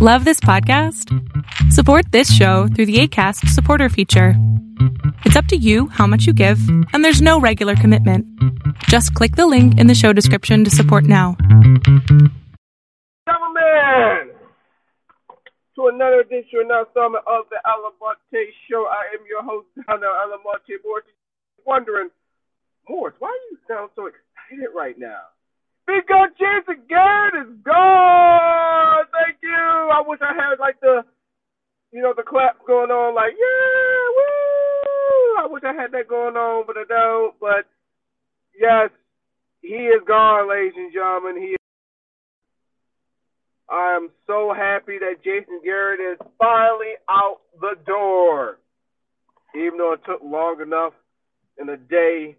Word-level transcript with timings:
Love 0.00 0.24
this 0.24 0.38
podcast? 0.38 1.12
Support 1.72 2.12
this 2.12 2.32
show 2.32 2.68
through 2.68 2.86
the 2.86 3.00
ACAST 3.00 3.48
supporter 3.48 3.88
feature. 3.88 4.34
It's 5.24 5.34
up 5.34 5.46
to 5.46 5.56
you 5.56 5.88
how 5.88 6.06
much 6.06 6.24
you 6.24 6.32
give, 6.32 6.60
and 6.92 7.04
there's 7.04 7.20
no 7.20 7.40
regular 7.40 7.74
commitment. 7.74 8.24
Just 8.84 9.12
click 9.14 9.34
the 9.34 9.48
link 9.48 9.76
in 9.76 9.88
the 9.88 9.96
show 9.96 10.12
description 10.12 10.62
to 10.62 10.70
support 10.70 11.02
now. 11.02 11.36
Gentlemen, 13.26 14.30
to 15.74 15.88
another 15.88 16.20
edition, 16.20 16.60
another 16.62 16.86
installment 16.86 17.24
of 17.26 17.46
the 17.50 17.58
Almonte 17.66 18.52
Show. 18.70 18.86
I 18.86 19.02
am 19.18 19.26
your 19.28 19.42
host, 19.42 19.66
Donnell 19.84 20.14
Almonte 20.14 20.78
Morris. 20.84 21.06
Wondering, 21.66 22.10
Morris, 22.88 23.16
why 23.18 23.36
do 23.36 23.56
you 23.56 23.58
sound 23.66 23.90
so 23.96 24.06
excited 24.06 24.68
right 24.76 24.96
now? 24.96 25.26
Because 25.88 26.28
Jason 26.36 26.84
Garrett 26.86 27.48
is 27.48 27.56
gone. 27.64 29.04
Thank 29.08 29.38
you. 29.42 29.56
I 29.56 30.02
wish 30.06 30.20
I 30.20 30.34
had 30.34 30.60
like 30.60 30.78
the, 30.80 31.00
you 31.92 32.02
know, 32.02 32.12
the 32.14 32.22
clap 32.22 32.58
going 32.66 32.90
on, 32.90 33.14
like 33.14 33.32
yeah, 33.32 34.04
woo. 34.12 35.44
I 35.44 35.46
wish 35.48 35.62
I 35.64 35.72
had 35.72 35.92
that 35.92 36.06
going 36.06 36.36
on, 36.36 36.66
but 36.66 36.76
I 36.76 36.84
don't. 36.86 37.34
But 37.40 37.64
yes, 38.60 38.90
he 39.62 39.88
is 39.88 40.02
gone, 40.06 40.50
ladies 40.50 40.74
and 40.76 40.92
gentlemen. 40.92 41.40
He. 41.40 41.52
Is... 41.52 41.56
I 43.70 43.96
am 43.96 44.10
so 44.26 44.52
happy 44.54 44.98
that 44.98 45.24
Jason 45.24 45.62
Garrett 45.64 46.00
is 46.00 46.18
finally 46.38 47.00
out 47.08 47.38
the 47.62 47.76
door. 47.86 48.58
Even 49.56 49.78
though 49.78 49.94
it 49.94 50.00
took 50.04 50.20
long 50.22 50.60
enough 50.60 50.92
in 51.58 51.70
a 51.70 51.78
day, 51.78 52.36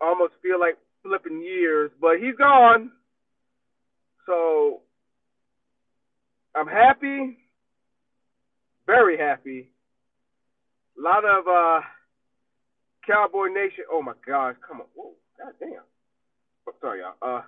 almost 0.00 0.34
feel 0.40 0.60
like 0.60 0.76
flipping 1.06 1.42
years, 1.42 1.90
but 2.00 2.18
he's 2.20 2.34
gone. 2.36 2.90
So 4.26 4.80
I'm 6.54 6.66
happy, 6.66 7.38
very 8.86 9.18
happy. 9.18 9.70
A 10.98 11.02
lot 11.02 11.24
of 11.24 11.46
uh, 11.46 11.80
Cowboy 13.06 13.48
Nation. 13.48 13.84
Oh 13.92 14.02
my 14.02 14.14
God, 14.26 14.56
come 14.66 14.80
on! 14.80 14.86
Whoa, 14.94 15.12
god 15.38 15.52
damn. 15.60 15.84
Oh, 16.66 16.72
sorry, 16.80 17.00
y'all. 17.00 17.14
Uh, 17.22 17.42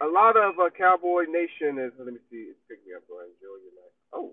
a 0.00 0.08
lot 0.08 0.36
of 0.36 0.58
uh, 0.58 0.70
Cowboy 0.76 1.24
Nation 1.28 1.78
is. 1.78 1.92
Let 1.98 2.06
me 2.06 2.20
see. 2.30 2.48
It's 2.50 2.58
picking 2.68 2.86
me 2.88 2.94
up. 2.96 3.02
Ahead, 3.10 3.28
enjoy 3.36 3.58
your 3.60 3.74
night. 3.76 3.94
Oh. 4.12 4.32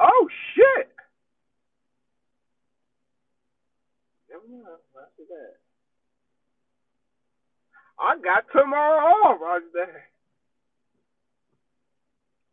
Oh 0.00 0.28
shit! 0.54 0.93
That. 4.48 5.54
I 7.98 8.18
got 8.18 8.44
tomorrow 8.52 9.38
off 9.38 9.62
that. 9.72 10.10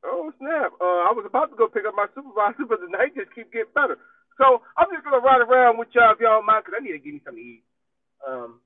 Oh 0.04 0.34
snap! 0.40 0.74
Uh, 0.82 1.06
I 1.06 1.14
was 1.14 1.26
about 1.30 1.52
to 1.52 1.58
go 1.58 1.68
pick 1.68 1.86
up 1.86 1.94
my 1.94 2.08
supervisor, 2.16 2.66
but 2.66 2.82
the 2.82 2.90
night 2.90 3.14
just 3.14 3.34
keep 3.36 3.54
getting 3.54 3.74
better. 3.76 3.98
So 4.38 4.62
I'm 4.78 4.90
just 4.90 5.06
gonna 5.06 5.22
ride 5.22 5.46
around 5.46 5.78
with 5.78 5.94
y'all 5.94 6.14
if 6.14 6.20
y'all 6.20 6.42
don't 6.42 6.50
mind, 6.50 6.66
cause 6.66 6.74
I 6.74 6.82
need 6.82 6.98
to 6.98 7.04
give 7.04 7.14
me 7.14 7.22
something 7.24 7.38
to 7.38 7.50
eat. 7.62 7.64
Um, 8.26 8.62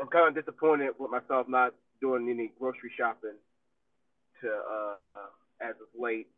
I'm 0.00 0.08
kind 0.12 0.28
of 0.28 0.36
disappointed 0.36 0.92
with 0.98 1.10
myself 1.10 1.48
not 1.48 1.72
doing 2.00 2.28
any 2.28 2.52
grocery 2.60 2.92
shopping 2.98 3.38
to 4.42 4.48
uh, 4.48 4.96
uh 5.16 5.32
as 5.64 5.76
of 5.80 5.88
late, 5.96 6.28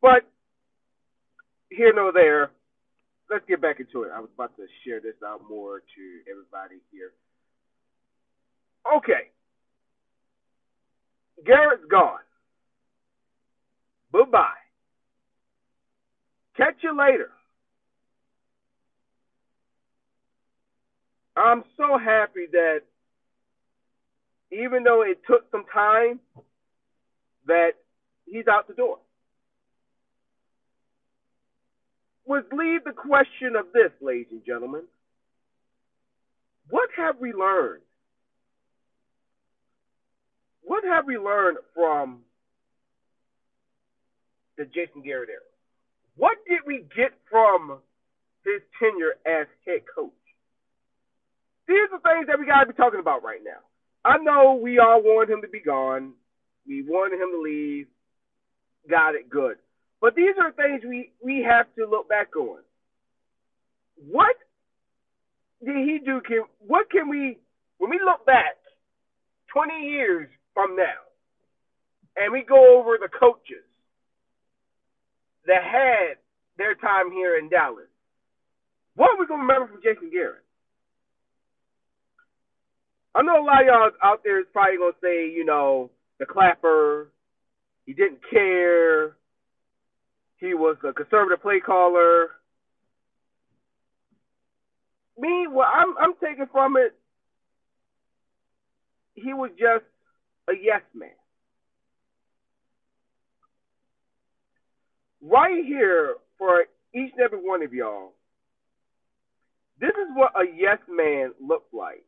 but 0.00 0.22
here 1.70 1.92
nor 1.94 2.12
there 2.12 2.52
let's 3.30 3.44
get 3.48 3.60
back 3.60 3.80
into 3.80 4.02
it. 4.02 4.10
I 4.14 4.20
was 4.20 4.30
about 4.34 4.56
to 4.56 4.66
share 4.84 5.00
this 5.00 5.14
out 5.24 5.40
more 5.48 5.80
to 5.80 6.30
everybody 6.30 6.80
here. 6.90 7.12
Okay. 8.96 9.30
Garrett's 11.44 11.84
gone. 11.90 12.20
Bye 14.12 14.22
bye. 14.30 14.48
Catch 16.56 16.76
you 16.82 16.96
later. 16.98 17.30
I'm 21.36 21.62
so 21.76 21.98
happy 21.98 22.46
that 22.50 22.80
even 24.50 24.82
though 24.82 25.02
it 25.02 25.20
took 25.26 25.44
some 25.52 25.64
time, 25.72 26.18
that 27.46 27.72
he's 28.26 28.48
out 28.48 28.66
the 28.66 28.74
door. 28.74 28.98
Would 32.28 32.44
leave 32.52 32.84
the 32.84 32.92
question 32.92 33.56
of 33.56 33.66
this, 33.72 33.90
ladies 34.00 34.26
and 34.30 34.44
gentlemen. 34.44 34.82
What 36.70 36.90
have 36.96 37.16
we 37.18 37.32
learned? 37.32 37.82
What 40.62 40.84
have 40.84 41.06
we 41.06 41.16
learned 41.16 41.56
from 41.74 42.20
the 44.58 44.66
Jason 44.66 45.00
Garrett 45.02 45.30
era? 45.30 45.40
What 46.16 46.36
did 46.46 46.60
we 46.66 46.84
get 46.94 47.12
from 47.30 47.78
his 48.44 48.60
tenure 48.78 49.16
as 49.24 49.46
head 49.66 49.80
coach? 49.94 50.12
These 51.66 51.88
are 51.92 52.00
things 52.00 52.26
that 52.26 52.38
we 52.38 52.44
got 52.44 52.60
to 52.60 52.66
be 52.66 52.74
talking 52.74 53.00
about 53.00 53.22
right 53.22 53.40
now. 53.42 53.64
I 54.04 54.18
know 54.18 54.60
we 54.62 54.78
all 54.78 55.02
wanted 55.02 55.32
him 55.32 55.42
to 55.42 55.48
be 55.48 55.60
gone. 55.60 56.12
We 56.66 56.82
wanted 56.82 57.20
him 57.20 57.30
to 57.32 57.40
leave. 57.40 57.86
Got 58.88 59.14
it 59.14 59.30
good. 59.30 59.56
But 60.00 60.14
these 60.14 60.34
are 60.40 60.52
things 60.52 60.82
we, 60.86 61.10
we 61.22 61.44
have 61.48 61.66
to 61.76 61.86
look 61.86 62.08
back 62.08 62.36
on. 62.36 62.60
What 63.96 64.36
did 65.64 65.76
he 65.76 65.98
do? 66.04 66.20
Can 66.26 66.42
what 66.60 66.90
can 66.90 67.08
we 67.08 67.38
when 67.78 67.90
we 67.90 67.98
look 67.98 68.24
back 68.24 68.56
twenty 69.52 69.88
years 69.90 70.28
from 70.54 70.76
now 70.76 71.02
and 72.16 72.32
we 72.32 72.44
go 72.48 72.78
over 72.78 72.96
the 73.00 73.08
coaches 73.08 73.66
that 75.46 75.64
had 75.64 76.18
their 76.58 76.74
time 76.74 77.10
here 77.10 77.38
in 77.38 77.48
Dallas, 77.48 77.88
what 78.94 79.10
are 79.10 79.18
we 79.18 79.26
gonna 79.26 79.42
remember 79.42 79.72
from 79.72 79.82
Jason 79.82 80.10
Garrett? 80.10 80.44
I 83.14 83.22
know 83.22 83.42
a 83.42 83.44
lot 83.44 83.62
of 83.62 83.66
y'all 83.66 83.90
out 84.02 84.20
there 84.22 84.38
is 84.38 84.46
probably 84.52 84.78
gonna 84.78 84.92
say, 85.02 85.28
you 85.30 85.44
know, 85.44 85.90
the 86.18 86.26
clapper, 86.26 87.10
he 87.86 87.94
didn't 87.94 88.20
care, 88.30 89.16
he 90.38 90.54
was 90.54 90.76
a 90.88 90.92
conservative 90.92 91.42
play 91.42 91.60
caller. 91.60 92.28
Me, 95.18 95.46
what 95.48 95.66
I'm 95.66 95.94
I'm 95.98 96.14
taking 96.22 96.46
from 96.50 96.76
it, 96.76 96.94
he 99.14 99.34
was 99.34 99.50
just 99.58 99.84
a 100.48 100.52
yes 100.60 100.82
man. 100.94 101.10
Right 105.20 105.64
here 105.64 106.14
for 106.38 106.66
each 106.94 107.12
and 107.12 107.20
every 107.20 107.38
one 107.38 107.64
of 107.64 107.72
y'all, 107.72 108.12
this 109.80 109.90
is 109.90 110.08
what 110.14 110.32
a 110.36 110.44
yes 110.56 110.78
man 110.88 111.32
looks 111.44 111.72
like. 111.72 112.04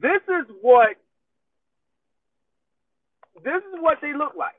This 0.00 0.22
is 0.28 0.54
what 0.60 0.96
this 3.40 3.62
is 3.72 3.80
what 3.80 3.98
they 4.02 4.12
look 4.12 4.36
like. 4.36 4.58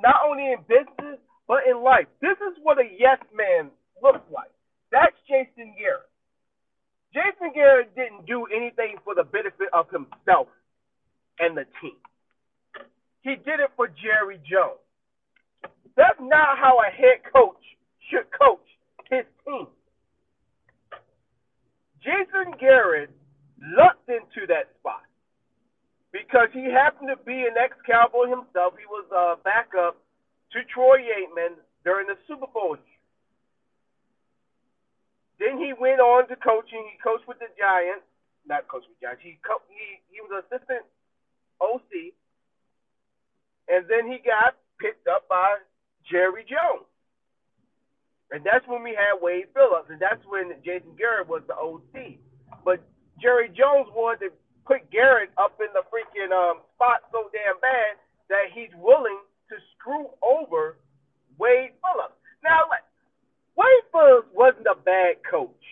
Not 0.00 0.16
only 0.26 0.52
in 0.52 0.58
business, 0.66 1.18
but 1.46 1.66
in 1.68 1.82
life. 1.82 2.06
This 2.20 2.38
is 2.38 2.58
what 2.62 2.78
a 2.78 2.86
yes 2.98 3.18
man 3.34 3.70
looks 4.02 4.24
like. 4.30 4.50
That's 4.90 5.14
Jason 5.28 5.74
Garrett. 5.78 6.10
Jason 7.12 7.52
Garrett 7.54 7.94
didn't 7.94 8.26
do 8.26 8.46
anything 8.46 8.96
for 9.04 9.14
the 9.14 9.24
benefit 9.24 9.68
of 9.72 9.86
himself 9.90 10.48
and 11.38 11.56
the 11.56 11.64
team. 11.80 11.98
He 13.22 13.36
did 13.36 13.60
it 13.60 13.70
for 13.76 13.88
Jerry 13.88 14.40
Jones. 14.48 14.80
That's 15.96 16.18
not 16.20 16.58
how 16.58 16.80
a 16.80 16.90
head 16.90 17.20
coach 17.32 17.60
should 18.10 18.26
coach 18.32 18.64
his 19.10 19.26
team. 19.44 19.66
Jason 22.02 22.58
Garrett 22.58 23.10
lucked 23.76 24.08
into 24.08 24.46
that 24.48 24.72
spot 24.80 25.01
because 26.32 26.48
he 26.56 26.64
happened 26.64 27.12
to 27.12 27.20
be 27.28 27.44
an 27.44 27.60
ex-Cowboy 27.60 28.32
himself. 28.32 28.72
He 28.80 28.88
was 28.88 29.04
a 29.12 29.36
backup 29.44 30.00
to 30.56 30.64
Troy 30.72 31.04
Aikman 31.04 31.60
during 31.84 32.08
the 32.08 32.16
Super 32.24 32.48
Bowl 32.48 32.80
year. 32.80 33.00
Then 35.36 35.60
he 35.60 35.76
went 35.76 36.00
on 36.00 36.28
to 36.28 36.36
coaching. 36.36 36.88
He 36.88 36.96
coached 37.04 37.28
with 37.28 37.36
the 37.36 37.52
Giants, 37.60 38.08
not 38.48 38.64
coached 38.64 38.88
with 38.88 38.96
the 38.96 39.12
Giants. 39.12 39.20
He 39.20 39.36
co- 39.44 39.60
he 39.68 40.00
he 40.08 40.24
was 40.24 40.40
assistant 40.48 40.88
OC, 41.60 42.16
and 43.68 43.84
then 43.90 44.08
he 44.08 44.16
got 44.24 44.56
picked 44.80 45.08
up 45.08 45.28
by 45.28 45.60
Jerry 46.08 46.48
Jones. 46.48 46.88
And 48.30 48.40
that's 48.40 48.64
when 48.64 48.80
we 48.80 48.96
had 48.96 49.20
Wade 49.20 49.52
Phillips, 49.52 49.90
and 49.90 50.00
that's 50.00 50.22
when 50.24 50.56
Jason 50.64 50.96
Garrett 50.96 51.28
was 51.28 51.42
the 51.44 51.58
OC. 51.58 52.16
But 52.64 52.80
Jerry 53.20 53.52
Jones 53.52 53.92
wanted 53.92 54.30
to 54.30 54.41
put 54.66 54.88
Garrett 54.90 55.30
up 55.38 55.58
in 55.60 55.70
the 55.74 55.82
freaking 55.90 56.30
um, 56.30 56.62
spot 56.74 57.02
so 57.10 57.30
damn 57.34 57.58
bad 57.60 57.98
that 58.30 58.54
he's 58.54 58.72
willing 58.78 59.18
to 59.50 59.56
screw 59.74 60.08
over 60.22 60.78
Wade 61.38 61.74
Phillips. 61.82 62.16
Now, 62.44 62.70
Wade 63.58 63.86
Phillips 63.92 64.30
wasn't 64.32 64.66
a 64.66 64.78
bad 64.78 65.20
coach. 65.28 65.64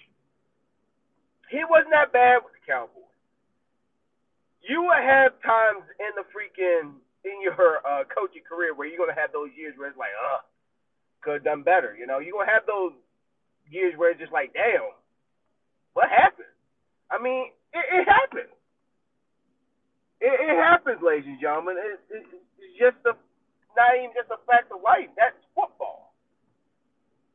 He 1.50 1.62
wasn't 1.66 1.94
that 1.94 2.12
bad 2.12 2.46
with 2.46 2.54
the 2.54 2.62
Cowboys. 2.66 3.10
You 4.62 4.82
will 4.82 5.02
have 5.02 5.34
times 5.42 5.82
in 5.98 6.12
the 6.14 6.26
freaking 6.30 7.00
in 7.24 7.36
your 7.42 7.82
uh, 7.82 8.04
coaching 8.06 8.44
career 8.46 8.72
where 8.74 8.86
you're 8.86 9.00
gonna 9.00 9.18
have 9.18 9.32
those 9.32 9.50
years 9.56 9.74
where 9.76 9.88
it's 9.88 9.98
like, 9.98 10.14
uh, 10.14 10.40
could 11.20 11.42
have 11.42 11.44
done 11.44 11.62
better. 11.62 11.96
You 11.98 12.06
know, 12.06 12.18
you're 12.20 12.36
gonna 12.38 12.52
have 12.52 12.66
those 12.66 12.92
years 13.68 13.94
where 13.96 14.12
it's 14.12 14.20
just 14.20 14.32
like, 14.32 14.52
damn, 14.52 14.94
what 15.92 16.08
happened? 16.08 16.54
I 17.10 17.18
mean, 17.18 17.50
it, 17.74 17.84
it 17.88 18.04
happens. 18.06 18.54
It, 20.20 20.32
it 20.32 20.56
happens, 20.56 21.00
ladies 21.04 21.28
and 21.28 21.40
gentlemen. 21.40 21.76
It, 21.80 22.00
it, 22.12 22.24
it's 22.60 22.76
just 22.80 23.00
a 23.08 23.16
not 23.76 23.92
even 23.98 24.14
just 24.16 24.32
a 24.32 24.40
fact 24.48 24.72
of 24.72 24.80
life. 24.80 25.12
That's 25.20 25.36
football. 25.52 26.14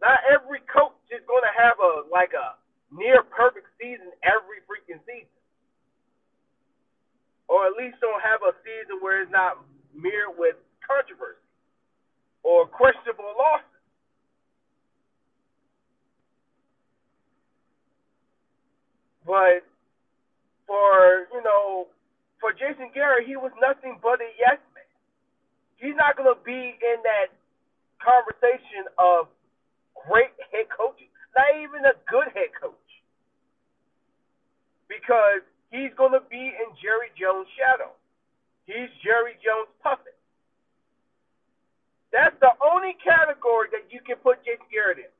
Not 0.01 0.19
every 0.29 0.61
coach 0.69 0.97
is 1.13 1.23
going 1.27 1.45
to 1.45 1.53
have 1.55 1.77
a 1.81 2.05
like 2.11 2.33
a 2.35 2.57
near 2.91 3.23
perfect 3.27 3.67
season 3.79 4.11
every 4.25 4.61
freaking 4.67 5.01
season, 5.07 5.39
or 7.49 7.67
at 7.67 7.77
least 7.79 7.99
don't 8.01 8.21
have 8.23 8.41
a 8.45 8.53
season 8.65 8.99
where 9.01 9.23
it's 9.23 9.31
not 9.33 9.61
mirrored 9.95 10.37
with 10.37 10.57
controversy 10.85 11.41
or 12.43 12.67
questionable 12.67 13.35
losses. 13.37 13.81
But 19.27 19.65
for 20.67 21.27
you 21.33 21.41
know, 21.43 21.87
for 22.39 22.51
Jason 22.51 22.91
Garrett, 22.93 23.27
he 23.27 23.35
was 23.35 23.51
nothing 23.61 23.97
but 24.01 24.21
a 24.21 24.29
yes 24.39 24.59
man. 24.73 24.89
He's 25.77 25.95
not 25.95 26.15
going 26.15 26.31
to 26.31 26.39
be 26.43 26.75
in 26.75 26.97
that 27.03 27.31
conversation 27.99 28.87
of 28.99 29.27
great 29.95 30.31
head 30.51 30.69
coaches, 30.69 31.09
not 31.35 31.49
even 31.59 31.83
a 31.85 31.95
good 32.07 32.29
head 32.35 32.51
coach, 32.55 32.89
because 34.87 35.43
he's 35.71 35.91
going 35.97 36.13
to 36.13 36.23
be 36.29 36.53
in 36.53 36.67
Jerry 36.79 37.11
Jones' 37.17 37.49
shadow. 37.57 37.91
He's 38.65 38.89
Jerry 39.03 39.37
Jones' 39.43 39.71
puppet. 39.81 40.15
That's 42.11 42.35
the 42.39 42.55
only 42.63 42.95
category 43.03 43.67
that 43.75 43.91
you 43.91 43.99
can 43.99 44.15
put 44.23 44.39
Jason 44.45 44.65
Garrett 44.71 44.99
in. 45.03 45.14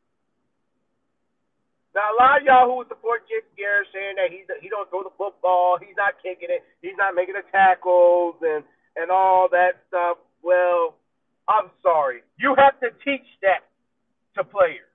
Now 1.96 2.12
a 2.12 2.18
lot 2.20 2.44
of 2.44 2.44
y'all 2.44 2.68
who 2.68 2.84
support 2.92 3.24
Jason 3.32 3.56
Garrett 3.56 3.88
saying 3.96 4.20
that 4.20 4.28
he's 4.28 4.44
he 4.60 4.68
don't 4.68 4.90
throw 4.92 5.08
the 5.08 5.16
football, 5.16 5.80
he's 5.80 5.96
not 5.96 6.20
kicking 6.20 6.52
it, 6.52 6.62
he's 6.84 7.00
not 7.00 7.16
making 7.16 7.40
the 7.40 7.48
tackles 7.56 8.36
and 8.44 8.68
and 9.00 9.08
all 9.10 9.48
that 9.56 9.80
stuff. 9.88 10.20
Well, 10.44 11.00
I'm 11.48 11.72
sorry. 11.82 12.22
You 12.36 12.54
have 12.60 12.76
to 12.84 12.92
teach 13.00 13.26
that 13.42 13.64
to 14.36 14.44
players. 14.44 14.92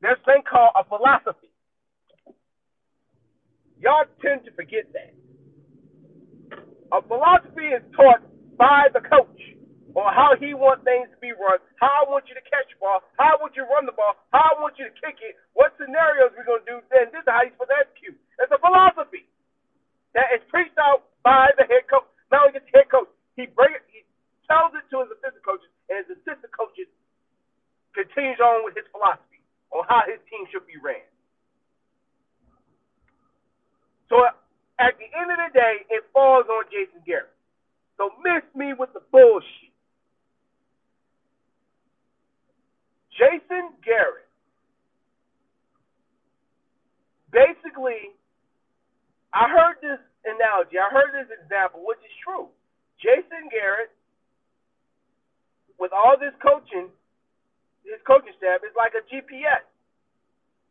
There's 0.00 0.18
a 0.22 0.24
thing 0.24 0.42
called 0.46 0.70
a 0.78 0.84
philosophy. 0.86 1.50
Y'all 3.82 4.06
tend 4.22 4.44
to 4.46 4.52
forget 4.54 4.86
that. 4.94 5.14
A 6.92 7.02
philosophy 7.02 7.74
is 7.74 7.82
taught 7.96 8.22
by 8.56 8.86
the 8.94 9.00
coach 9.00 9.40
on 9.94 10.10
how 10.10 10.34
he 10.34 10.54
wants 10.54 10.82
things 10.82 11.06
to 11.14 11.18
be 11.22 11.30
run, 11.34 11.62
how 11.78 12.02
I 12.02 12.04
want 12.10 12.26
you 12.26 12.34
to 12.34 12.44
catch 12.50 12.66
the 12.74 12.78
ball, 12.82 13.02
how 13.14 13.34
I 13.34 13.36
want 13.38 13.54
you 13.54 13.62
to 13.62 13.70
run 13.70 13.86
the 13.86 13.94
ball, 13.94 14.18
how 14.34 14.42
I 14.42 14.54
want 14.58 14.74
you 14.74 14.90
to 14.90 14.94
kick 14.98 15.22
it, 15.22 15.38
what 15.54 15.70
scenarios 15.78 16.34
we're 16.34 16.46
going 16.46 16.66
to 16.66 16.70
do, 16.70 16.78
then 16.90 17.14
this 17.14 17.22
is 17.22 17.30
how 17.30 17.46
you're 17.46 17.54
supposed 17.54 17.70
to 17.70 17.78
execute. 17.78 18.18
It's 18.42 18.50
a 18.50 18.58
philosophy 18.58 19.30
that 20.18 20.34
is 20.34 20.42
preached 20.50 20.74
out 20.82 21.06
by 21.22 21.54
the 21.54 21.64
head 21.70 21.86
coach. 21.86 22.10
Not 22.34 22.50
only 22.50 22.58
just 22.58 22.66
the 22.70 22.82
head 22.82 22.90
coach, 22.90 23.06
he 23.38 23.46
bring 23.46 23.70
it, 23.70 23.86
he 23.86 24.02
tells 24.50 24.74
it 24.74 24.82
to 24.90 25.06
his 25.06 25.14
assistant 25.14 25.46
coaches, 25.46 25.70
and 25.86 26.02
his 26.02 26.18
assistant 26.18 26.50
coaches 26.50 26.90
continues 27.94 28.42
on 28.42 28.66
with 28.66 28.74
his 28.74 28.86
philosophy 28.90 29.38
on 29.70 29.86
how 29.86 30.02
his 30.10 30.18
team 30.26 30.42
should 30.50 30.66
be 30.66 30.74
ran. 30.82 31.06
So 34.10 34.26
at 34.82 34.98
the 34.98 35.06
end 35.14 35.30
of 35.30 35.38
the 35.38 35.50
day, 35.54 35.86
it 35.86 36.02
falls 36.10 36.50
on 36.50 36.66
Jason 36.66 36.98
Garrett. 37.06 37.30
So 37.96 38.10
miss 38.26 38.42
me 38.58 38.74
with 38.74 38.90
the 38.90 39.02
bullshit. 39.14 39.63
Jason 43.14 43.74
Garrett 43.84 44.28
basically, 47.30 48.14
I 49.34 49.50
heard 49.50 49.82
this 49.82 49.98
analogy, 50.22 50.78
I 50.78 50.90
heard 50.90 51.10
this 51.14 51.30
example, 51.34 51.82
which 51.82 51.98
is 52.02 52.14
true. 52.22 52.50
Jason 53.02 53.50
Garrett, 53.50 53.90
with 55.78 55.90
all 55.90 56.14
this 56.14 56.34
coaching, 56.38 56.90
his 57.82 57.98
coaching 58.06 58.34
staff 58.38 58.62
is 58.62 58.74
like 58.78 58.94
a 58.94 59.02
GPS. 59.10 59.66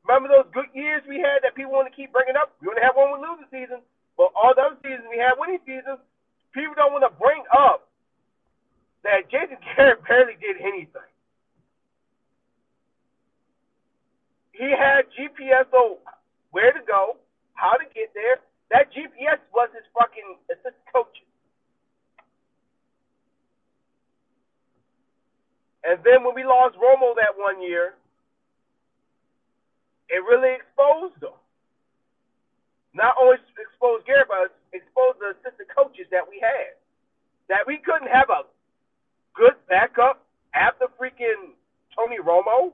Remember 0.08 0.32
those 0.32 0.50
good 0.52 0.72
years 0.76 1.04
we 1.08 1.20
had 1.20 1.44
that 1.44 1.56
people 1.56 1.72
want 1.72 1.88
to 1.88 1.96
keep 1.96 2.12
bringing 2.12 2.36
up? 2.36 2.56
We 2.60 2.68
only 2.68 2.84
have 2.84 2.96
one 2.96 3.12
with 3.16 3.24
losing 3.24 3.52
season, 3.52 3.80
but 4.16 4.32
all 4.36 4.56
those 4.56 4.80
seasons 4.84 5.08
we 5.08 5.20
had 5.20 5.40
winning 5.40 5.64
seasons 5.64 6.00
people 6.54 6.78
don't 6.78 6.94
want 6.94 7.04
to 7.04 7.14
bring 7.18 7.42
up 7.52 7.90
that 9.04 9.28
Jason 9.28 9.58
Garrett 9.76 10.06
barely 10.06 10.38
did 10.40 10.62
anything. 10.62 11.13
He 14.54 14.70
had 14.70 15.10
GPS 15.18 15.68
on 15.74 15.98
where 16.52 16.72
to 16.72 16.80
go, 16.86 17.18
how 17.54 17.74
to 17.74 17.86
get 17.94 18.14
there. 18.14 18.38
That 18.70 18.94
GPS 18.94 19.42
was 19.54 19.70
his 19.74 19.84
fucking 19.98 20.38
assistant 20.50 20.86
coach. 20.94 21.18
And 25.84 26.00
then 26.06 26.24
when 26.24 26.34
we 26.34 26.46
lost 26.46 26.78
Romo 26.78 27.14
that 27.18 27.36
one 27.36 27.62
year, 27.62 27.94
it 30.08 30.22
really 30.24 30.56
exposed 30.56 31.20
them. 31.20 31.36
Not 32.94 33.16
only 33.20 33.38
exposed 33.58 34.06
Garrett, 34.06 34.30
but 34.30 34.54
expose 34.72 35.18
the 35.20 35.34
assistant 35.42 35.68
coaches 35.76 36.06
that 36.14 36.24
we 36.30 36.40
had. 36.40 36.78
That 37.50 37.66
we 37.66 37.82
couldn't 37.82 38.08
have 38.08 38.30
a 38.30 38.46
good 39.34 39.58
backup 39.68 40.24
after 40.54 40.86
freaking 40.96 41.58
Tony 41.98 42.22
Romo. 42.22 42.72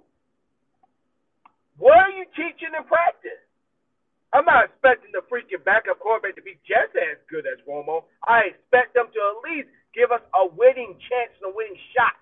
What 1.79 1.95
are 1.95 2.11
you 2.11 2.27
teaching 2.35 2.75
in 2.75 2.83
practice? 2.85 3.39
I'm 4.35 4.45
not 4.45 4.69
expecting 4.69 5.09
the 5.15 5.25
freaking 5.25 5.63
backup 5.65 5.97
quarterback 5.97 6.37
to 6.37 6.45
be 6.45 6.59
just 6.67 6.93
as 6.93 7.17
good 7.31 7.49
as 7.49 7.57
Romo. 7.65 8.05
I 8.27 8.53
expect 8.53 8.93
them 8.93 9.09
to 9.09 9.19
at 9.19 9.37
least 9.47 9.71
give 9.95 10.13
us 10.13 10.21
a 10.37 10.45
winning 10.45 10.93
chance 11.09 11.33
and 11.41 11.49
a 11.49 11.53
winning 11.55 11.79
shot 11.95 12.13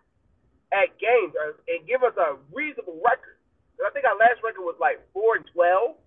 at 0.71 0.93
games 1.01 1.35
uh, 1.35 1.57
and 1.67 1.83
give 1.83 2.05
us 2.07 2.15
a 2.15 2.39
reasonable 2.55 3.01
record. 3.03 3.35
I 3.81 3.91
think 3.91 4.07
our 4.07 4.17
last 4.17 4.39
record 4.41 4.63
was 4.63 4.79
like 4.79 5.03
four 5.11 5.35
and 5.37 5.45
twelve, 5.51 5.99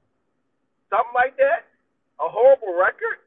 something 0.88 1.14
like 1.14 1.36
that. 1.36 1.68
A 2.18 2.28
horrible 2.28 2.74
record. 2.74 3.22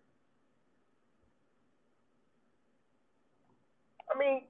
I 4.11 4.17
mean, 4.19 4.45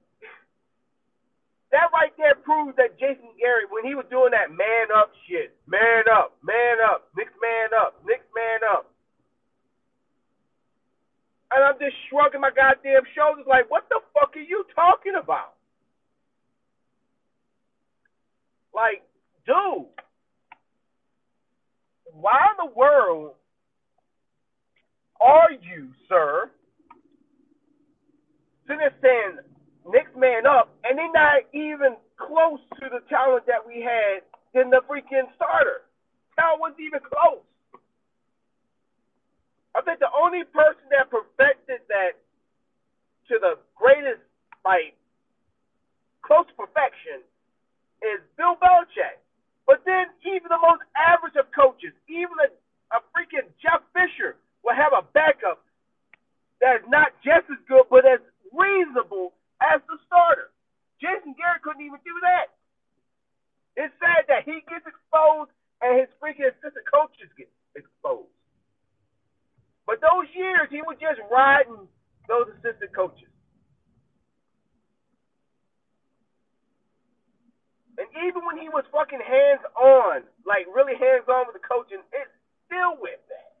that 1.74 1.90
right 1.90 2.14
there 2.16 2.38
proves 2.38 2.78
that 2.78 2.94
Jason 3.02 3.34
Garrett, 3.34 3.66
when 3.68 3.82
he 3.82 3.98
was 3.98 4.06
doing 4.06 4.30
that 4.30 4.54
man 4.54 4.94
up 4.94 5.10
shit, 5.26 5.50
man 5.66 6.06
up, 6.06 6.38
man 6.38 6.78
up, 6.86 7.10
next 7.18 7.34
man 7.42 7.74
up, 7.74 7.98
next 8.06 8.30
man 8.30 8.62
up. 8.62 8.86
And 11.50 11.62
I'm 11.62 11.74
just 11.82 11.98
shrugging 12.08 12.40
my 12.40 12.54
goddamn 12.54 13.02
shoulders 13.14 13.46
like, 13.50 13.70
what 13.70 13.90
the 13.90 13.98
fuck 14.14 14.34
are 14.36 14.40
you 14.40 14.64
talking 14.74 15.14
about? 15.18 15.54
Like, 18.74 19.02
dude, 19.46 19.90
why 22.14 22.38
in 22.54 22.70
the 22.70 22.74
world 22.74 23.34
are 25.20 25.50
you, 25.50 25.90
sir, 26.08 26.50
sitting 28.66 28.78
there 28.78 28.94
saying 29.02 29.53
next 29.86 30.16
man 30.16 30.46
up, 30.46 30.72
and 30.84 30.98
they're 30.98 31.12
not 31.12 31.44
even 31.52 31.96
close 32.16 32.60
to 32.80 32.88
the 32.88 33.04
talent 33.08 33.44
that 33.46 33.60
we 33.60 33.84
had 33.84 34.24
in 34.56 34.70
the 34.70 34.80
freaking 34.88 35.28
starter. 35.36 35.84
Talent 36.36 36.60
wasn't 36.60 36.80
even 36.80 37.00
close. 37.04 37.44
I 39.74 39.82
think 39.82 39.98
the 39.98 40.12
only 40.14 40.46
person 40.54 40.86
that 40.94 41.10
perfected 41.10 41.82
that 41.90 42.14
to 43.28 43.34
the 43.42 43.58
greatest, 43.74 44.22
like, 44.64 44.94
close 46.22 46.46
perfection 46.54 47.20
is 48.00 48.22
Bill 48.38 48.54
Belichick. 48.62 49.18
But 49.66 49.82
then 49.84 50.12
even 50.22 50.52
the 50.52 50.60
most 50.60 50.84
average 50.94 51.34
of 51.40 51.50
coaches, 51.50 51.92
even 52.06 52.36
a, 52.38 52.48
a 52.94 52.98
freaking 53.10 53.48
Jeff 53.58 53.82
Fisher, 53.96 54.36
will 54.62 54.76
have 54.76 54.92
a 54.92 55.02
backup 55.12 55.64
that 56.60 56.84
is 56.84 56.86
not 56.88 57.12
just 57.24 57.48
as 57.50 57.60
good, 57.66 57.88
but 57.90 58.04
as 58.06 58.20
reasonable 58.52 59.32
as 59.72 59.80
the 59.88 59.96
starter. 60.04 60.52
Jason 61.00 61.34
Garrett 61.36 61.62
couldn't 61.64 61.84
even 61.84 62.00
do 62.04 62.16
that. 62.22 62.52
It's 63.76 63.94
sad 63.98 64.28
that 64.28 64.46
he 64.46 64.62
gets 64.68 64.86
exposed 64.86 65.50
and 65.82 65.98
his 65.98 66.10
freaking 66.22 66.48
assistant 66.48 66.86
coaches 66.86 67.28
get 67.36 67.50
exposed. 67.74 68.30
But 69.86 70.00
those 70.00 70.30
years, 70.32 70.70
he 70.70 70.80
was 70.80 70.96
just 71.00 71.20
riding 71.28 71.88
those 72.28 72.48
assistant 72.56 72.94
coaches. 72.94 73.28
And 77.98 78.08
even 78.26 78.42
when 78.46 78.58
he 78.58 78.68
was 78.68 78.84
fucking 78.90 79.22
hands 79.22 79.62
on 79.78 80.26
like 80.46 80.66
really 80.74 80.98
hands 80.98 81.28
on 81.28 81.46
with 81.46 81.54
the 81.54 81.62
coaching, 81.66 82.02
it 82.10 82.26
still 82.66 82.98
went 82.98 83.22
bad. 83.30 83.54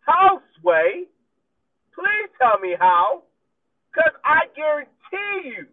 How, 0.00 0.40
Sway? 0.58 1.06
Please 1.94 2.30
tell 2.40 2.58
me 2.58 2.74
how. 2.78 3.27
Because 3.98 4.14
I 4.22 4.46
guarantee 4.54 5.58
you, 5.58 5.66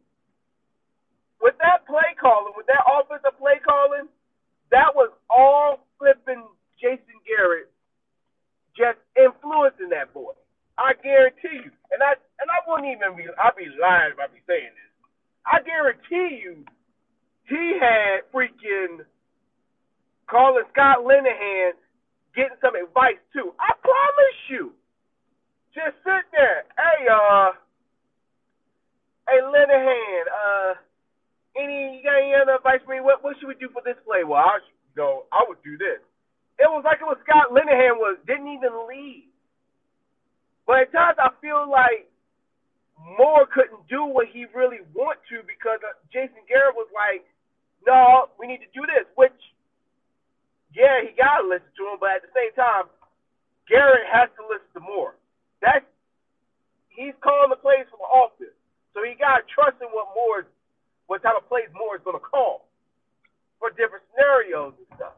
with 1.37 1.53
that 1.61 1.85
play 1.85 2.17
calling, 2.17 2.57
with 2.57 2.65
that 2.65 2.81
offensive 2.89 3.37
play 3.37 3.61
calling, 3.61 4.09
that 4.73 4.89
was 4.97 5.13
all 5.29 5.85
flipping 6.01 6.41
Jason 6.81 7.21
Garrett 7.29 7.69
just 8.75 8.97
influencing 9.13 9.93
that 9.93 10.09
boy. 10.09 10.33
I 10.77 10.97
guarantee 11.05 11.69
you. 11.69 11.71
And 11.93 12.01
I 12.01 12.17
and 12.41 12.49
I 12.49 12.59
wouldn't 12.67 12.89
even 12.89 13.15
be 13.15 13.29
I'd 13.29 13.55
be 13.55 13.69
lying 13.79 14.11
if 14.11 14.19
I 14.19 14.27
be 14.27 14.41
saying 14.49 14.73
this. 14.73 14.93
I 15.45 15.61
guarantee 15.63 16.41
you 16.41 16.65
he 17.45 17.77
had 17.77 18.25
freaking 18.33 19.05
calling 20.27 20.65
Scott 20.73 21.05
Linehan 21.05 21.77
getting 22.35 22.57
some 22.59 22.75
advice 22.75 23.21
too. 23.31 23.53
I 23.61 23.71
promise 23.79 24.41
you. 24.49 24.73
Just 25.77 25.95
sit 26.03 26.25
there. 26.33 26.65
Hey, 26.75 27.07
uh 27.07 27.53
Hey 29.29 29.41
Linehan, 29.41 30.23
uh 30.29 30.73
any 31.57 31.97
you 31.97 32.03
got 32.03 32.21
any 32.21 32.33
other 32.35 32.51
advice 32.65 32.81
me? 32.89 32.97
What 32.97 33.21
what 33.21 33.37
should 33.37 33.47
we 33.47 33.55
do 33.61 33.69
for 33.69 33.85
this 33.85 34.01
play? 34.01 34.25
Well, 34.25 34.41
I 34.41 34.57
should 34.65 34.97
go 34.97 35.29
I 35.29 35.45
would 35.45 35.61
do 35.61 35.77
this. 35.77 36.01
It 36.57 36.65
was 36.65 36.81
like 36.81 36.97
it 36.97 37.05
was 37.05 37.21
Scott 37.21 37.53
Linehan 37.53 38.01
was 38.01 38.17
didn't 38.25 38.49
even 38.49 38.73
leave. 38.89 39.29
But 40.65 40.89
at 40.89 40.91
times 40.91 41.21
I 41.21 41.29
feel 41.37 41.69
like 41.69 42.09
Moore 42.97 43.45
couldn't 43.45 43.85
do 43.85 44.01
what 44.09 44.25
he 44.33 44.49
really 44.57 44.81
want 44.97 45.21
to 45.29 45.45
because 45.45 45.77
uh, 45.85 45.93
Jason 46.09 46.41
Garrett 46.49 46.73
was 46.73 46.89
like, 46.89 47.21
"No, 47.85 48.33
we 48.41 48.49
need 48.49 48.65
to 48.65 48.71
do 48.73 48.81
this." 48.89 49.05
Which, 49.13 49.37
yeah, 50.73 51.05
he 51.05 51.13
gotta 51.13 51.45
listen 51.45 51.69
to 51.69 51.83
him, 51.93 52.01
but 52.01 52.17
at 52.17 52.25
the 52.25 52.33
same 52.33 52.49
time, 52.57 52.89
Garrett 53.69 54.09
has 54.09 54.33
to 54.41 54.43
listen 54.49 54.65
to 54.73 54.81
Moore. 54.81 55.13
That's 55.61 55.85
he's 56.89 57.13
calling 57.21 57.53
the 57.53 57.61
plays 57.61 57.85
for 57.93 58.01
the 58.01 58.09
offense, 58.09 58.57
so 58.97 59.05
he 59.05 59.13
gotta 59.21 59.45
trust 59.53 59.77
in 59.85 59.91
what 59.93 60.09
Moore, 60.17 60.49
what 61.07 61.21
type 61.21 61.37
of 61.37 61.47
plays 61.47 61.69
Moore 61.73 61.95
is 61.95 62.03
gonna 62.03 62.19
call 62.19 62.65
for 63.59 63.69
different 63.71 64.03
scenarios 64.11 64.73
and 64.77 64.87
stuff. 64.95 65.17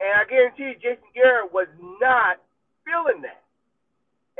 And 0.00 0.12
I 0.16 0.24
guarantee 0.24 0.72
you, 0.72 0.78
Jason 0.80 1.10
Garrett 1.12 1.52
was 1.52 1.68
not 2.00 2.40
feeling 2.88 3.20
that. 3.22 3.44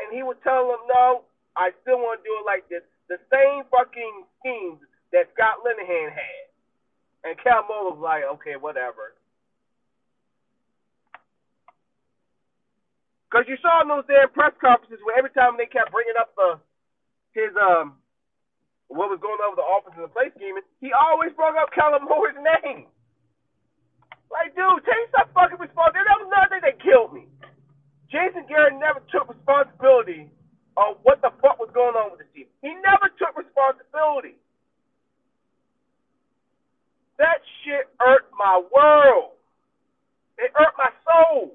And 0.01 0.09
he 0.09 0.25
would 0.25 0.41
tell 0.43 0.73
them, 0.73 0.81
no, 0.89 1.29
I 1.57 1.77
still 1.85 2.01
want 2.01 2.25
to 2.25 2.25
do 2.25 2.33
it 2.41 2.49
like 2.49 2.65
this. 2.73 2.81
The 3.13 3.21
same 3.29 3.69
fucking 3.69 4.25
schemes 4.41 4.81
that 5.13 5.29
Scott 5.37 5.61
Linehan 5.61 6.09
had. 6.09 6.45
And 7.29 7.37
Cal 7.37 7.69
Moore 7.69 7.93
was 7.93 8.01
like, 8.01 8.25
okay, 8.41 8.57
whatever. 8.57 9.13
Because 13.29 13.45
you 13.47 13.61
saw 13.63 13.83
in 13.83 13.89
those 13.93 14.09
damn 14.09 14.33
press 14.33 14.57
conferences 14.59 14.99
where 15.05 15.19
every 15.21 15.31
time 15.31 15.55
they 15.61 15.69
kept 15.69 15.93
bringing 15.93 16.19
up 16.19 16.35
the 16.35 16.59
his 17.31 17.55
um 17.55 18.00
what 18.90 19.06
was 19.06 19.23
going 19.23 19.38
on 19.38 19.54
with 19.54 19.62
the 19.62 19.68
offense 19.70 19.94
and 19.94 20.06
the 20.06 20.11
play 20.11 20.35
scheming, 20.35 20.66
he 20.82 20.90
always 20.90 21.30
brought 21.38 21.54
up 21.54 21.70
Kellen 21.70 22.02
Moore's 22.11 22.35
name. 22.42 22.90
Like, 24.35 24.50
dude, 24.59 24.82
take 24.82 25.06
some 25.14 25.30
fucking 25.30 25.62
responsibility. 25.62 26.06
That 26.11 26.18
was 26.18 26.28
another 26.30 26.50
thing 26.50 26.64
that 26.66 26.76
killed 26.82 27.14
me. 27.14 27.30
Jason 28.11 28.42
Garrett 28.50 28.75
never 28.82 28.99
took 29.14 29.30
responsibility 29.30 30.26
on 30.75 30.99
what 31.06 31.23
the 31.23 31.30
fuck 31.38 31.62
was 31.62 31.70
going 31.70 31.94
on 31.94 32.11
with 32.11 32.26
the 32.26 32.28
team. 32.35 32.50
He 32.62 32.75
never 32.82 33.11
took 33.14 33.38
responsibility. 33.38 34.35
That 37.18 37.38
shit 37.62 37.87
hurt 38.02 38.26
my 38.35 38.59
world. 38.75 39.38
It 40.38 40.50
hurt 40.54 40.75
my 40.75 40.90
soul. 41.06 41.54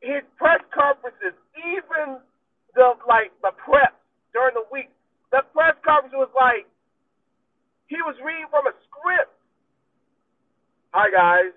His 0.00 0.24
press 0.40 0.60
conferences, 0.72 1.36
even 1.60 2.20
the 2.76 2.96
like 3.08 3.32
the 3.40 3.52
prep 3.60 3.96
during 4.34 4.58
the 4.58 4.66
week, 4.68 4.90
the 5.30 5.46
press 5.54 5.78
conference 5.86 6.12
was 6.12 6.28
like 6.34 6.66
he 7.86 8.02
was 8.02 8.18
reading 8.20 8.50
from 8.50 8.66
a 8.66 8.74
script. 8.90 9.32
Hi 10.90 11.08
guys. 11.08 11.54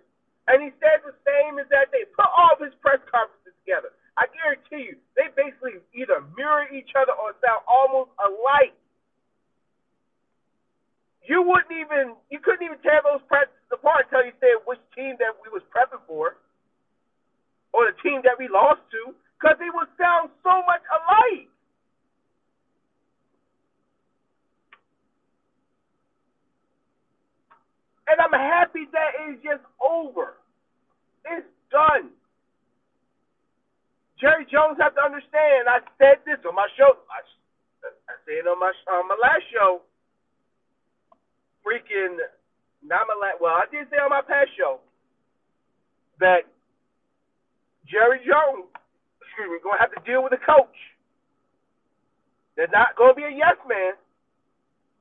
And 0.47 0.63
he 0.63 0.71
said 0.79 1.03
the 1.03 1.11
same 1.27 1.59
as 1.59 1.67
that 1.73 1.91
day. 1.91 2.07
Put 2.15 2.29
all 2.31 2.55
of 2.55 2.63
his 2.63 2.71
press 2.79 3.03
conferences 3.11 3.51
together. 3.65 3.91
I 4.15 4.25
guarantee 4.31 4.93
you, 4.93 4.95
they 5.13 5.29
basically 5.35 5.77
either 5.93 6.23
mirror 6.33 6.65
each 6.71 6.95
other 6.95 7.13
or 7.13 7.35
sound 7.43 7.61
almost 7.67 8.15
alike. 8.17 8.73
You 11.27 11.43
wouldn't 11.43 11.75
even, 11.75 12.15
you 12.31 12.39
couldn't 12.39 12.63
even 12.63 12.79
tear 12.79 13.03
those 13.03 13.21
press 13.27 13.51
apart 13.69 14.07
until 14.07 14.23
you 14.23 14.33
said 14.39 14.63
which 14.63 14.79
team 14.95 15.19
that 15.19 15.35
we 15.43 15.51
was 15.51 15.61
prepping 15.69 16.01
for, 16.07 16.39
or 17.75 17.91
the 17.91 17.95
team 17.99 18.23
that 18.23 18.39
we 18.39 18.47
lost 18.47 18.79
to, 18.95 19.11
because 19.35 19.59
they 19.59 19.69
would 19.69 19.91
sound 19.99 20.31
so 20.41 20.63
much 20.65 20.81
alike. 20.87 21.51
And 28.07 28.17
I'm 28.23 28.31
happy 28.31 28.87
that 28.95 29.09
it's 29.27 29.43
just 29.43 29.63
over. 29.83 30.39
It's 31.27 31.47
done. 31.71 32.15
Jerry 34.19 34.47
Jones 34.49 34.79
have 34.81 34.95
to 34.95 35.03
understand. 35.03 35.69
I 35.69 35.83
said 35.99 36.23
this 36.25 36.41
on 36.47 36.55
my 36.55 36.67
show. 36.79 36.97
I, 37.11 37.19
I 38.09 38.15
said 38.25 38.41
it 38.43 38.47
on 38.49 38.57
my 38.57 38.71
on 38.89 39.07
my 39.11 39.19
last 39.21 39.45
show. 39.53 39.83
Freaking, 41.61 42.17
not 42.81 43.05
my 43.05 43.17
last. 43.19 43.37
Well, 43.43 43.53
I 43.53 43.67
did 43.69 43.85
say 43.91 43.99
on 43.99 44.09
my 44.09 44.23
past 44.23 44.49
show 44.57 44.79
that 46.19 46.47
Jerry 47.85 48.23
Jones, 48.25 48.71
excuse 49.21 49.51
me, 49.51 49.59
gonna 49.61 49.77
have 49.77 49.93
to 49.93 50.01
deal 50.07 50.23
with 50.23 50.33
a 50.33 50.41
coach. 50.41 50.79
They're 52.55 52.71
not 52.73 52.97
gonna 52.97 53.13
be 53.13 53.27
a 53.27 53.35
yes 53.35 53.59
man. 53.67 53.93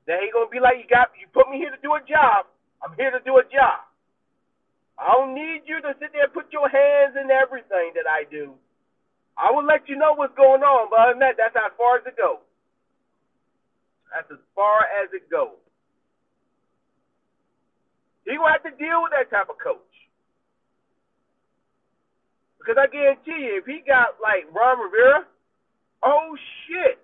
They 0.07 0.15
ain't 0.15 0.35
gonna 0.35 0.51
be 0.53 0.61
like, 0.61 0.79
you 0.79 0.87
got, 0.91 1.11
you 1.19 1.27
put 1.33 1.49
me 1.51 1.59
here 1.59 1.71
to 1.73 1.81
do 1.83 1.95
a 1.95 2.03
job. 2.05 2.47
I'm 2.85 2.95
here 2.97 3.11
to 3.11 3.21
do 3.25 3.39
a 3.39 3.45
job. 3.49 3.87
I 4.99 5.13
don't 5.13 5.35
need 5.35 5.69
you 5.69 5.81
to 5.83 5.93
sit 6.01 6.13
there 6.13 6.25
and 6.25 6.33
put 6.33 6.53
your 6.53 6.69
hands 6.69 7.17
in 7.21 7.31
everything 7.31 7.93
that 7.95 8.09
I 8.09 8.25
do. 8.31 8.57
I 9.37 9.53
will 9.53 9.67
let 9.67 9.89
you 9.89 9.97
know 9.97 10.15
what's 10.17 10.35
going 10.37 10.65
on, 10.65 10.89
but 10.89 11.01
other 11.01 11.13
than 11.13 11.21
that, 11.21 11.37
that's 11.37 11.57
as 11.57 11.73
far 11.77 12.01
as 12.01 12.07
it 12.09 12.17
goes. 12.17 12.41
That's 14.09 14.31
as 14.33 14.41
far 14.57 14.89
as 15.05 15.13
it 15.13 15.29
goes. 15.29 15.61
He 18.25 18.39
will 18.39 18.49
have 18.49 18.65
to 18.65 18.73
deal 18.81 19.05
with 19.05 19.13
that 19.13 19.29
type 19.29 19.53
of 19.53 19.61
coach. 19.61 19.81
Because 22.59 22.81
I 22.81 22.91
guarantee 22.91 23.47
you, 23.47 23.61
if 23.61 23.67
he 23.67 23.85
got 23.87 24.19
like 24.19 24.49
Ron 24.51 24.81
Rivera, 24.81 25.23
oh 26.03 26.37
shit. 26.67 26.99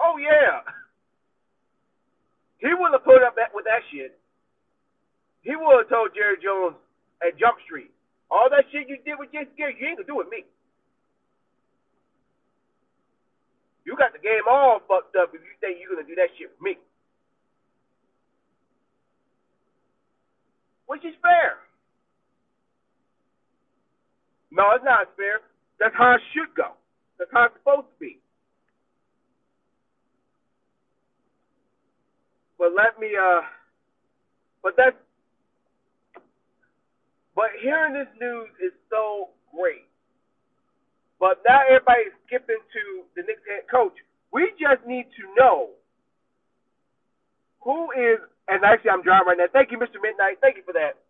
Oh 0.00 0.16
yeah. 0.16 0.64
He 2.60 2.68
wouldn't 2.76 3.00
have 3.00 3.08
put 3.08 3.24
up 3.24 3.36
that 3.40 3.56
with 3.56 3.64
that 3.64 3.80
shit. 3.88 4.16
He 5.42 5.56
would 5.56 5.84
have 5.84 5.88
told 5.88 6.12
Jerry 6.12 6.36
Jones 6.38 6.76
at 7.24 7.40
Jump 7.40 7.56
Street, 7.64 7.90
all 8.30 8.48
that 8.52 8.68
shit 8.70 8.88
you 8.88 9.00
did 9.00 9.16
with 9.18 9.32
Jason 9.32 9.56
Garrett, 9.56 9.80
you 9.80 9.88
ain't 9.88 9.96
gonna 9.96 10.06
do 10.06 10.20
with 10.20 10.28
me. 10.28 10.44
You 13.88 13.96
got 13.96 14.12
the 14.12 14.20
game 14.20 14.44
all 14.46 14.78
fucked 14.86 15.16
up 15.16 15.32
if 15.32 15.40
you 15.40 15.56
think 15.58 15.80
you're 15.80 15.90
gonna 15.90 16.06
do 16.06 16.14
that 16.20 16.28
shit 16.36 16.52
with 16.52 16.60
me. 16.62 16.76
Which 20.86 21.04
is 21.04 21.16
fair. 21.24 21.64
No, 24.52 24.76
it's 24.76 24.84
not 24.84 25.08
fair. 25.16 25.40
That's 25.80 25.94
how 25.96 26.14
it 26.14 26.22
should 26.34 26.52
go. 26.54 26.76
That's 27.18 27.30
how 27.32 27.48
it's 27.48 27.56
supposed 27.56 27.88
to 27.88 27.96
be. 27.98 28.19
But 32.60 32.76
let 32.76 33.00
me 33.00 33.16
uh 33.16 33.40
but 34.62 34.76
that's 34.76 35.00
but 37.32 37.56
hearing 37.64 37.96
this 37.96 38.12
news 38.20 38.52
is 38.60 38.76
so 38.92 39.32
great. 39.48 39.88
But 41.16 41.40
now 41.48 41.64
everybody's 41.64 42.12
skipping 42.28 42.60
to 42.60 42.82
the 43.16 43.24
next 43.24 43.48
head 43.48 43.64
coach. 43.72 43.96
We 44.28 44.52
just 44.60 44.84
need 44.84 45.08
to 45.16 45.24
know 45.40 45.72
who 47.64 47.88
is 47.96 48.20
and 48.44 48.60
actually 48.60 48.92
I'm 48.92 49.00
driving 49.00 49.32
right 49.32 49.40
now. 49.40 49.48
Thank 49.48 49.72
you, 49.72 49.80
Mr. 49.80 49.96
Midnight. 49.96 50.36
Thank 50.44 50.60
you 50.60 50.64
for 50.68 50.76
that. 50.76 51.00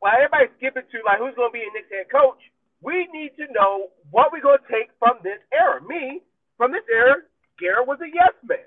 While 0.00 0.16
everybody's 0.16 0.56
skipping 0.56 0.88
to 0.88 0.98
like 1.04 1.20
who's 1.20 1.36
gonna 1.36 1.52
be 1.52 1.68
a 1.68 1.70
next 1.76 1.92
head 1.92 2.08
coach, 2.08 2.40
we 2.80 3.04
need 3.12 3.36
to 3.36 3.44
know 3.52 3.92
what 4.08 4.32
we're 4.32 4.40
gonna 4.40 4.64
take 4.72 4.88
from 4.96 5.20
this 5.20 5.44
era. 5.52 5.84
Me, 5.84 6.24
from 6.56 6.72
this 6.72 6.88
era, 6.88 7.20
Garrett 7.60 7.84
was 7.84 8.00
a 8.00 8.08
yes 8.08 8.32
man. 8.40 8.64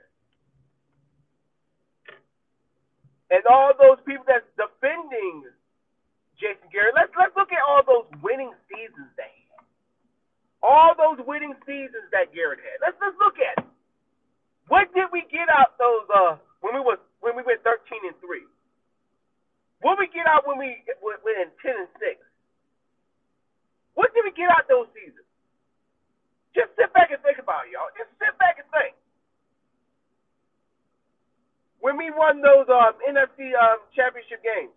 and 3.31 3.41
all 3.47 3.71
those 3.79 3.97
people 4.03 4.27
that's 4.27 4.45
defending 4.59 5.47
Jason 6.35 6.67
Garrett. 6.69 6.93
Let's 6.93 7.13
let's 7.15 7.33
look 7.39 7.49
at 7.55 7.63
all 7.63 7.81
those 7.87 8.07
winning 8.19 8.51
seasons 8.67 9.09
they 9.15 9.31
had. 9.49 9.63
All 10.61 10.93
those 10.93 11.23
winning 11.25 11.55
seasons 11.65 12.05
that 12.11 12.35
Garrett 12.35 12.59
had. 12.59 12.83
Let's 12.83 12.99
let's 12.99 13.17
look 13.23 13.39
at 13.39 13.63
it. 13.63 13.69
What 14.67 14.91
did 14.93 15.09
we 15.15 15.23
get 15.31 15.47
out 15.47 15.79
those 15.79 16.05
uh 16.11 16.35
when 16.59 16.75
we 16.75 16.83
was 16.83 16.99
when 17.23 17.39
we 17.39 17.43
went 17.47 17.63
thirteen 17.63 18.03
and 18.03 18.17
three? 18.19 18.45
What 19.81 19.97
we 19.97 20.11
get 20.11 20.27
out 20.27 20.45
when 20.45 20.59
we 20.59 20.83
went 21.01 21.39
in 21.39 21.49
ten 21.63 21.75
and 21.79 21.91
six? 21.97 22.19
What 23.95 24.13
did 24.13 24.27
we 24.27 24.33
get 24.35 24.51
out 24.51 24.67
those 24.67 24.87
seasons? 24.93 25.27
Just 26.55 26.75
sit 26.75 26.91
back 26.91 27.11
and 27.11 27.21
think 27.23 27.39
about 27.39 27.67
it, 27.67 27.75
y'all. 27.75 27.91
Just 27.95 28.11
sit 28.19 28.35
back 28.37 28.59
and 28.59 28.67
think. 28.75 28.93
When 31.81 31.97
we 31.97 32.13
won 32.13 32.41
those 32.45 32.69
um, 32.69 32.93
NFC 33.01 33.57
um, 33.57 33.81
championship 33.97 34.45
games, 34.45 34.73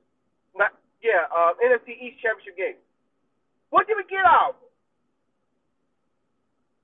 not 0.56 0.72
yeah, 1.04 1.28
uh, 1.28 1.52
NFC 1.60 1.92
East 2.00 2.24
championship 2.24 2.56
games, 2.56 2.80
what 3.68 3.86
did 3.86 4.00
we 4.00 4.08
get 4.08 4.24
out? 4.24 4.56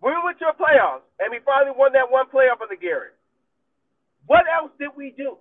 We 0.03 0.13
went 0.25 0.39
to 0.41 0.49
a 0.49 0.57
playoffs, 0.57 1.05
and 1.21 1.33
we 1.33 1.41
finally 1.45 1.77
won 1.77 1.93
that 1.93 2.09
one 2.09 2.27
playoff 2.29 2.61
the 2.69 2.77
Garrett. 2.77 3.17
What 4.27 4.45
else 4.49 4.73
did 4.79 4.91
we 4.97 5.13
do? 5.17 5.37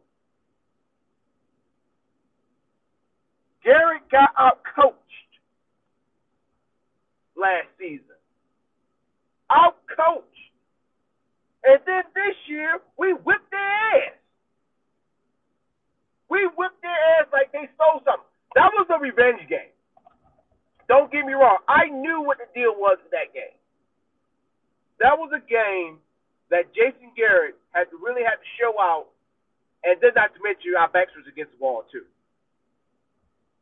Garrett 3.64 4.04
got 4.12 4.32
out 4.38 4.60
coached 4.76 5.32
last 7.36 7.68
season. 7.80 8.20
Out 9.52 9.78
coached. 9.96 10.26
And 11.64 11.80
then 11.86 12.04
this 12.16 12.36
year, 12.48 12.80
we 12.98 13.14
whipped 13.14 13.52
their 13.52 13.60
ass. 13.60 14.19
We 16.30 16.46
whipped 16.56 16.82
their 16.82 17.02
ass 17.20 17.28
like 17.34 17.52
they 17.52 17.66
stole 17.74 18.02
something. 18.06 18.30
That 18.56 18.70
was 18.78 18.86
a 18.94 19.02
revenge 19.02 19.46
game. 19.50 19.74
Don't 20.88 21.12
get 21.12 21.26
me 21.26 21.34
wrong. 21.34 21.62
I 21.70 21.90
knew 21.90 22.22
what 22.22 22.38
the 22.38 22.50
deal 22.54 22.74
was 22.74 22.98
in 23.06 23.10
that 23.14 23.34
game. 23.34 23.58
That 25.02 25.18
was 25.18 25.30
a 25.34 25.42
game 25.42 26.02
that 26.50 26.74
Jason 26.74 27.14
Garrett 27.14 27.56
had 27.72 27.90
to 27.94 27.98
really 28.02 28.26
have 28.26 28.42
to 28.42 28.50
show 28.58 28.74
out, 28.82 29.14
and 29.86 30.02
then 30.02 30.18
not 30.18 30.34
to 30.34 30.40
mention 30.42 30.74
our 30.74 30.90
backs 30.90 31.14
was 31.14 31.30
against 31.30 31.54
the 31.54 31.62
wall 31.62 31.86
too. 31.94 32.06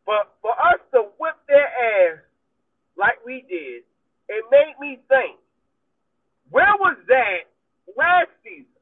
But 0.08 0.32
for 0.40 0.56
us 0.56 0.80
to 0.96 1.12
whip 1.20 1.36
their 1.52 1.68
ass 1.68 2.24
like 2.96 3.20
we 3.28 3.44
did, 3.48 3.84
it 4.32 4.44
made 4.50 4.80
me 4.80 5.00
think, 5.12 5.36
where 6.50 6.76
was 6.80 6.96
that 7.12 7.52
last 8.00 8.32
season? 8.40 8.77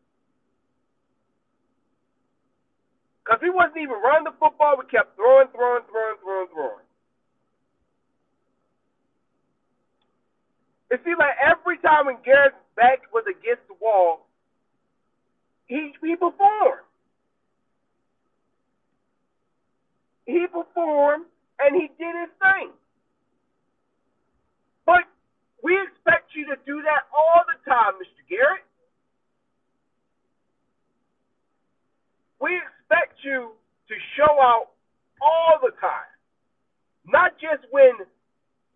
Because 3.26 3.42
we 3.42 3.50
wasn't 3.50 3.82
even 3.82 3.98
running 4.06 4.30
the 4.30 4.38
football. 4.38 4.78
We 4.78 4.86
kept 4.86 5.18
throwing, 5.18 5.50
throwing, 5.50 5.82
throwing, 5.90 6.18
throwing, 6.22 6.48
throwing. 6.54 6.86
It 10.92 11.02
seemed 11.04 11.18
like 11.18 11.34
every 11.42 11.80
time 11.80 12.06
when 12.06 12.22
Garrett's 12.24 12.56
back 12.78 13.02
was 13.12 13.26
against 13.26 13.66
the 13.68 13.74
wall, 13.82 14.28
he 15.66 15.94
he 16.02 16.16
performed. 16.16 16.86
He 20.28 20.46
performed 20.46 21.26
and 21.60 21.76
he 21.76 21.90
did 21.98 22.14
his 22.22 22.34
thing. 22.38 22.70
But 24.86 25.10
we 25.64 25.74
expect 25.82 26.30
you 26.36 26.46
to 26.46 26.58
do 26.66 26.82
that 26.84 27.10
all 27.10 27.42
the 27.50 27.58
time, 27.66 27.98
Mr. 27.98 28.22
Garrett. 28.30 28.66
We 32.40 32.58
expect 32.58 32.75
you 33.26 33.52
to 33.90 33.96
show 34.16 34.32
out 34.40 34.70
all 35.20 35.58
the 35.62 35.74
time. 35.82 36.14
Not 37.08 37.34
just 37.42 37.66
when 37.72 38.06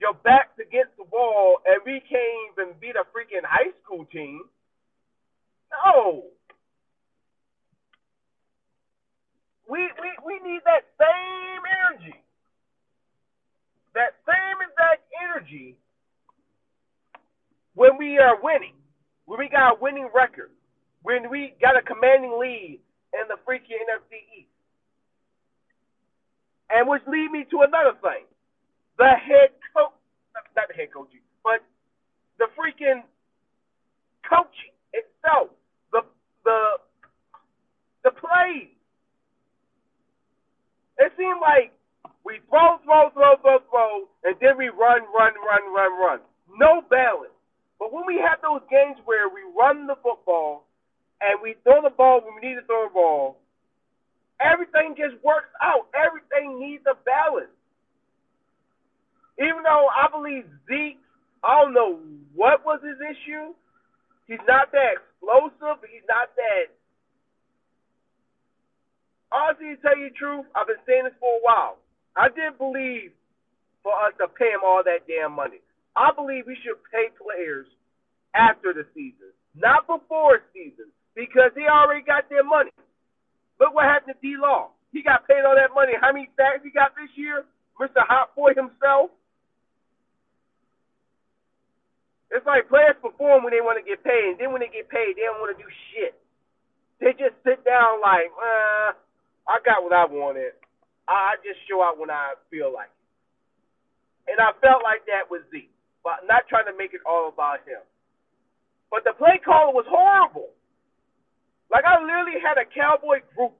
your 0.02 0.14
back's 0.26 0.58
against 0.58 0.98
the 0.98 1.06
wall 1.12 1.62
and 1.66 1.82
we 1.86 2.02
can't 2.10 2.34
even 2.52 2.74
beat 2.82 2.98
a 2.98 3.06
freaking 3.14 3.46
high 3.46 3.72
school 3.84 4.06
team. 4.12 4.42
No. 5.72 6.26
We, 9.70 9.86
we, 10.02 10.10
we 10.26 10.34
need 10.42 10.62
that 10.66 10.90
same 10.98 11.62
energy. 11.86 12.18
That 13.94 14.18
same 14.26 14.58
exact 14.66 15.06
energy 15.22 15.78
when 17.76 17.98
we 17.98 18.18
are 18.18 18.42
winning. 18.42 18.74
When 19.26 19.38
we 19.38 19.50
got 19.50 19.78
a 19.78 19.80
winning 19.80 20.10
record. 20.14 20.50
When 21.04 21.30
we 21.30 21.54
got 21.62 21.78
a 21.78 21.82
commanding 21.82 22.38
lead 22.40 22.80
in 23.14 23.28
the 23.28 23.38
freaking 23.48 23.82
NFC 23.88 24.22
East. 24.38 24.54
And 26.70 26.88
which 26.88 27.02
lead 27.08 27.32
me 27.32 27.46
to 27.50 27.66
another 27.66 27.98
thing. 28.02 28.26
The 28.98 29.10
head 29.18 29.56
coach, 29.74 29.96
not 30.36 30.68
the 30.68 30.74
head 30.76 30.94
coaching, 30.94 31.24
but 31.44 31.64
the 32.38 32.46
freaking 32.54 33.02
coaching 34.28 34.76
itself. 34.94 35.50
The 35.92 36.02
the 36.46 36.60
the 38.04 38.12
plays 38.12 38.76
it 41.00 41.16
seemed 41.16 41.40
like 41.40 41.72
we 42.28 42.44
throw, 42.52 42.78
throw, 42.84 43.10
throw, 43.16 43.40
throw, 43.40 43.60
throw, 43.72 43.92
and 44.28 44.36
then 44.44 44.60
we 44.60 44.68
run, 44.68 45.02
run, 45.16 45.34
run, 45.40 45.64
run, 45.74 45.92
run. 45.96 46.20
No 46.60 46.84
balance. 46.92 47.34
But 47.80 47.96
when 47.96 48.04
we 48.06 48.20
have 48.20 48.44
those 48.44 48.62
games 48.70 49.00
where 49.08 49.32
we 49.32 49.40
run 49.56 49.88
the 49.88 49.96
football 50.04 50.68
and 51.22 51.40
we 51.44 51.56
throw 51.64 51.82
the 51.82 51.94
ball 51.94 52.22
when 52.24 52.36
we 52.40 52.50
need 52.50 52.56
to 52.56 52.66
throw 52.66 52.88
the 52.88 52.94
ball, 52.94 53.38
everything 54.40 54.96
just 54.96 55.20
works 55.24 55.52
out. 55.62 55.88
Everything 55.94 56.60
needs 56.60 56.84
a 56.88 56.96
balance. 57.04 57.54
Even 59.40 59.64
though 59.64 59.88
I 59.88 60.12
believe 60.12 60.48
Zeke, 60.68 61.00
I 61.44 61.64
don't 61.64 61.74
know 61.74 62.00
what 62.36 62.66
was 62.66 62.80
his 62.84 63.00
issue. 63.00 63.56
He's 64.28 64.44
not 64.48 64.72
that 64.72 65.00
explosive. 65.00 65.80
He's 65.88 66.06
not 66.08 66.32
that 66.36 66.76
honestly, 69.32 69.74
to 69.74 69.82
tell 69.82 69.98
you 69.98 70.10
the 70.10 70.18
truth, 70.18 70.46
I've 70.54 70.68
been 70.68 70.82
saying 70.86 71.06
this 71.06 71.18
for 71.22 71.30
a 71.30 71.42
while. 71.42 71.78
I 72.18 72.30
didn't 72.30 72.58
believe 72.58 73.14
for 73.82 73.94
us 73.94 74.14
to 74.20 74.28
pay 74.28 74.52
him 74.52 74.66
all 74.66 74.82
that 74.84 75.08
damn 75.08 75.34
money. 75.34 75.62
I 75.96 76.12
believe 76.14 76.46
we 76.46 76.58
should 76.62 76.78
pay 76.92 77.10
players 77.16 77.66
after 78.36 78.74
the 78.74 78.86
season, 78.94 79.34
not 79.56 79.88
before 79.88 80.42
season, 80.54 80.92
because 81.16 81.52
they 81.56 81.66
already 81.66 82.06
got 82.06 82.30
their 82.30 82.44
money. 82.44 82.72
Look 83.60 83.76
what 83.76 83.86
happened 83.86 84.16
to 84.16 84.22
D 84.22 84.36
Law. 84.40 84.72
He 84.92 85.04
got 85.04 85.28
paid 85.28 85.46
all 85.46 85.56
that 85.56 85.76
money. 85.76 85.94
How 86.00 86.14
many 86.14 86.30
sacks 86.34 86.64
he 86.64 86.72
got 86.72 86.96
this 86.96 87.12
year? 87.14 87.46
Mr. 87.80 88.02
Hot 88.04 88.36
Boy 88.36 88.52
himself. 88.56 89.12
It's 92.30 92.46
like 92.46 92.70
players 92.70 92.98
perform 93.02 93.42
when 93.42 93.54
they 93.54 93.62
want 93.62 93.82
to 93.82 93.86
get 93.86 94.06
paid, 94.06 94.38
and 94.38 94.40
then 94.40 94.54
when 94.54 94.62
they 94.62 94.70
get 94.70 94.86
paid, 94.90 95.18
they 95.18 95.26
don't 95.26 95.42
want 95.42 95.56
to 95.56 95.62
do 95.62 95.70
shit. 95.90 96.14
They 97.02 97.16
just 97.18 97.34
sit 97.42 97.66
down 97.66 98.02
like, 98.06 98.30
uh, 98.38 98.94
I 99.50 99.58
got 99.66 99.82
what 99.82 99.96
I 99.96 100.06
wanted. 100.06 100.54
I 101.10 101.42
just 101.42 101.58
show 101.66 101.82
out 101.82 101.98
when 101.98 102.14
I 102.14 102.38
feel 102.54 102.70
like 102.70 102.94
it. 102.94 103.10
And 104.30 104.38
I 104.38 104.54
felt 104.62 104.86
like 104.86 105.10
that 105.10 105.26
with 105.26 105.42
Zeke, 105.50 105.74
but 106.06 106.22
not 106.30 106.46
trying 106.46 106.70
to 106.70 106.78
make 106.78 106.94
it 106.94 107.02
all 107.02 107.34
about 107.34 107.66
him. 107.66 107.82
But 108.94 109.02
the 109.10 109.18
play 109.18 109.42
caller 109.42 109.74
was 109.74 109.90
horrible. 109.90 110.54
Like 111.72 111.86
I 111.86 112.02
literally 112.02 112.42
had 112.42 112.58
a 112.58 112.66
cowboy 112.66 113.22
group. 113.34 113.54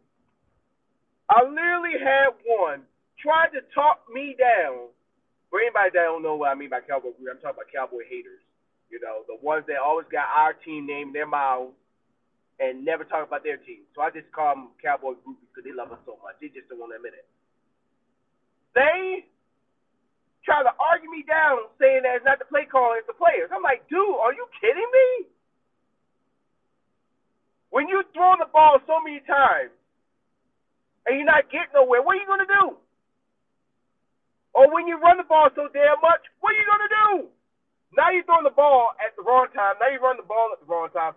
I 1.30 1.46
literally 1.46 1.98
had 2.02 2.34
one 2.46 2.82
trying 3.22 3.54
to 3.54 3.62
talk 3.74 4.06
me 4.12 4.36
down. 4.38 4.90
For 5.50 5.58
anybody 5.58 5.90
that 5.98 6.06
don't 6.06 6.22
know 6.22 6.38
what 6.38 6.54
I 6.54 6.56
mean 6.58 6.70
by 6.70 6.82
cowboy 6.86 7.18
group, 7.18 7.30
I'm 7.30 7.42
talking 7.42 7.58
about 7.58 7.74
cowboy 7.74 8.06
haters. 8.06 8.42
You 8.90 9.02
know, 9.02 9.26
the 9.26 9.38
ones 9.42 9.66
that 9.70 9.82
always 9.82 10.06
got 10.10 10.30
our 10.30 10.54
team 10.54 10.86
name 10.86 11.10
in 11.10 11.14
their 11.14 11.30
mouths 11.30 11.74
and 12.60 12.84
never 12.84 13.08
talk 13.08 13.26
about 13.26 13.42
their 13.42 13.58
team. 13.58 13.88
So 13.96 14.02
I 14.04 14.12
just 14.12 14.28
call 14.36 14.54
them 14.54 14.76
Cowboy 14.84 15.16
groupies 15.24 15.48
because 15.50 15.64
they 15.64 15.72
love 15.72 15.96
us 15.96 16.04
so 16.04 16.20
much. 16.20 16.36
They 16.44 16.52
just 16.52 16.68
don't 16.68 16.78
want 16.82 16.92
to 16.92 17.00
admit 17.00 17.16
it. 17.16 17.26
They 18.76 19.26
try 20.44 20.62
to 20.62 20.74
argue 20.76 21.10
me 21.10 21.24
down 21.24 21.72
saying 21.80 22.04
that 22.04 22.20
it's 22.20 22.28
not 22.28 22.38
the 22.38 22.50
play 22.52 22.68
call, 22.68 23.00
it's 23.00 23.08
the 23.08 23.16
players. 23.16 23.50
I'm 23.50 23.64
like, 23.64 23.88
dude, 23.88 24.02
are 24.20 24.36
you 24.36 24.46
kidding 24.60 24.92
me? 24.92 25.08
When 27.80 27.88
you 27.88 28.04
throw 28.12 28.36
the 28.36 28.52
ball 28.52 28.84
so 28.84 29.00
many 29.00 29.24
times 29.24 29.72
and 31.08 31.16
you're 31.16 31.24
not 31.24 31.48
getting 31.48 31.72
nowhere, 31.72 32.04
what 32.04 32.20
are 32.20 32.20
you 32.20 32.28
going 32.28 32.44
to 32.44 32.52
do? 32.60 32.76
Or 34.52 34.68
when 34.68 34.84
you 34.84 35.00
run 35.00 35.16
the 35.16 35.24
ball 35.24 35.48
so 35.56 35.72
damn 35.72 35.96
much, 36.04 36.20
what 36.44 36.52
are 36.52 36.60
you 36.60 36.68
going 36.68 36.84
to 36.84 36.92
do? 36.92 37.12
Now 37.96 38.12
you're 38.12 38.28
throwing 38.28 38.44
the 38.44 38.52
ball 38.52 38.92
at 39.00 39.16
the 39.16 39.24
wrong 39.24 39.48
time. 39.56 39.80
Now 39.80 39.88
you 39.88 40.04
run 40.04 40.20
the 40.20 40.28
ball 40.28 40.52
at 40.52 40.60
the 40.60 40.68
wrong 40.68 40.92
time. 40.92 41.16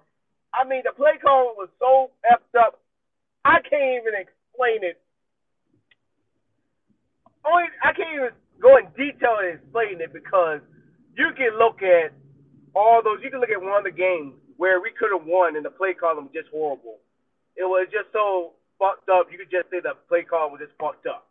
I 0.55 0.63
mean, 0.63 0.87
the 0.87 0.95
play 0.95 1.19
call 1.19 1.59
was 1.59 1.67
so 1.83 2.15
effed 2.31 2.55
up. 2.55 2.79
I 3.43 3.59
can't 3.67 3.99
even 3.99 4.15
explain 4.15 4.87
it. 4.87 5.03
Only 7.43 7.75
I 7.83 7.91
can't 7.91 8.15
even 8.15 8.39
go 8.63 8.79
in 8.79 8.87
detail 8.95 9.43
and 9.43 9.59
explain 9.59 9.99
it 9.99 10.15
because 10.15 10.63
you 11.19 11.35
can 11.35 11.59
look 11.59 11.83
at 11.83 12.15
all 12.71 13.03
those. 13.03 13.19
You 13.19 13.35
can 13.35 13.43
look 13.43 13.51
at 13.51 13.59
one 13.59 13.83
of 13.83 13.83
the 13.83 13.91
games 13.91 14.39
where 14.63 14.79
we 14.79 14.95
could 14.95 15.11
have 15.11 15.27
won 15.27 15.59
and 15.59 15.67
the 15.67 15.75
play 15.75 15.91
call 15.91 16.15
was 16.15 16.31
just 16.31 16.47
horrible. 16.55 17.03
It 17.59 17.67
was 17.67 17.91
just 17.91 18.15
so 18.15 18.55
fucked 18.79 19.11
up. 19.11 19.27
You 19.35 19.43
could 19.43 19.51
just 19.51 19.67
say 19.75 19.83
the 19.83 19.99
play 20.07 20.23
call 20.23 20.55
was 20.55 20.63
just 20.63 20.79
fucked 20.79 21.11
up. 21.11 21.27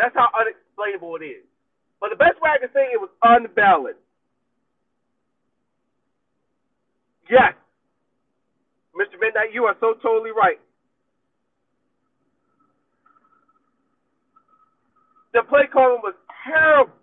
That's 0.00 0.16
how 0.16 0.32
unexplainable 0.32 1.20
it 1.20 1.44
is. 1.44 1.44
But 2.00 2.08
the 2.08 2.16
best 2.16 2.40
way 2.40 2.56
I 2.56 2.58
can 2.64 2.72
say 2.72 2.88
it 2.88 2.96
was 2.96 3.12
unbalanced. 3.20 4.00
Yes, 7.28 7.52
Mr. 8.96 9.20
Midnight, 9.20 9.52
you 9.52 9.68
are 9.68 9.76
so 9.80 9.92
totally 10.00 10.32
right. 10.32 10.60
the 15.34 15.42
play 15.50 15.66
calling 15.70 16.00
was 16.00 16.14
terrible. 16.46 16.94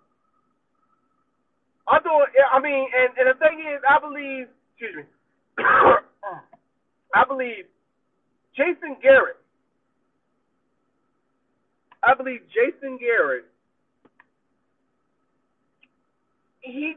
I 1.86 2.00
thought, 2.00 2.32
I 2.32 2.58
mean, 2.58 2.88
and, 2.88 3.12
and 3.20 3.28
the 3.28 3.38
thing 3.38 3.60
is, 3.60 3.78
I 3.84 4.00
believe, 4.00 4.48
excuse 4.82 5.06
me, 5.06 5.06
I 7.14 7.22
believe 7.28 7.70
Jason 8.56 8.98
Garrett, 8.98 9.38
I 12.02 12.14
believe 12.18 12.42
Jason 12.50 12.98
Garrett, 12.98 13.46
he, 16.62 16.94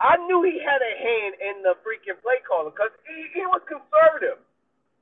I 0.00 0.16
knew 0.24 0.40
he 0.48 0.64
had 0.64 0.80
a 0.80 0.94
hand 0.96 1.34
in 1.44 1.60
the 1.60 1.76
freaking 1.84 2.16
play 2.24 2.40
calling 2.48 2.72
because 2.72 2.92
he, 3.04 3.28
he 3.36 3.44
was 3.44 3.60
conservative 3.68 4.40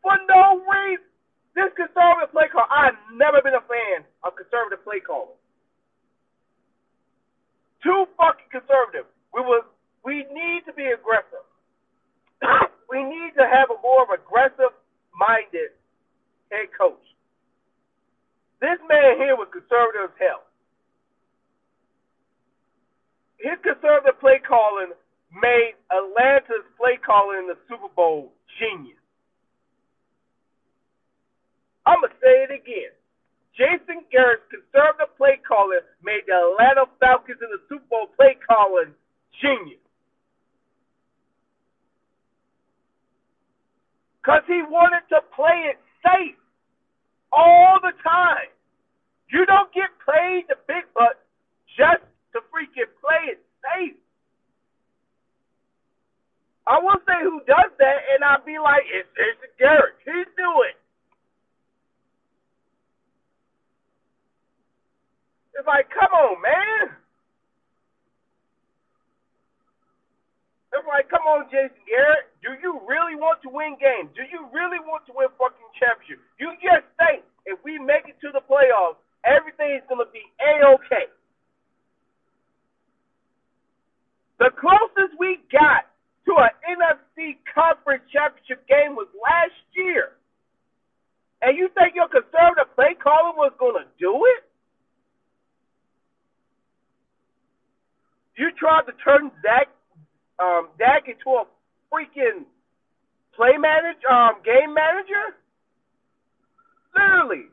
for 0.02 0.18
no 0.26 0.58
reason. 0.66 1.06
This 1.54 1.70
conservative 1.76 2.32
play 2.32 2.50
call, 2.50 2.66
I've 2.66 2.98
never 3.14 3.38
been 3.44 3.54
a 3.54 3.62
fan 3.68 4.02
of 4.24 4.34
conservative 4.34 4.82
play 4.82 4.98
calling. 5.04 5.36
Too 7.84 8.08
fucking 8.18 8.48
conservative. 8.50 9.06
We 9.30 9.44
will. 9.44 9.62
We 10.04 10.26
need 10.32 10.66
to 10.66 10.72
be 10.74 10.90
aggressive. 10.90 11.46
we 12.90 13.02
need 13.02 13.32
to 13.38 13.46
have 13.46 13.70
a 13.70 13.78
more 13.82 14.02
of 14.02 14.10
aggressive 14.10 14.74
minded 15.14 15.74
head 16.50 16.68
coach. 16.76 17.02
This 18.60 18.78
man 18.86 19.18
here 19.18 19.34
was 19.34 19.50
conservative 19.50 20.10
as 20.10 20.16
hell. 20.18 20.42
His 23.42 23.58
conservative 23.66 24.18
play 24.22 24.38
calling 24.38 24.94
made 25.34 25.74
Atlanta's 25.90 26.62
play 26.78 26.94
calling 27.02 27.42
in 27.42 27.48
the 27.50 27.58
Super 27.66 27.90
Bowl 27.90 28.30
genius. 28.62 29.02
I'm 31.82 31.98
going 31.98 32.14
to 32.14 32.20
say 32.22 32.46
it 32.46 32.54
again. 32.54 32.94
Jason 33.58 34.06
Garrett's 34.14 34.46
conservative 34.46 35.10
play 35.18 35.42
calling 35.42 35.82
made 36.06 36.22
the 36.30 36.38
Atlanta 36.38 36.86
Falcons 37.02 37.42
in 37.42 37.50
the 37.50 37.62
Super 37.66 37.84
Bowl 37.90 38.06
play 38.14 38.38
calling 38.46 38.94
genius. 39.42 39.81
Because 44.22 44.42
he 44.46 44.62
wanted 44.62 45.02
to 45.10 45.20
play 45.34 45.74
it 45.74 45.78
safe 46.06 46.38
all 47.32 47.78
the 47.82 47.92
time. 48.06 48.50
You 49.32 49.44
don't 49.46 49.72
get 49.74 49.90
paid 50.06 50.46
the 50.48 50.56
big 50.68 50.86
bucks 50.94 51.18
just 51.74 52.06
to 52.32 52.40
freaking 52.54 52.90
play 53.02 53.34
it 53.34 53.40
safe. 53.64 53.98
I 56.66 56.78
will 56.78 57.02
say 57.08 57.18
who 57.26 57.42
does 57.50 57.74
that, 57.78 57.98
and 58.14 58.22
I'll 58.22 58.44
be 58.46 58.58
like, 58.62 58.86
it's 58.86 59.08
Jason 59.18 59.50
Garrett. 59.58 59.98
He's 60.06 60.30
doing 60.38 60.78
It's 65.54 65.66
like, 65.66 65.88
come 65.90 66.10
on, 66.12 66.42
man. 66.42 67.01
It's 70.72 70.88
like, 70.88 71.04
come 71.12 71.28
on, 71.28 71.44
Jason 71.52 71.84
Garrett. 71.84 72.32
Do 72.40 72.56
you 72.64 72.80
really 72.88 73.12
want 73.12 73.44
to 73.44 73.52
win 73.52 73.76
games? 73.76 74.08
Do 74.16 74.24
you 74.24 74.48
really 74.56 74.80
want 74.80 75.04
to 75.04 75.12
win 75.12 75.28
fucking 75.36 75.70
championship? 75.76 76.24
You 76.40 76.56
just 76.64 76.88
think 76.96 77.28
if 77.44 77.60
we 77.60 77.76
make 77.76 78.08
it 78.08 78.16
to 78.24 78.32
the 78.32 78.40
playoffs, 78.40 78.96
everything 79.20 79.76
is 79.76 79.84
gonna 79.84 80.08
be 80.08 80.24
a-okay. 80.40 81.12
The 84.40 84.48
closest 84.56 85.12
we 85.20 85.44
got 85.52 85.92
to 86.24 86.32
an 86.40 86.56
NFC 86.64 87.36
conference 87.52 88.02
championship 88.08 88.64
game 88.64 88.96
was 88.96 89.12
last 89.20 89.60
year. 89.76 90.16
And 91.42 91.52
you 91.58 91.68
think 91.76 91.94
your 91.94 92.08
conservative 92.08 92.72
play 92.74 92.96
calling 92.96 93.36
was 93.36 93.52
gonna 93.60 93.84
do 94.00 94.16
it? 94.40 94.48
You 98.40 98.48
tried 98.56 98.88
to 98.88 98.96
turn 99.04 99.30
Dak 99.44 99.68
um, 100.42 100.68
Dak 100.78 101.06
into 101.06 101.30
a 101.38 101.44
freaking 101.92 102.44
play 103.36 103.54
manager, 103.58 104.10
um, 104.10 104.34
game 104.44 104.74
manager. 104.74 105.38
Literally, 106.94 107.46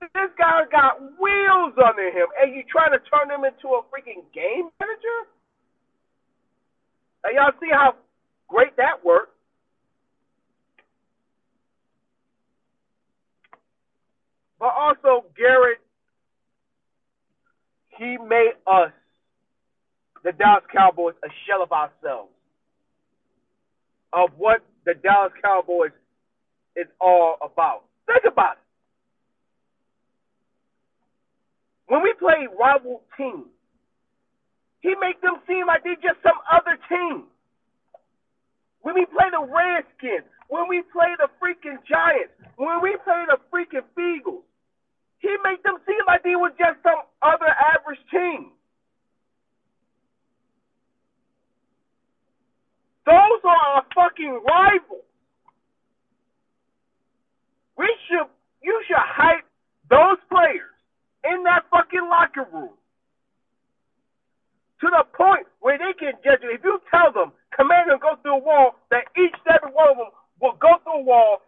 this 0.00 0.30
guy 0.36 0.66
got 0.70 1.00
wheels 1.18 1.74
under 1.78 2.10
him, 2.10 2.26
and 2.40 2.54
you 2.54 2.62
trying 2.70 2.92
to 2.92 3.00
turn 3.08 3.30
him 3.30 3.44
into 3.44 3.68
a 3.74 3.82
freaking 3.88 4.26
game 4.34 4.68
manager? 4.80 5.18
Now 7.24 7.30
y'all 7.34 7.60
see 7.60 7.70
how 7.70 7.94
great 8.48 8.76
that 8.76 9.04
worked. 9.04 9.34
But 14.58 14.74
also, 14.76 15.24
Garrett, 15.36 15.78
he 17.96 18.16
made 18.18 18.54
us 18.66 18.90
the 20.28 20.36
Dallas 20.36 20.64
Cowboys 20.70 21.14
a 21.24 21.28
shell 21.48 21.64
of 21.64 21.72
ourselves, 21.72 22.28
of 24.12 24.28
what 24.36 24.60
the 24.84 24.92
Dallas 24.92 25.32
Cowboys 25.42 25.96
is 26.76 26.84
all 27.00 27.40
about. 27.40 27.88
Think 28.04 28.28
about 28.30 28.60
it. 28.60 28.66
When 31.88 32.02
we 32.02 32.12
play 32.20 32.44
rival 32.60 33.00
teams, 33.16 33.48
he 34.84 34.92
makes 35.00 35.16
them 35.24 35.40
seem 35.48 35.64
like 35.64 35.80
they're 35.82 35.96
just 35.96 36.20
some 36.20 36.36
other 36.52 36.76
team. 36.92 37.24
When 38.84 39.00
we 39.00 39.06
play 39.08 39.32
the 39.32 39.40
Redskins, 39.40 40.28
when 40.52 40.68
we 40.68 40.84
play 40.92 41.08
the 41.16 41.32
freaking 41.40 41.80
Giants, 41.88 42.36
when 42.60 42.84
we 42.84 43.00
play 43.00 43.24
the 43.32 43.40
freaking 43.48 43.88
Eagles, 43.96 44.44
he 45.24 45.32
makes 45.40 45.62
them 45.64 45.80
seem 45.88 46.04
like 46.06 46.20
they 46.22 46.36
were 46.36 46.52
just 46.52 46.84
some 46.84 47.00
other 47.24 47.48
average 47.48 48.04
team. 48.12 48.52
Those 53.08 53.40
are 53.48 53.62
our 53.72 53.84
fucking 53.96 54.44
rivals. 54.44 55.08
We 57.78 57.88
should, 58.04 58.28
you 58.60 58.76
should 58.86 59.00
hype 59.00 59.48
those 59.88 60.20
players 60.28 60.76
in 61.24 61.42
that 61.44 61.64
fucking 61.72 62.04
locker 62.04 62.44
room 62.52 62.76
to 64.80 64.86
the 64.92 65.04
point 65.16 65.48
where 65.60 65.78
they 65.78 65.96
can 65.96 66.20
judge 66.20 66.44
you. 66.44 66.52
If 66.52 66.60
you 66.62 66.76
tell 66.92 67.08
them, 67.16 67.32
command 67.56 67.88
them 67.88 67.98
go 68.02 68.20
through 68.20 68.36
a 68.36 68.44
wall, 68.44 68.76
that 68.90 69.08
each 69.16 69.32
and 69.32 69.56
every 69.56 69.72
one 69.72 69.88
of 69.88 69.96
them 69.96 70.12
will 70.44 70.60
go 70.60 70.76
through 70.84 71.00
a 71.00 71.08
wall 71.08 71.40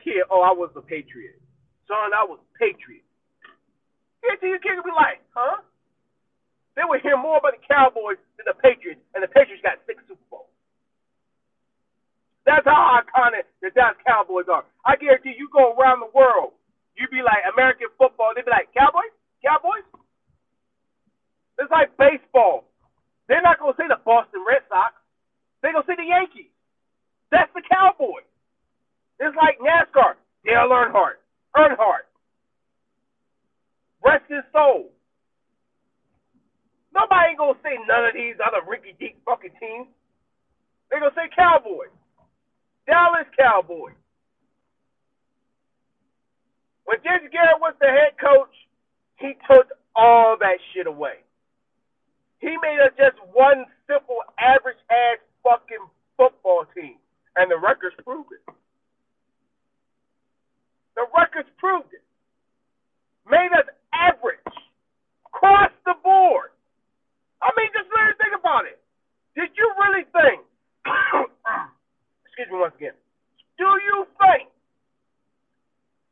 kid, 0.00 0.24
"Oh, 0.30 0.42
I 0.42 0.52
was 0.52 0.70
a 0.76 0.82
Patriot, 0.82 1.38
son. 1.86 2.14
I 2.14 2.24
was 2.24 2.38
a 2.38 2.50
Patriot." 2.58 3.04
Get 4.22 4.40
to 4.40 4.46
your 4.46 4.58
kid 4.58 4.78
and 4.78 4.84
be 4.84 4.94
like, 4.94 5.22
"Huh?" 5.34 5.62
They 6.78 6.86
would 6.86 7.02
hear 7.02 7.18
more 7.18 7.38
about 7.42 7.58
the 7.58 7.64
Cowboys 7.66 8.22
than 8.38 8.46
the 8.46 8.54
Patriots, 8.54 9.02
and 9.14 9.22
the 9.22 9.28
Patriots 9.28 9.62
got 9.66 9.82
six 9.86 9.98
Super 10.06 10.22
Bowls. 10.30 10.46
That's 12.46 12.62
how 12.64 13.02
iconic 13.02 13.50
the 13.60 13.74
Dallas 13.74 13.98
Cowboys 14.06 14.46
are. 14.46 14.62
I 14.86 14.94
guarantee 14.94 15.34
you 15.36 15.50
go 15.50 15.74
around 15.74 16.00
the 16.00 16.12
world, 16.14 16.54
you'd 16.94 17.10
be 17.10 17.20
like 17.20 17.42
American 17.50 17.90
football, 17.98 18.30
they'd 18.34 18.46
be 18.46 18.54
like 18.54 18.70
Cowboys, 18.70 19.10
Cowboys. 19.42 19.84
It's 21.58 21.70
like 21.74 21.90
baseball. 21.98 22.70
They're 23.26 23.42
not 23.42 23.58
gonna 23.58 23.74
say 23.74 23.90
the 23.90 23.98
Boston 24.06 24.46
Red 24.46 24.62
Sox. 24.70 24.94
They're 25.60 25.74
gonna 25.74 25.84
say 25.90 25.98
the 25.98 26.06
Yankees. 26.06 26.54
That's 27.34 27.50
the 27.58 27.62
Cowboys. 27.66 28.27
It's 29.20 29.36
like 29.36 29.58
NASCAR. 29.58 30.14
Dale 30.44 30.70
Earnhardt. 30.70 31.18
Earnhardt. 31.56 32.06
Rest 34.04 34.24
his 34.28 34.44
soul. 34.52 34.90
Nobody 36.94 37.30
ain't 37.30 37.38
gonna 37.38 37.58
say 37.62 37.76
none 37.86 38.06
of 38.06 38.14
these 38.14 38.36
other 38.40 38.64
rinky 38.66 38.96
dink 38.98 39.16
fucking 39.24 39.54
teams. 39.60 39.88
They're 40.90 41.00
gonna 41.00 41.14
say 41.14 41.28
Cowboys. 41.34 41.92
Dallas 42.86 43.26
Cowboys. 43.38 43.98
When 46.84 46.98
Jason 47.04 47.28
Garrett 47.30 47.60
was 47.60 47.74
the 47.80 47.86
head 47.86 48.16
coach, 48.16 48.54
he 49.16 49.34
took 49.50 49.68
all 49.94 50.36
that 50.40 50.58
shit 50.72 50.86
away. 50.86 51.20
He 52.40 52.56
made 52.62 52.80
us 52.80 52.94
just 52.96 53.18
one 53.34 53.66
simple, 53.86 54.22
average 54.38 54.78
ass 54.90 55.18
fucking 55.42 55.84
football 56.16 56.64
team. 56.74 56.96
And 57.36 57.50
the 57.50 57.58
records 57.58 57.94
prove 58.02 58.26
it. 58.32 58.54
The 60.98 61.06
records 61.14 61.46
proved 61.62 61.94
it. 61.94 62.02
Made 63.30 63.54
us 63.54 63.70
average. 63.94 64.42
Across 65.30 65.70
the 65.86 65.94
board. 66.02 66.50
I 67.38 67.54
mean, 67.54 67.70
just 67.70 67.86
let 67.94 68.18
think 68.18 68.34
about 68.34 68.66
it. 68.66 68.82
Did 69.38 69.54
you 69.54 69.70
really 69.78 70.02
think, 70.10 70.42
excuse 72.26 72.50
me 72.50 72.58
once 72.58 72.74
again, 72.74 72.98
do 73.62 73.70
you 73.78 74.10
think 74.18 74.50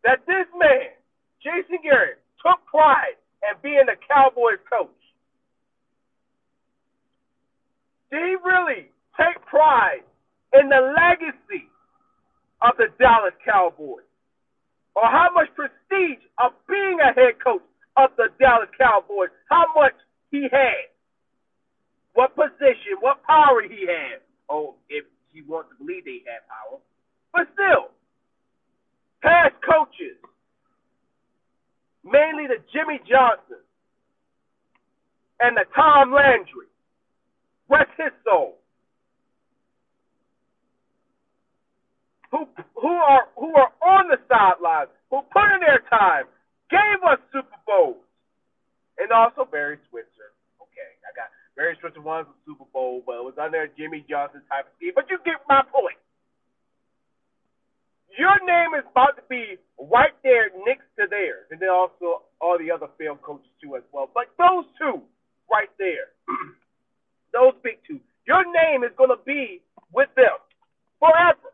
that 0.07 0.23
this 0.31 0.47
man, 0.55 0.95
Jason 1.43 1.83
Garrett, 1.83 2.23
took 2.39 2.63
pride 2.71 3.19
in 3.43 3.59
being 3.67 3.91
a 3.91 3.99
Cowboys 4.07 4.63
coach? 4.71 4.95
Did 8.13 8.23
he 8.23 8.37
really 8.39 8.87
take 9.19 9.43
pride 9.51 10.07
in 10.55 10.69
the 10.69 10.95
legacy 10.95 11.67
of 12.63 12.79
the 12.79 12.87
Dallas 13.03 13.35
Cowboys? 13.45 14.07
Or 14.97 15.05
how 15.05 15.29
much 15.35 15.53
prestige 15.55 16.25
of 16.43 16.53
being 16.67 16.99
a 17.05 17.13
head 17.13 17.37
coach 17.45 17.61
of 17.99 18.11
the 18.17 18.29
Dallas 18.41 18.73
Cowboys, 18.81 19.29
how 19.51 19.65
much 19.77 19.93
he 20.31 20.49
had? 20.51 20.89
What 22.15 22.35
position, 22.35 22.97
what 23.01 23.23
power 23.25 23.61
he 23.61 23.85
had? 23.85 24.25
Oh, 24.49 24.75
if 24.89 25.05
he 25.35 25.43
wants 25.43 25.69
to 25.71 25.85
believe 25.85 26.07
they 26.07 26.25
had 26.25 26.49
power. 26.49 26.81
But 27.31 27.49
still, 27.53 27.93
past 29.21 29.53
coaches, 29.61 30.17
mainly 32.03 32.49
the 32.49 32.65
Jimmy 32.73 32.99
Johnson 33.05 33.61
and 35.41 35.59
the 35.59 35.69
Tom 35.77 36.15
Landry, 36.15 36.73
rest 37.69 37.91
his 37.99 38.17
soul, 38.25 38.57
who 42.37 42.45
who 42.77 42.93
are 42.93 43.25
who 43.37 43.49
are 43.57 43.73
on 43.81 44.13
the 44.13 44.21
sidelines, 44.29 44.93
who 45.09 45.25
put 45.33 45.49
in 45.57 45.61
their 45.65 45.81
time, 45.89 46.29
gave 46.69 47.01
us 47.09 47.17
Super 47.33 47.57
Bowls, 47.65 48.05
and 49.01 49.09
also 49.13 49.49
Barry 49.49 49.81
Switzer. 49.89 50.37
Okay, 50.61 50.91
I 51.01 51.11
got 51.17 51.33
Barry 51.57 51.77
Switzer 51.81 52.05
won 52.05 52.29
the 52.29 52.37
Super 52.45 52.69
Bowl, 52.73 53.01
but 53.07 53.17
it 53.17 53.25
was 53.25 53.41
under 53.41 53.65
Jimmy 53.81 54.05
Johnson 54.05 54.45
type 54.53 54.69
of 54.69 54.73
scheme. 54.77 54.93
But 54.93 55.09
you 55.09 55.17
get 55.25 55.41
my 55.49 55.65
point. 55.73 55.97
Your 58.17 58.37
name 58.45 58.73
is 58.77 58.85
about 58.89 59.17
to 59.21 59.25
be 59.29 59.61
right 59.77 60.17
there 60.25 60.49
next 60.65 60.89
to 60.97 61.05
theirs, 61.09 61.49
and 61.53 61.61
then 61.61 61.69
also 61.69 62.29
all 62.41 62.57
the 62.61 62.73
other 62.73 62.89
failed 63.01 63.21
coaches 63.21 63.53
too 63.61 63.77
as 63.77 63.85
well. 63.93 64.09
But 64.13 64.33
those 64.37 64.65
two 64.77 65.01
right 65.53 65.73
there, 65.81 66.13
those 67.37 67.53
big 67.65 67.81
two, 67.89 68.01
your 68.25 68.45
name 68.45 68.85
is 68.85 68.93
going 68.97 69.13
to 69.13 69.21
be 69.25 69.61
with 69.93 70.09
them 70.17 70.37
forever. 71.01 71.46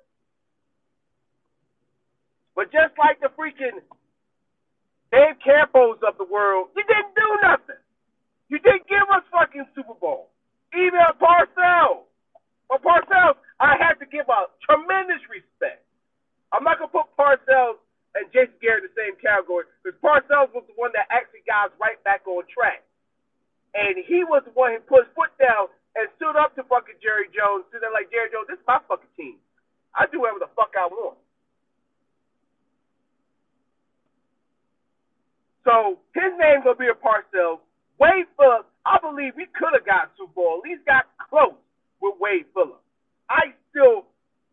But 2.55 2.69
just 2.69 2.93
like 3.01 3.21
the 3.21 3.33
freaking 3.33 3.81
Dave 5.13 5.37
Campos 5.45 6.01
of 6.05 6.17
the 6.17 6.29
world, 6.29 6.73
you 6.77 6.85
didn't 6.85 7.17
do 7.17 7.29
nothing. 7.41 7.81
You 8.53 8.61
didn't 8.61 8.89
give 8.89 9.09
us 9.09 9.25
fucking 9.33 9.65
Super 9.73 9.97
Bowl. 9.97 10.29
Even 10.77 11.01
Parcells. 11.17 12.09
For 12.69 12.81
Parcells, 12.81 13.37
I 13.61 13.77
had 13.77 14.01
to 14.01 14.07
give 14.09 14.29
a 14.29 14.49
tremendous 14.65 15.21
respect. 15.29 15.85
I'm 16.53 16.65
not 16.65 16.81
gonna 16.81 16.93
put 16.93 17.09
Parcells 17.17 17.81
and 18.13 18.29
Jason 18.29 18.57
Garrett 18.61 18.85
in 18.85 18.93
the 18.93 18.97
same 18.97 19.17
category 19.21 19.65
because 19.81 19.97
Parcells 20.05 20.53
was 20.53 20.65
the 20.69 20.77
one 20.77 20.93
that 20.93 21.09
actually 21.09 21.45
got 21.49 21.73
us 21.73 21.75
right 21.81 21.97
back 22.05 22.29
on 22.29 22.45
track. 22.53 22.85
And 23.73 23.97
he 24.05 24.25
was 24.25 24.45
the 24.45 24.53
one 24.53 24.77
who 24.77 24.81
put 24.85 25.09
his 25.09 25.13
foot 25.17 25.33
down 25.41 25.73
and 25.97 26.09
stood 26.21 26.37
up 26.37 26.53
to 26.57 26.65
fucking 26.69 27.01
Jerry 27.01 27.33
Jones, 27.33 27.65
stood 27.73 27.81
there 27.81 27.93
like 27.93 28.13
Jerry 28.13 28.29
Jones, 28.29 28.49
this 28.49 28.61
is 28.61 28.69
my 28.69 28.81
fucking 28.85 29.13
team. 29.17 29.41
I 29.97 30.05
do 30.09 30.21
whatever 30.21 30.45
the 30.45 30.53
fuck 30.53 30.73
I 30.77 30.89
want. 30.89 31.22
So 35.65 35.99
his 36.15 36.33
name's 36.39 36.65
gonna 36.65 36.77
be 36.77 36.91
a 36.91 36.99
Parcells. 36.99 37.61
Wade 37.99 38.27
Phillips, 38.37 38.69
I 38.85 38.99
believe 38.99 39.35
we 39.37 39.47
could 39.55 39.71
have 39.75 39.87
got 39.87 40.11
Super 40.19 40.33
Bowl, 40.35 40.61
at 40.63 40.69
least 40.69 40.85
got 40.87 41.07
close 41.31 41.55
with 42.01 42.15
Wade 42.19 42.47
Phillips. 42.55 42.83
I 43.31 43.55
still, 43.71 44.07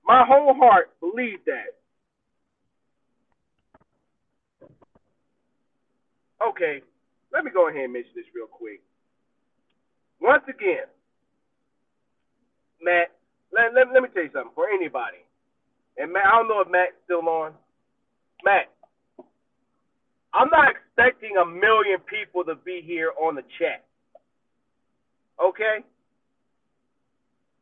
my 0.05 0.23
whole 0.25 0.53
heart, 0.53 0.93
believe 0.99 1.39
that. 1.45 1.73
Okay, 6.39 6.81
let 7.33 7.43
me 7.43 7.51
go 7.51 7.67
ahead 7.67 7.83
and 7.83 7.93
mention 7.93 8.11
this 8.15 8.29
real 8.33 8.47
quick. 8.47 8.81
Once 10.21 10.43
again, 10.47 10.87
Matt, 12.81 13.11
let, 13.51 13.73
let, 13.73 13.91
let 13.91 14.03
me 14.03 14.09
tell 14.13 14.23
you 14.23 14.31
something 14.31 14.55
for 14.55 14.69
anybody. 14.69 15.25
And 15.97 16.13
Matt, 16.13 16.25
I 16.25 16.37
don't 16.37 16.47
know 16.47 16.61
if 16.61 16.71
Matt's 16.71 16.95
still 17.03 17.27
on. 17.27 17.51
Matt, 18.45 18.71
I'm 20.33 20.49
not 20.53 20.69
expecting 20.69 21.37
a 21.37 21.45
million 21.45 21.99
people 22.05 22.43
to 22.45 22.55
be 22.55 22.81
here 22.85 23.11
on 23.17 23.35
the 23.35 23.43
chat. 23.57 23.85
Okay? 25.41 25.81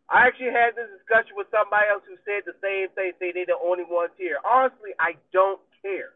I 0.07 0.27
actually 0.27 0.55
had 0.55 0.75
this 0.75 0.87
discussion 0.99 1.35
with 1.35 1.51
somebody 1.51 1.87
else 1.91 2.03
who 2.07 2.15
said 2.23 2.47
the 2.47 2.55
same 2.63 2.87
thing, 2.95 3.11
say 3.19 3.35
they're 3.35 3.47
the 3.47 3.59
only 3.59 3.83
ones 3.83 4.15
here. 4.15 4.39
Honestly, 4.43 4.95
I 4.99 5.19
don't 5.35 5.59
care. 5.83 6.15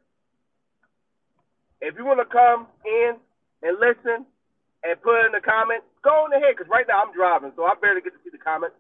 If 1.84 2.00
you 2.00 2.08
want 2.08 2.24
to 2.24 2.30
come 2.30 2.68
in 2.88 3.20
and 3.64 3.74
listen 3.80 4.24
and 4.84 4.96
put 5.04 5.28
in 5.28 5.36
the 5.36 5.44
comments, 5.44 5.88
go 6.04 6.24
on 6.24 6.32
ahead, 6.32 6.56
because 6.56 6.72
right 6.72 6.88
now 6.88 7.04
I'm 7.04 7.12
driving, 7.12 7.52
so 7.56 7.68
I 7.68 7.76
barely 7.80 8.00
get 8.00 8.16
to 8.16 8.22
see 8.24 8.32
the 8.32 8.40
comments. 8.40 8.80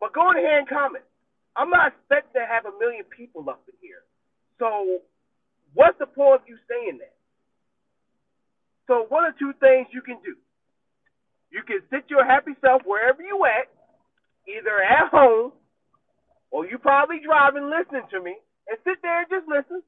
But 0.00 0.16
go 0.16 0.32
on 0.32 0.36
ahead 0.36 0.64
and 0.64 0.68
comment. 0.68 1.04
I'm 1.56 1.68
not 1.68 1.92
expecting 1.92 2.40
to 2.40 2.48
have 2.48 2.64
a 2.64 2.74
million 2.80 3.04
people 3.04 3.44
up 3.48 3.62
in 3.68 3.76
here. 3.84 4.02
So 4.58 5.04
what's 5.74 5.98
the 5.98 6.06
point 6.06 6.42
of 6.42 6.48
you 6.48 6.56
saying 6.68 6.98
that? 6.98 7.14
So 8.86 9.06
one 9.08 9.24
or 9.24 9.34
two 9.38 9.52
things 9.60 9.88
you 9.92 10.02
can 10.02 10.18
do. 10.24 10.36
You 11.50 11.62
can 11.62 11.80
sit 11.90 12.10
your 12.10 12.24
happy 12.24 12.52
self 12.60 12.82
wherever 12.84 13.22
you 13.22 13.44
at, 13.46 13.70
either 14.50 14.82
at 14.82 15.10
home 15.10 15.52
or 16.50 16.66
you 16.66 16.78
probably 16.78 17.18
driving 17.18 17.70
listening 17.70 18.06
to 18.10 18.22
me, 18.22 18.34
and 18.68 18.78
sit 18.84 19.02
there 19.02 19.20
and 19.22 19.30
just 19.30 19.46
listen. 19.48 19.82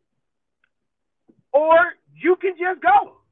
Or 1.52 1.94
you 2.14 2.36
can 2.36 2.58
just 2.58 2.82
go. 2.82 3.22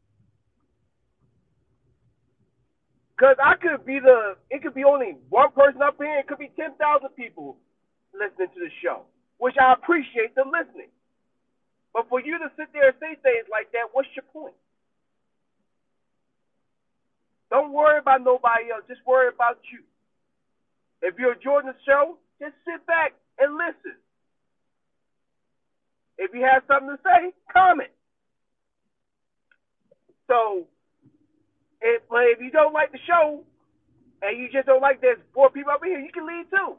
Cause 3.18 3.36
I 3.42 3.54
could 3.58 3.86
be 3.86 3.98
the, 3.98 4.38
it 4.50 4.62
could 4.62 4.74
be 4.74 4.84
only 4.84 5.18
one 5.28 5.50
person 5.52 5.82
up 5.82 5.98
here. 5.98 6.18
It 6.18 6.26
could 6.26 6.38
be 6.38 6.50
ten 6.54 6.74
thousand 6.78 7.10
people 7.18 7.58
listening 8.14 8.54
to 8.54 8.60
the 8.60 8.70
show, 8.82 9.02
which 9.38 9.54
I 9.58 9.74
appreciate 9.74 10.34
them 10.34 10.50
listening. 10.54 10.93
But 11.94 12.08
for 12.10 12.20
you 12.20 12.36
to 12.38 12.50
sit 12.58 12.74
there 12.74 12.90
and 12.90 12.98
say 12.98 13.14
things 13.22 13.46
like 13.48 13.70
that, 13.72 13.94
what's 13.94 14.10
your 14.18 14.26
point? 14.34 14.58
Don't 17.50 17.72
worry 17.72 17.98
about 18.02 18.26
nobody 18.26 18.74
else. 18.74 18.82
Just 18.88 19.06
worry 19.06 19.30
about 19.30 19.62
you. 19.70 19.86
If 21.00 21.14
you're 21.18 21.34
enjoying 21.34 21.66
the 21.66 21.78
show, 21.86 22.18
just 22.42 22.54
sit 22.66 22.84
back 22.86 23.14
and 23.38 23.54
listen. 23.54 23.94
If 26.18 26.34
you 26.34 26.42
have 26.42 26.66
something 26.66 26.90
to 26.90 27.00
say, 27.06 27.30
comment. 27.52 27.94
So, 30.26 30.66
if 31.80 32.02
if 32.10 32.40
you 32.40 32.50
don't 32.50 32.72
like 32.72 32.90
the 32.90 32.98
show 33.06 33.44
and 34.22 34.38
you 34.40 34.48
just 34.50 34.66
don't 34.66 34.80
like 34.80 35.00
there's 35.00 35.18
four 35.34 35.50
people 35.50 35.70
up 35.70 35.84
in 35.84 35.90
here, 35.90 36.00
you 36.00 36.12
can 36.12 36.26
leave 36.26 36.50
too. 36.50 36.74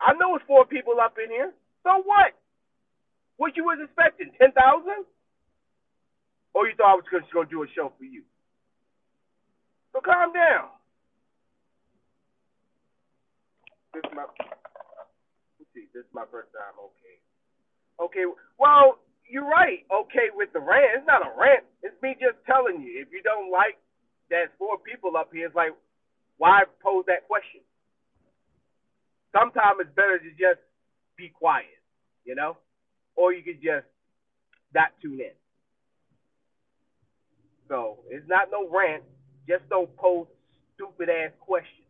I 0.00 0.14
know 0.14 0.36
it's 0.36 0.44
four 0.46 0.64
people 0.64 0.94
up 1.02 1.16
in 1.22 1.30
here. 1.30 1.52
So 1.82 2.02
what? 2.04 2.32
What 3.36 3.56
you 3.56 3.64
was 3.64 3.78
expecting? 3.82 4.32
Ten 4.38 4.52
thousand? 4.52 5.04
Or 6.54 6.68
you 6.68 6.74
thought 6.76 6.92
I 6.92 7.00
was 7.00 7.08
just 7.08 7.32
gonna 7.32 7.48
do 7.48 7.62
a 7.62 7.68
show 7.74 7.92
for 7.96 8.04
you? 8.04 8.22
So 9.92 10.00
calm 10.00 10.32
down. 10.32 10.68
This 13.92 14.04
is 14.04 14.12
my 14.16 14.24
let's 14.24 15.70
see, 15.74 15.88
this 15.92 16.04
is 16.04 16.12
my 16.12 16.24
first 16.32 16.48
time, 16.52 16.76
okay. 16.80 17.16
Okay, 18.00 18.24
well, 18.58 18.98
you're 19.28 19.48
right, 19.48 19.84
okay 19.92 20.32
with 20.32 20.52
the 20.52 20.60
rant. 20.60 20.96
It's 20.96 21.06
not 21.06 21.22
a 21.22 21.30
rant. 21.38 21.64
It's 21.82 21.96
me 22.02 22.16
just 22.16 22.40
telling 22.48 22.80
you. 22.80 23.00
If 23.00 23.12
you 23.12 23.22
don't 23.22 23.52
like 23.52 23.76
that 24.28 24.52
four 24.58 24.76
people 24.80 25.16
up 25.16 25.28
here, 25.32 25.46
it's 25.46 25.56
like 25.56 25.72
why 26.42 26.64
pose 26.82 27.04
that 27.06 27.28
question? 27.28 27.60
Sometimes 29.30 29.80
it's 29.80 29.94
better 29.94 30.18
to 30.18 30.30
just 30.36 30.60
be 31.16 31.28
quiet, 31.28 31.80
you 32.24 32.34
know? 32.34 32.56
Or 33.16 33.32
you 33.32 33.42
could 33.42 33.62
just 33.62 33.86
not 34.74 34.88
tune 35.02 35.20
in. 35.20 35.36
So 37.68 37.98
it's 38.10 38.28
not 38.28 38.48
no 38.50 38.68
rant. 38.68 39.02
Just 39.48 39.68
don't 39.68 39.94
pose 39.96 40.26
stupid 40.74 41.08
ass 41.08 41.32
questions. 41.40 41.82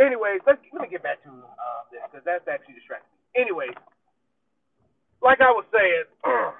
Anyways, 0.00 0.40
let's 0.46 0.58
let 0.72 0.82
me 0.82 0.88
get 0.88 1.02
back 1.02 1.22
to 1.24 1.28
uh, 1.28 1.82
this 1.92 2.00
because 2.10 2.24
that's 2.24 2.48
actually 2.48 2.74
distracting. 2.74 3.10
Anyways, 3.36 3.76
like 5.20 5.40
I 5.40 5.50
was 5.52 5.64
saying, 5.68 6.04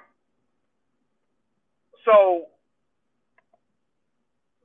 so 2.05 2.45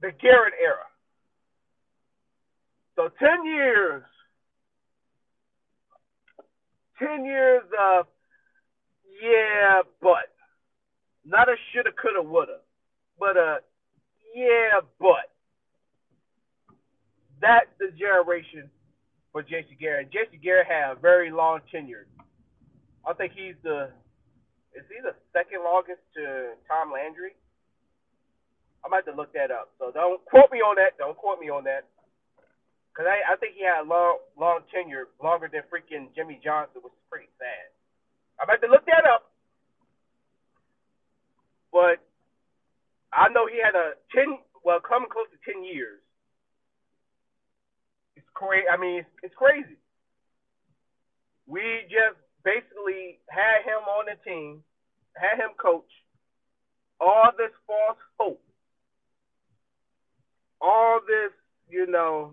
the 0.02 0.12
Garrett 0.20 0.54
era. 0.61 0.85
So 2.96 3.09
ten 3.18 3.46
years, 3.46 4.02
ten 6.98 7.24
years 7.24 7.62
of 7.78 8.06
yeah, 9.22 9.82
but 10.00 10.32
not 11.24 11.48
a 11.48 11.56
shoulda, 11.72 11.90
coulda, 11.92 12.22
woulda, 12.22 12.59
but 13.18 13.37
a 13.37 13.59
yeah, 14.35 14.80
but 15.00 15.32
that's 17.40 17.70
the 17.78 17.88
generation 17.96 18.70
for 19.32 19.42
Jason 19.42 19.76
Garrett. 19.80 20.12
Jason 20.12 20.40
Garrett 20.42 20.66
had 20.66 20.92
a 20.92 21.00
very 21.00 21.30
long 21.30 21.61
tenure. 21.70 22.06
I 23.06 23.12
think 23.14 23.32
he's 23.35 23.54
the 23.62 23.90
is 24.76 24.85
he 24.92 25.00
the 25.00 25.16
second 25.32 25.64
longest 25.64 26.04
to 26.16 26.52
Tom 26.68 26.92
Landry? 26.92 27.32
I 28.85 28.88
might 28.88 29.09
have 29.09 29.14
to 29.14 29.16
look 29.16 29.32
that 29.32 29.50
up. 29.50 29.72
So 29.78 29.90
don't 29.90 30.22
quote 30.26 30.52
me 30.52 30.61
on 30.61 30.76
that. 30.76 30.98
Don't 30.98 31.16
quote 31.16 31.40
me 31.40 31.48
on 31.48 31.64
that. 31.64 31.88
Cause 32.96 33.04
I, 33.04 33.20
I 33.28 33.37
think 33.37 33.61
he 33.61 33.64
had 33.64 33.85
a 33.85 33.88
long 33.88 34.24
long 34.40 34.61
tenure, 34.72 35.12
longer 35.22 35.52
than 35.52 35.68
freaking 35.68 36.09
Jimmy 36.16 36.40
Johnson, 36.40 36.80
which 36.80 36.96
is 36.96 37.06
pretty 37.12 37.28
sad. 37.37 37.68
I'm 38.40 38.48
about 38.48 38.64
to 38.64 38.72
look 38.72 38.88
that 38.88 39.04
up. 39.04 39.28
But 41.68 42.00
I 43.12 43.28
know 43.37 43.44
he 43.44 43.61
had 43.61 43.76
a 43.76 44.00
ten 44.16 44.40
well 44.64 44.80
coming 44.80 45.12
close 45.12 45.28
to 45.28 45.37
ten 45.44 45.61
years. 45.61 46.00
It's 48.16 48.24
crazy 48.32 48.64
I 48.64 48.80
mean 48.80 49.04
it's, 49.04 49.12
it's 49.28 49.37
crazy. 49.37 49.76
We 51.44 51.61
just 51.92 52.16
basically 52.48 53.20
had 53.28 53.61
him 53.68 53.85
on 53.92 54.09
the 54.09 54.16
team, 54.24 54.64
had 55.12 55.37
him 55.37 55.52
coach, 55.61 55.92
all 56.98 57.28
this 57.37 57.52
false 57.66 58.00
hope, 58.18 58.42
all 60.62 61.00
this, 61.06 61.32
you 61.68 61.87
know, 61.87 62.32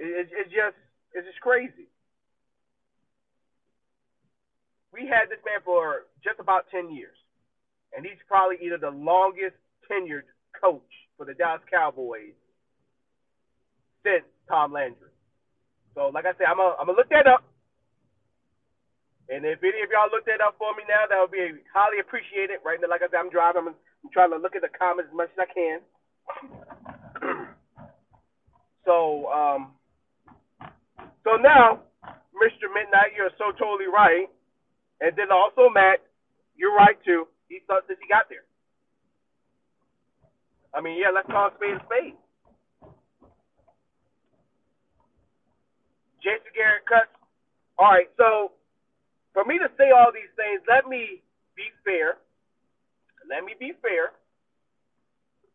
it, 0.00 0.28
it 0.32 0.46
just 0.48 0.76
it's 1.12 1.28
just 1.28 1.40
crazy. 1.44 1.92
We 4.92 5.06
had 5.06 5.28
this 5.30 5.38
man 5.44 5.60
for 5.64 6.08
just 6.24 6.40
about 6.40 6.66
ten 6.72 6.90
years, 6.90 7.16
and 7.94 8.04
he's 8.04 8.18
probably 8.26 8.56
either 8.64 8.80
the 8.80 8.90
longest 8.90 9.60
tenured 9.86 10.26
coach 10.56 10.90
for 11.16 11.26
the 11.28 11.34
Dallas 11.34 11.62
Cowboys 11.70 12.34
since 14.02 14.24
Tom 14.48 14.72
Landry. 14.72 15.12
So, 15.94 16.08
like 16.08 16.24
I 16.24 16.32
said, 16.40 16.48
I'm 16.48 16.56
gonna 16.56 16.74
I'm 16.80 16.88
gonna 16.88 16.96
look 16.98 17.12
that 17.12 17.28
up, 17.28 17.44
and 19.28 19.44
if 19.44 19.60
any 19.60 19.84
of 19.84 19.92
y'all 19.92 20.08
look 20.08 20.24
that 20.24 20.40
up 20.40 20.56
for 20.56 20.72
me 20.74 20.82
now, 20.88 21.04
that 21.04 21.20
would 21.20 21.30
be 21.34 21.60
highly 21.76 22.00
appreciated. 22.00 22.64
Right 22.64 22.80
now, 22.80 22.88
like 22.88 23.04
I 23.04 23.12
said, 23.12 23.20
I'm 23.20 23.30
driving. 23.30 23.68
I'm, 23.68 23.76
I'm 23.76 24.10
trying 24.10 24.32
to 24.32 24.40
look 24.40 24.56
at 24.56 24.64
the 24.64 24.72
comments 24.72 25.12
as 25.12 25.16
much 25.16 25.28
as 25.36 25.44
I 25.44 25.48
can. 25.52 25.78
so, 28.88 29.28
um, 29.28 29.76
so 31.30 31.38
now, 31.38 31.86
Mr. 32.34 32.66
Midnight, 32.74 33.14
you're 33.14 33.30
so 33.38 33.54
totally 33.54 33.86
right. 33.86 34.26
And 35.00 35.14
then 35.14 35.30
also, 35.30 35.70
Matt, 35.70 36.02
you're 36.56 36.74
right 36.74 36.98
too. 37.06 37.28
He 37.48 37.62
thought 37.66 37.86
that 37.86 37.96
he 38.02 38.08
got 38.10 38.26
there. 38.28 38.42
I 40.74 40.80
mean, 40.82 40.98
yeah, 40.98 41.14
let's 41.14 41.30
call 41.30 41.48
a 41.48 41.54
spade 41.54 41.78
a 41.78 41.82
spade. 41.86 42.18
Jason 46.22 46.52
Garrett 46.54 46.84
cuts. 46.86 47.14
All 47.78 47.90
right, 47.90 48.10
so 48.18 48.52
for 49.32 49.44
me 49.44 49.56
to 49.58 49.70
say 49.78 49.88
all 49.94 50.12
these 50.12 50.30
things, 50.36 50.60
let 50.68 50.84
me 50.86 51.22
be 51.56 51.72
fair. 51.84 52.20
Let 53.24 53.44
me 53.44 53.54
be 53.58 53.72
fair. 53.80 54.12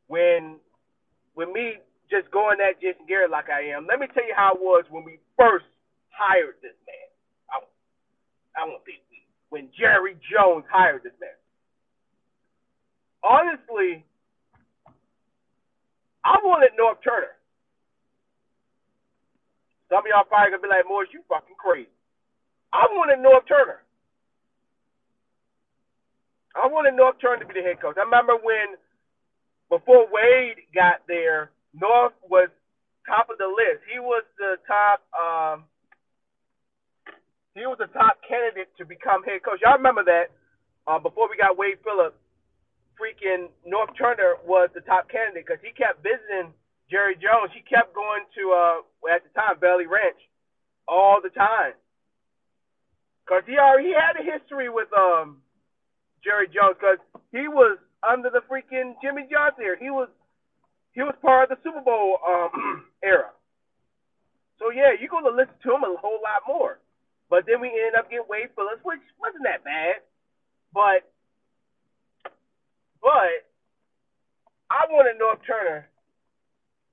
When 0.07 0.57
when 1.35 1.51
me 1.53 1.81
just 2.09 2.31
going 2.31 2.57
at 2.61 2.81
Jason 2.81 3.05
Garrett 3.07 3.31
like 3.31 3.49
I 3.49 3.75
am, 3.75 3.85
let 3.85 3.99
me 3.99 4.07
tell 4.13 4.25
you 4.25 4.33
how 4.35 4.53
it 4.53 4.61
was 4.61 4.85
when 4.89 5.03
we 5.03 5.19
first 5.37 5.65
hired 6.09 6.55
this 6.63 6.75
man. 6.87 7.09
I, 7.51 7.55
I 8.55 8.61
won't 8.67 8.83
say 8.87 8.99
we. 9.11 9.23
When 9.49 9.69
Jerry 9.77 10.17
Jones 10.31 10.65
hired 10.67 11.03
this 11.03 11.15
man. 11.21 11.37
Honestly, 13.23 14.03
I 16.25 16.35
wanted 16.43 16.71
Norv 16.79 16.99
Turner. 17.03 17.37
Some 19.89 19.99
of 19.99 20.09
y'all 20.09 20.25
probably 20.25 20.51
gonna 20.51 20.65
be 20.65 20.69
like, 20.69 20.89
Morris, 20.89 21.09
you 21.13 21.21
fucking 21.29 21.55
crazy. 21.57 21.93
I 22.73 22.89
wanted 22.91 23.21
Norv 23.21 23.47
Turner. 23.47 23.85
I 26.55 26.67
wanted 26.67 26.95
Norv 26.95 27.21
Turner 27.21 27.43
to 27.43 27.47
be 27.47 27.61
the 27.61 27.65
head 27.65 27.81
coach. 27.81 27.95
I 27.97 28.03
remember 28.03 28.33
when, 28.41 28.75
before 29.69 30.07
Wade 30.09 30.65
got 30.73 31.05
there, 31.07 31.51
Norv 31.75 32.11
was 32.29 32.49
top 33.07 33.29
of 33.29 33.37
the 33.37 33.47
list. 33.47 33.85
He 33.89 33.99
was 33.99 34.23
the 34.37 34.57
top. 34.67 35.05
Um, 35.15 35.65
he 37.55 37.63
was 37.63 37.79
the 37.79 37.87
top 37.95 38.19
candidate 38.27 38.69
to 38.77 38.83
become 38.85 39.23
head 39.23 39.41
coach. 39.45 39.63
Y'all 39.63 39.79
remember 39.79 40.03
that? 40.03 40.33
Uh, 40.85 40.99
before 40.99 41.29
we 41.29 41.37
got 41.37 41.57
Wade 41.57 41.79
Phillips, 41.81 42.19
freaking 42.99 43.49
Norv 43.65 43.95
Turner 43.97 44.37
was 44.45 44.69
the 44.75 44.81
top 44.81 45.09
candidate 45.09 45.45
because 45.47 45.61
he 45.63 45.71
kept 45.71 46.03
visiting 46.03 46.53
Jerry 46.91 47.15
Jones. 47.15 47.51
He 47.55 47.63
kept 47.63 47.95
going 47.95 48.27
to 48.37 48.43
uh, 48.51 48.77
at 49.09 49.23
the 49.23 49.31
time 49.33 49.57
Valley 49.59 49.87
Ranch 49.87 50.19
all 50.87 51.19
the 51.23 51.33
time 51.33 51.73
because 53.25 53.41
he 53.47 53.57
already 53.57 53.91
had 53.91 54.19
a 54.19 54.23
history 54.23 54.69
with 54.69 54.87
um 54.93 55.41
Jerry 56.23 56.47
Jones 56.47 56.77
because 56.77 57.01
he 57.31 57.47
was 57.49 57.77
under 58.05 58.29
the 58.29 58.41
freaking 58.45 58.93
Jimmy 59.01 59.25
Johnson. 59.31 59.65
He 59.81 59.89
was 59.89 60.09
he 60.95 61.03
was 61.03 61.13
part 61.21 61.51
of 61.51 61.57
the 61.57 61.59
Super 61.61 61.83
Bowl 61.83 62.17
um, 62.25 62.87
era. 63.03 63.29
So 64.57 64.71
yeah, 64.71 64.95
you're 64.95 65.11
gonna 65.11 65.35
listen 65.35 65.59
to 65.67 65.75
him 65.75 65.83
a 65.83 65.99
whole 65.99 66.23
lot 66.23 66.47
more. 66.47 66.79
But 67.29 67.43
then 67.45 67.59
we 67.59 67.67
ended 67.67 67.99
up 67.99 68.09
getting 68.09 68.25
Wade 68.29 68.49
Phillips, 68.55 68.81
which 68.83 69.03
wasn't 69.19 69.43
that 69.43 69.63
bad. 69.63 69.99
But 70.73 71.03
but 73.03 73.43
I 74.71 74.87
wanted 74.89 75.19
Norv 75.19 75.43
Turner 75.45 75.89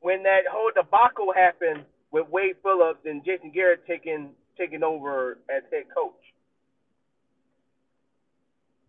when 0.01 0.25
that 0.25 0.51
whole 0.51 0.71
debacle 0.75 1.33
happened 1.33 1.87
with 2.11 2.29
Wade 2.29 2.59
Phillips 2.63 3.07
and 3.07 3.25
Jason 3.25 3.53
Garrett 3.55 3.87
taking 3.87 4.35
taking 4.59 4.83
over 4.83 5.39
as 5.49 5.63
head 5.71 5.87
coach. 5.95 6.19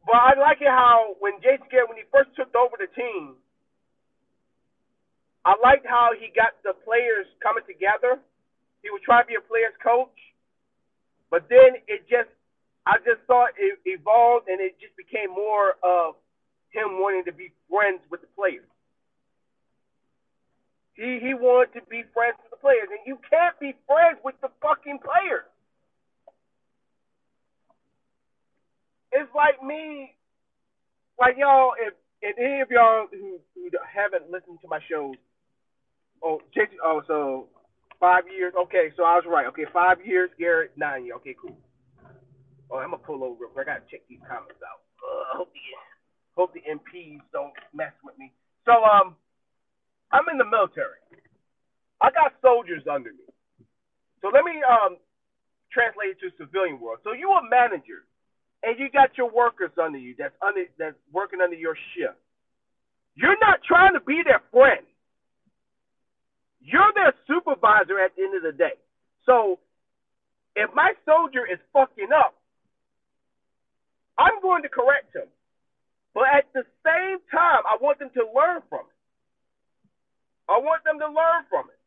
But 0.05 0.15
I 0.15 0.33
like 0.39 0.59
it 0.59 0.67
how 0.67 1.15
when 1.19 1.37
Jason 1.37 1.69
Garrett 1.69 1.89
when 1.89 2.01
he 2.01 2.09
first 2.11 2.33
took 2.35 2.49
over 2.55 2.75
the 2.81 2.89
team, 2.97 3.37
I 5.45 5.55
liked 5.61 5.85
how 5.85 6.11
he 6.17 6.31
got 6.31 6.55
the 6.63 6.73
players 6.85 7.27
coming 7.43 7.63
together. 7.67 8.19
He 8.81 8.89
was 8.89 9.01
trying 9.03 9.23
to 9.23 9.27
be 9.27 9.35
a 9.35 9.43
players 9.43 9.75
coach, 9.83 10.15
but 11.31 11.47
then 11.49 11.79
it 11.87 12.07
just, 12.07 12.31
I 12.87 12.99
just 13.03 13.23
saw 13.27 13.47
it 13.51 13.79
evolved 13.85 14.47
and 14.47 14.59
it 14.59 14.75
just 14.79 14.95
became 14.95 15.31
more 15.31 15.75
of 15.83 16.15
him 16.71 16.99
wanting 16.99 17.25
to 17.25 17.33
be 17.33 17.51
friends 17.69 18.01
with 18.11 18.21
the 18.21 18.31
players. 18.35 18.67
He 20.95 21.19
he 21.21 21.33
wanted 21.33 21.73
to 21.79 21.81
be 21.89 22.03
friends 22.13 22.37
with 22.43 22.51
the 22.51 22.61
players, 22.61 22.87
and 22.91 23.01
you 23.05 23.17
can't 23.29 23.57
be 23.59 23.73
friends 23.87 24.19
with 24.23 24.35
the 24.41 24.49
fucking 24.61 24.99
players. 25.01 25.45
It's 29.11 29.29
like 29.33 29.61
me, 29.63 30.13
like 31.19 31.35
y'all. 31.37 31.73
If 31.81 31.93
if 32.21 32.37
any 32.37 32.61
of 32.61 32.69
y'all 32.69 33.07
who 33.09 33.39
who 33.55 33.69
haven't 33.89 34.29
listened 34.29 34.59
to 34.61 34.67
my 34.67 34.79
shows, 34.89 35.17
oh, 36.23 36.41
Jason, 36.53 36.77
oh, 36.83 37.01
so 37.07 37.47
five 37.99 38.23
years. 38.27 38.53
Okay, 38.67 38.91
so 38.95 39.03
I 39.03 39.15
was 39.15 39.25
right. 39.27 39.47
Okay, 39.47 39.65
five 39.71 39.97
years. 40.05 40.29
Garrett, 40.39 40.71
nine 40.77 41.05
years. 41.05 41.17
Okay, 41.21 41.35
cool. 41.39 41.57
Oh, 42.71 42.77
I'm 42.77 42.91
gonna 42.91 43.03
pull 43.03 43.23
over 43.23 43.45
real 43.45 43.51
quick. 43.51 43.67
I 43.67 43.77
gotta 43.77 43.89
check 43.91 44.01
these 44.09 44.23
comments 44.27 44.59
out. 44.63 44.81
Uh, 44.97 45.37
hope 45.37 45.51
the 45.53 45.65
hope 46.35 46.51
the 46.53 46.63
MPs 46.65 47.21
don't 47.31 47.53
mess 47.73 47.93
with 48.03 48.17
me. 48.17 48.31
So 48.65 48.71
um, 48.83 49.15
I'm 50.11 50.25
in 50.31 50.37
the 50.37 50.47
military. 50.47 50.97
I 52.01 52.09
got 52.11 52.33
soldiers 52.41 52.83
under 52.89 53.11
me. 53.11 53.27
So 54.21 54.31
let 54.33 54.43
me 54.43 54.59
um 54.63 54.97
translate 55.71 56.15
it 56.15 56.19
to 56.23 56.31
civilian 56.37 56.79
world. 56.79 56.99
So 57.03 57.13
you 57.13 57.29
a 57.31 57.43
manager, 57.49 58.07
and 58.63 58.79
you 58.79 58.89
got 58.89 59.17
your 59.17 59.29
workers 59.29 59.71
under 59.77 59.97
you 59.97 60.15
that's 60.17 60.35
under 60.41 60.65
that's 60.79 60.97
working 61.11 61.39
under 61.43 61.55
your 61.55 61.75
shift. 61.93 62.17
You're 63.15 63.37
not 63.39 63.59
trying 63.67 63.93
to 63.93 64.01
be 64.01 64.23
their 64.25 64.41
friend. 64.51 64.85
You're 66.63 66.93
their 66.95 67.13
supervisor 67.27 67.99
at 67.99 68.15
the 68.15 68.23
end 68.23 68.35
of 68.39 68.43
the 68.43 68.55
day. 68.55 68.79
So 69.27 69.59
if 70.55 70.71
my 70.73 70.93
soldier 71.05 71.43
is 71.45 71.59
fucking 71.73 72.09
up, 72.15 72.35
I'm 74.17 74.39
going 74.41 74.63
to 74.63 74.69
correct 74.69 75.15
him. 75.15 75.27
But 76.13 76.29
at 76.29 76.45
the 76.53 76.63
same 76.85 77.19
time, 77.33 77.65
I 77.65 77.75
want 77.81 77.99
them 77.99 78.11
to 78.13 78.23
learn 78.31 78.61
from 78.69 78.85
it. 78.85 78.99
I 80.47 80.61
want 80.61 80.83
them 80.85 80.99
to 80.99 81.09
learn 81.09 81.43
from 81.49 81.67
it. 81.73 81.79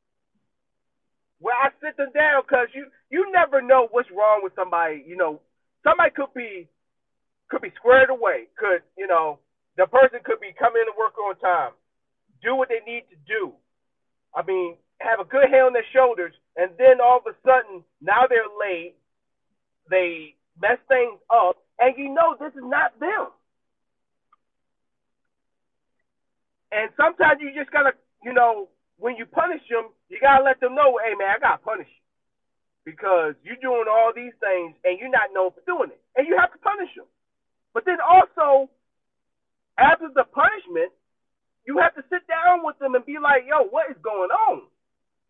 Where 1.38 1.54
I 1.54 1.70
sit 1.80 1.96
them 1.96 2.10
down 2.16 2.42
because 2.42 2.68
you 2.72 2.88
you 3.12 3.30
never 3.30 3.60
know 3.60 3.88
what's 3.92 4.08
wrong 4.10 4.40
with 4.42 4.56
somebody. 4.56 5.04
You 5.06 5.16
know, 5.16 5.40
somebody 5.84 6.10
could 6.16 6.32
be 6.34 6.66
could 7.48 7.60
be 7.60 7.70
squared 7.76 8.08
away. 8.08 8.48
Could 8.56 8.80
you 8.96 9.06
know 9.06 9.38
the 9.76 9.86
person 9.86 10.24
could 10.24 10.40
be 10.40 10.56
coming 10.56 10.82
to 10.88 10.96
work 10.96 11.12
on 11.20 11.36
time, 11.38 11.76
do 12.42 12.56
what 12.56 12.72
they 12.72 12.80
need 12.88 13.04
to 13.12 13.18
do. 13.28 13.52
I 14.36 14.44
mean, 14.44 14.76
have 15.00 15.18
a 15.18 15.24
good 15.24 15.48
head 15.48 15.64
on 15.64 15.72
their 15.72 15.88
shoulders, 15.96 16.32
and 16.56 16.70
then 16.76 17.00
all 17.00 17.24
of 17.24 17.26
a 17.26 17.34
sudden 17.40 17.82
now 18.00 18.28
they're 18.28 18.52
late. 18.60 18.94
They 19.88 20.34
mess 20.60 20.78
things 20.88 21.18
up, 21.32 21.56
and 21.80 21.96
you 21.96 22.12
know 22.12 22.36
this 22.38 22.52
is 22.52 22.64
not 22.64 22.98
them. 23.00 23.32
And 26.72 26.90
sometimes 26.96 27.40
you 27.40 27.56
just 27.56 27.70
gotta, 27.70 27.96
you 28.22 28.34
know, 28.34 28.68
when 28.98 29.16
you 29.16 29.24
punish 29.24 29.62
them, 29.70 29.88
you 30.08 30.18
gotta 30.20 30.44
let 30.44 30.60
them 30.60 30.74
know, 30.74 31.00
hey 31.00 31.14
man, 31.16 31.32
I 31.36 31.38
gotta 31.40 31.62
punish 31.62 31.88
you 31.88 32.04
because 32.84 33.34
you're 33.42 33.60
doing 33.62 33.88
all 33.88 34.12
these 34.14 34.36
things 34.38 34.76
and 34.84 34.98
you're 35.00 35.12
not 35.12 35.32
known 35.32 35.50
for 35.56 35.64
doing 35.64 35.90
it, 35.90 36.00
and 36.16 36.26
you 36.28 36.36
have 36.36 36.52
to 36.52 36.58
punish 36.58 36.92
them. 36.96 37.08
But 37.72 37.84
then 37.84 37.98
also, 38.04 38.68
after 39.78 40.08
the 40.12 40.24
punishment, 40.24 40.92
you 41.66 41.78
have 41.82 41.94
to 41.98 42.04
sit 42.08 42.22
down 42.30 42.62
with 42.62 42.78
them 42.78 42.94
and 42.94 43.04
be 43.04 43.18
like, 43.18 43.42
yo, 43.44 43.66
what 43.66 43.90
is 43.90 43.98
going 44.02 44.30
on? 44.30 44.62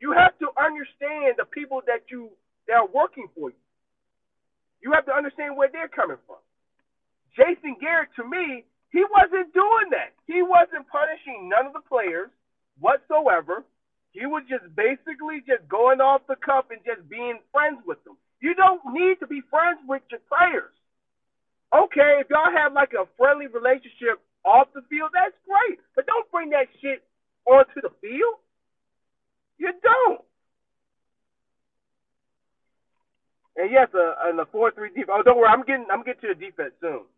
You 0.01 0.13
have 0.13 0.37
to 0.45 0.53
understand 0.61 1.41
the 1.41 1.49
people 1.49 1.81
that 1.89 2.05
you 2.13 2.29
that 2.69 2.77
are 2.77 2.93
working 2.93 3.29
for 3.35 3.49
you. 3.51 3.63
You 4.85 4.93
have 4.93 5.07
to 5.07 5.15
understand 5.17 5.57
where 5.57 5.73
they're 5.73 5.89
coming 5.89 6.21
from. 6.29 6.43
Jason 7.33 7.77
Garrett, 7.81 8.13
to 8.17 8.25
me, 8.25 8.65
he 8.93 9.03
wasn't 9.09 9.53
doing 9.53 9.89
that. 9.97 10.13
He 10.29 10.43
wasn't 10.43 10.89
punishing 10.89 11.49
none 11.49 11.67
of 11.67 11.73
the 11.73 11.85
players 11.89 12.29
whatsoever. 12.79 13.65
He 14.13 14.25
was 14.25 14.45
just 14.49 14.65
basically 14.77 15.45
just 15.45 15.69
going 15.69 16.01
off 16.01 16.25
the 16.29 16.37
cuff 16.37 16.69
and 16.73 16.81
just 16.85 17.09
being 17.09 17.41
friends 17.53 17.81
with 17.85 18.03
them. 18.05 18.17
You 18.41 18.55
don't 18.55 18.81
need 18.93 19.21
to 19.21 19.27
be 19.27 19.41
friends 19.49 19.81
with 19.89 20.03
your 20.11 20.21
players. 20.29 20.73
Okay, 21.73 22.21
if 22.21 22.29
y'all 22.31 22.53
have 22.53 22.73
like 22.73 22.93
a 22.93 23.09
friendly 23.17 23.49
relationship 23.49 24.21
off 24.47 24.69
the 24.73 24.83
field, 24.89 25.11
that's 25.13 25.35
great. 25.45 25.79
But 25.95 26.07
don't 26.07 26.31
bring 26.31 26.51
that 26.51 26.71
shit 26.81 27.03
onto 27.45 27.83
the 27.83 27.91
field. 28.01 28.39
You 29.59 29.73
don't. 29.83 30.23
And 33.57 33.71
yes, 33.71 33.89
uh, 33.95 34.37
the 34.37 34.47
four 34.53 34.71
three 34.71 34.91
defense. 34.91 35.11
Oh, 35.11 35.23
don't 35.23 35.39
worry, 35.39 35.49
I'm 35.49 35.65
getting 35.65 35.87
I'm 35.91 36.05
getting 36.05 36.21
to 36.23 36.35
the 36.35 36.41
defense 36.41 36.73
soon. 36.81 37.09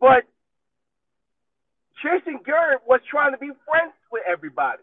But 0.00 0.26
Jason 2.02 2.42
Garrett 2.44 2.82
was 2.86 3.00
trying 3.08 3.32
to 3.32 3.38
be 3.38 3.54
friends 3.64 3.94
with 4.10 4.22
everybody. 4.26 4.82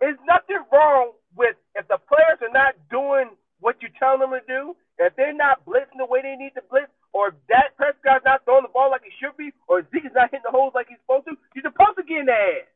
There's 0.00 0.18
nothing 0.26 0.64
wrong 0.72 1.12
with 1.36 1.56
if 1.76 1.86
the 1.88 1.98
players 2.08 2.40
are 2.40 2.54
not 2.54 2.74
doing 2.90 3.36
what 3.60 3.76
you 3.82 3.88
tell 3.98 4.18
them 4.18 4.30
to 4.30 4.40
do, 4.46 4.74
if 4.98 5.14
they're 5.16 5.36
not 5.36 5.64
blitzing 5.66 5.98
the 5.98 6.06
way 6.06 6.22
they 6.22 6.36
need 6.36 6.54
to 6.54 6.62
blitz, 6.70 6.90
or 7.12 7.32
if 7.32 7.36
Dak 7.48 7.74
Prescott's 7.76 8.24
not 8.24 8.44
throwing 8.44 8.62
the 8.62 8.72
ball 8.72 8.90
like 8.90 9.02
he 9.02 9.12
should 9.18 9.36
be, 9.36 9.50
or 9.66 9.82
Zeke 9.90 10.06
is 10.06 10.14
not 10.14 10.30
hitting 10.30 10.46
the 10.46 10.54
holes 10.54 10.72
like 10.74 10.88
he's 10.88 11.00
supposed 11.02 11.26
to, 11.26 11.34
you're 11.54 11.66
supposed 11.66 11.96
to 11.96 12.04
get 12.04 12.22
in 12.22 12.28
the 12.28 12.36
ass. 12.36 12.68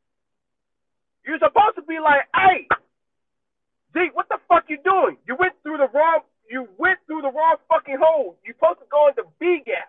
You're 1.27 1.39
supposed 1.39 1.77
to 1.79 1.85
be 1.87 2.03
like, 2.03 2.27
hey, 2.35 2.67
Zeke, 3.95 4.17
what 4.17 4.29
the 4.29 4.41
fuck 4.49 4.67
you 4.67 4.79
doing? 4.83 5.21
You 5.29 5.37
went 5.39 5.55
through 5.63 5.79
the 5.79 5.89
wrong 5.93 6.27
you 6.53 6.69
went 6.77 6.99
through 7.07 7.23
the 7.23 7.33
wrong 7.33 7.57
fucking 7.69 7.97
hole. 7.97 8.37
You're 8.45 8.55
supposed 8.61 8.81
to 8.81 8.89
go 8.93 9.09
into 9.09 9.25
B 9.41 9.63
gap. 9.65 9.89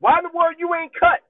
Why 0.00 0.18
in 0.18 0.26
the 0.26 0.34
world 0.34 0.58
you 0.58 0.74
ain't 0.74 0.90
cut? 0.98 1.22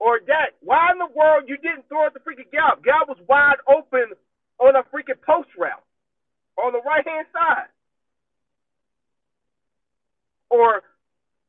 Or 0.00 0.18
that? 0.26 0.58
Why 0.66 0.90
in 0.90 0.98
the 0.98 1.12
world 1.14 1.46
you 1.46 1.56
didn't 1.62 1.86
throw 1.86 2.10
it 2.10 2.14
the 2.14 2.20
freaking 2.26 2.50
gap? 2.50 2.82
Gap 2.82 3.06
was 3.06 3.22
wide 3.28 3.62
open 3.70 4.18
on 4.58 4.74
a 4.74 4.82
freaking 4.90 5.20
post 5.22 5.54
route 5.56 5.84
on 6.58 6.72
the 6.72 6.82
right 6.82 7.06
hand 7.06 7.26
side. 7.30 7.70
Or 10.52 10.82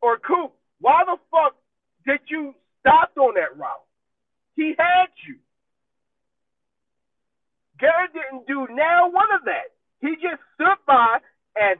or 0.01 0.17
Coop, 0.19 0.53
why 0.79 1.03
the 1.05 1.17
fuck 1.29 1.55
did 2.07 2.21
you 2.27 2.53
stop 2.79 3.11
on 3.17 3.35
that 3.35 3.57
route? 3.57 3.85
He 4.55 4.73
had 4.77 5.07
you. 5.27 5.35
Garrett 7.79 8.11
didn't 8.13 8.47
do 8.47 8.67
now 8.73 9.09
one 9.09 9.27
of 9.33 9.45
that. 9.45 9.75
He 10.01 10.15
just 10.15 10.41
stood 10.55 10.79
by 10.87 11.17
and 11.55 11.79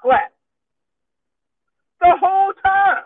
clapped 0.00 0.34
the 2.00 2.14
whole 2.20 2.52
time. 2.64 3.04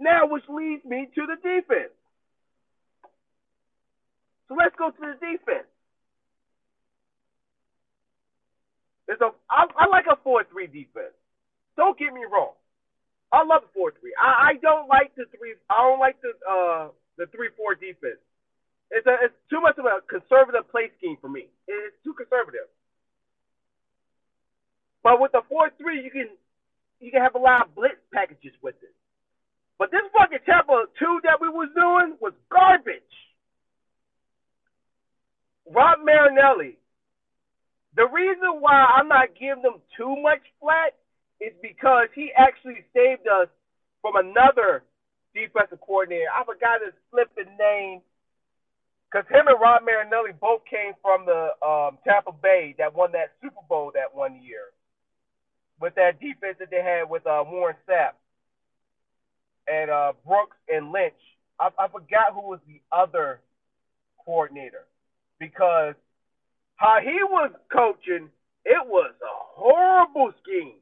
Now, 0.00 0.22
which 0.28 0.44
leads 0.48 0.84
me 0.84 1.08
to 1.14 1.26
the 1.26 1.36
defense. 1.36 1.92
So 4.50 4.58
let's 4.58 4.74
go 4.74 4.90
to 4.90 4.98
the 4.98 5.14
defense. 5.14 5.70
There's 9.06 9.22
a, 9.22 9.30
I, 9.46 9.70
I 9.78 9.86
like 9.86 10.10
a 10.10 10.18
4 10.26 10.42
3 10.50 10.66
defense. 10.66 11.14
Don't 11.78 11.94
get 11.94 12.10
me 12.12 12.26
wrong. 12.26 12.58
I 13.30 13.46
love 13.46 13.62
the 13.62 13.70
4 13.78 13.94
3. 13.94 14.10
I, 14.18 14.50
I 14.50 14.52
don't 14.58 14.90
like 14.90 15.14
the 15.14 15.30
3 15.30 15.54
I 15.70 15.78
don't 15.86 16.02
like 16.02 16.18
the 16.18 16.34
uh, 16.42 16.90
the 17.14 17.30
3 17.30 17.54
4 17.54 17.74
defense. 17.78 18.18
It's 18.90 19.06
a, 19.06 19.14
it's 19.22 19.38
too 19.46 19.62
much 19.62 19.78
of 19.78 19.86
a 19.86 20.02
conservative 20.10 20.66
play 20.66 20.90
scheme 20.98 21.14
for 21.22 21.30
me. 21.30 21.46
It's 21.70 21.94
too 22.02 22.12
conservative. 22.12 22.66
But 25.02 25.20
with 25.22 25.32
the 25.32 25.42
four 25.48 25.70
three, 25.78 26.02
you 26.02 26.10
can 26.10 26.28
you 26.98 27.10
can 27.10 27.22
have 27.22 27.34
a 27.34 27.38
lot 27.38 27.62
of 27.62 27.74
blitz 27.74 28.02
packages 28.12 28.52
with 28.62 28.74
it. 28.82 28.92
But 29.78 29.90
this 29.94 30.02
fucking 30.12 30.42
Tampa 30.44 30.90
two 30.98 31.20
that 31.22 31.40
we 31.40 31.48
was 31.48 31.70
doing 31.74 32.18
was 32.20 32.34
garbage. 32.50 33.14
Rod 35.68 35.98
Marinelli. 36.04 36.76
The 37.96 38.06
reason 38.06 38.60
why 38.60 38.86
I'm 38.96 39.08
not 39.08 39.34
giving 39.38 39.62
them 39.62 39.82
too 39.96 40.16
much 40.22 40.40
flack 40.60 40.94
is 41.40 41.52
because 41.60 42.08
he 42.14 42.30
actually 42.36 42.84
saved 42.94 43.26
us 43.26 43.48
from 44.00 44.16
another 44.16 44.84
defensive 45.34 45.80
coordinator. 45.80 46.30
I 46.30 46.44
forgot 46.44 46.84
his 46.84 46.94
flipping 47.10 47.50
name 47.58 48.00
because 49.10 49.26
him 49.28 49.48
and 49.48 49.60
Rob 49.60 49.82
Marinelli 49.82 50.32
both 50.40 50.62
came 50.70 50.92
from 51.02 51.26
the 51.26 51.50
um, 51.66 51.98
Tampa 52.06 52.32
Bay 52.32 52.74
that 52.78 52.94
won 52.94 53.10
that 53.12 53.32
Super 53.42 53.62
Bowl 53.68 53.90
that 53.94 54.14
one 54.14 54.40
year 54.42 54.70
with 55.80 55.94
that 55.96 56.20
defense 56.20 56.56
that 56.60 56.70
they 56.70 56.82
had 56.82 57.10
with 57.10 57.26
uh, 57.26 57.42
Warren 57.46 57.76
Sapp 57.88 58.14
and 59.66 59.90
uh, 59.90 60.12
Brooks 60.26 60.56
and 60.68 60.92
Lynch. 60.92 61.18
I, 61.58 61.70
I 61.78 61.88
forgot 61.88 62.34
who 62.34 62.42
was 62.42 62.60
the 62.68 62.80
other 62.92 63.40
coordinator 64.24 64.84
because 65.40 65.94
how 66.76 66.98
he 67.02 67.18
was 67.24 67.52
coaching, 67.72 68.30
it 68.66 68.86
was 68.86 69.14
a 69.22 69.34
horrible 69.56 70.32
scheme. 70.42 70.78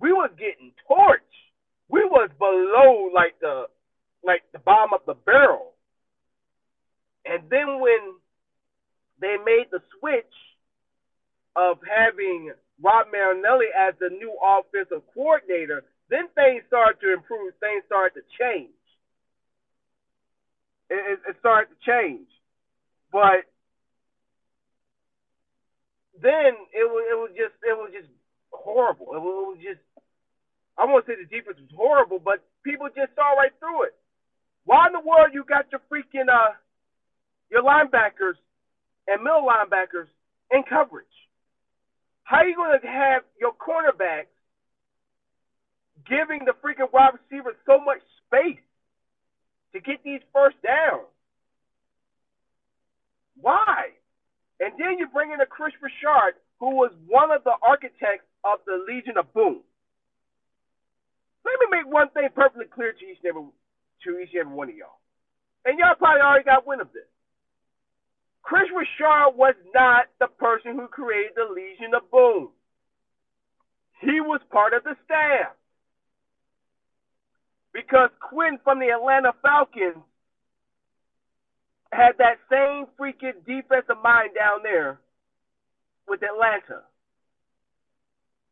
We 0.00 0.12
was 0.12 0.30
getting 0.38 0.72
torched. 0.90 1.18
We 1.90 2.04
was 2.04 2.30
below 2.38 3.10
like 3.14 3.40
the 3.40 3.64
like 4.24 4.42
the 4.52 4.60
bottom 4.60 4.92
of 4.94 5.00
the 5.06 5.14
barrel 5.14 5.72
And 7.26 7.44
then 7.50 7.80
when 7.80 8.16
they 9.20 9.36
made 9.44 9.66
the 9.72 9.80
switch 9.98 10.34
of 11.56 11.78
having 11.84 12.52
Rob 12.82 13.08
Marinelli 13.12 13.68
as 13.76 13.94
the 14.00 14.10
new 14.10 14.36
offensive 14.42 15.02
coordinator, 15.14 15.84
then 16.10 16.28
things 16.34 16.64
started 16.68 17.00
to 17.02 17.12
improve. 17.12 17.54
Things 17.60 17.84
started 17.86 18.20
to 18.20 18.24
change. 18.40 18.70
It, 20.90 21.20
it, 21.28 21.36
started 21.40 21.68
to 21.70 21.78
change, 21.84 22.28
but 23.12 23.44
then 26.22 26.56
it 26.74 26.86
was 26.86 27.02
it 27.10 27.16
was 27.18 27.30
just 27.36 27.54
it 27.62 27.76
was 27.76 27.90
just 27.92 28.10
horrible. 28.50 29.14
It 29.14 29.22
was, 29.22 29.32
it 29.34 29.48
was 29.48 29.60
just 29.62 29.82
I 30.78 30.86
won't 30.86 31.06
say 31.06 31.14
the 31.18 31.26
defense 31.26 31.58
was 31.58 31.74
horrible, 31.74 32.18
but 32.18 32.44
people 32.64 32.86
just 32.94 33.14
saw 33.14 33.34
right 33.34 33.52
through 33.58 33.90
it. 33.90 33.94
Why 34.64 34.86
in 34.86 34.92
the 34.92 35.02
world 35.02 35.32
you 35.32 35.44
got 35.44 35.70
your 35.72 35.82
freaking 35.90 36.30
uh 36.30 36.54
your 37.50 37.62
linebackers 37.62 38.38
and 39.06 39.22
middle 39.22 39.46
linebackers 39.48 40.08
in 40.50 40.62
coverage? 40.68 41.06
How 42.24 42.38
are 42.38 42.46
you 42.46 42.56
going 42.56 42.78
to 42.78 42.86
have 42.86 43.22
your 43.40 43.52
cornerbacks 43.56 44.28
giving 46.06 46.44
the 46.44 46.52
freaking 46.60 46.92
wide 46.92 47.16
receivers 47.16 47.56
so 47.64 47.80
much 47.80 48.00
space 48.26 48.60
to 49.72 49.80
get 49.80 50.04
these 50.04 50.20
first 50.32 50.56
downs? 50.62 51.08
Why? 53.40 53.97
And 54.60 54.72
then 54.78 54.98
you 54.98 55.06
bring 55.08 55.32
in 55.32 55.40
a 55.40 55.46
Kris 55.46 55.72
Richard, 55.80 56.34
who 56.58 56.74
was 56.74 56.90
one 57.06 57.30
of 57.30 57.44
the 57.44 57.54
architects 57.62 58.26
of 58.42 58.58
the 58.66 58.84
Legion 58.88 59.16
of 59.16 59.32
Boom. 59.32 59.62
Let 61.44 61.56
me 61.60 61.66
make 61.70 61.86
one 61.86 62.10
thing 62.10 62.28
perfectly 62.34 62.66
clear 62.66 62.92
to 62.92 63.04
each 63.04 63.18
and 63.22 63.30
every, 63.30 63.46
to 64.04 64.18
each 64.18 64.34
and 64.34 64.40
every 64.40 64.54
one 64.54 64.68
of 64.68 64.76
y'all. 64.76 64.98
And 65.64 65.78
y'all 65.78 65.94
probably 65.94 66.22
already 66.22 66.44
got 66.44 66.66
wind 66.66 66.80
of 66.80 66.92
this. 66.92 67.06
Kris 68.42 68.68
Richard 68.74 69.36
was 69.36 69.54
not 69.74 70.06
the 70.18 70.26
person 70.26 70.74
who 70.74 70.88
created 70.88 71.32
the 71.36 71.46
Legion 71.54 71.94
of 71.94 72.10
Boom. 72.10 72.48
He 74.00 74.20
was 74.20 74.40
part 74.50 74.74
of 74.74 74.84
the 74.84 74.96
staff. 75.04 75.54
Because 77.72 78.10
Quinn 78.20 78.58
from 78.64 78.80
the 78.80 78.90
Atlanta 78.90 79.32
Falcons 79.42 80.02
had 81.92 82.18
that 82.18 82.38
same 82.50 82.86
freaking 82.98 83.44
defensive 83.46 84.00
mind 84.02 84.30
down 84.36 84.60
there 84.62 85.00
with 86.06 86.20
Atlanta. 86.22 86.84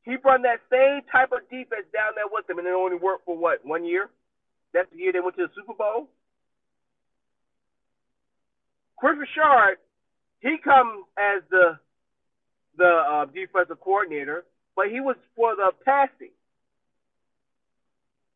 He 0.03 0.17
brought 0.17 0.43
that 0.43 0.63
same 0.71 1.03
type 1.11 1.33
of 1.33 1.49
defense 1.51 1.87
down 1.93 2.15
there 2.15 2.31
with 2.31 2.47
them, 2.47 2.59
and 2.59 2.67
it 2.67 2.75
only 2.75 2.97
worked 2.97 3.25
for 3.25 3.37
what, 3.37 3.65
one 3.65 3.85
year? 3.85 4.09
That's 4.73 4.89
the 4.93 4.99
year 4.99 5.13
they 5.13 5.21
went 5.21 5.37
to 5.37 5.47
the 5.47 5.53
Super 5.55 5.75
Bowl? 5.75 6.09
Kris 8.99 9.19
Richard 9.19 9.79
he 10.41 10.57
comes 10.63 11.05
as 11.19 11.43
the 11.51 11.79
the 12.77 12.85
uh, 12.85 13.25
defensive 13.27 13.81
coordinator, 13.81 14.45
but 14.77 14.87
he 14.91 15.01
was 15.01 15.17
for 15.35 15.57
the 15.57 15.73
passing. 15.85 16.35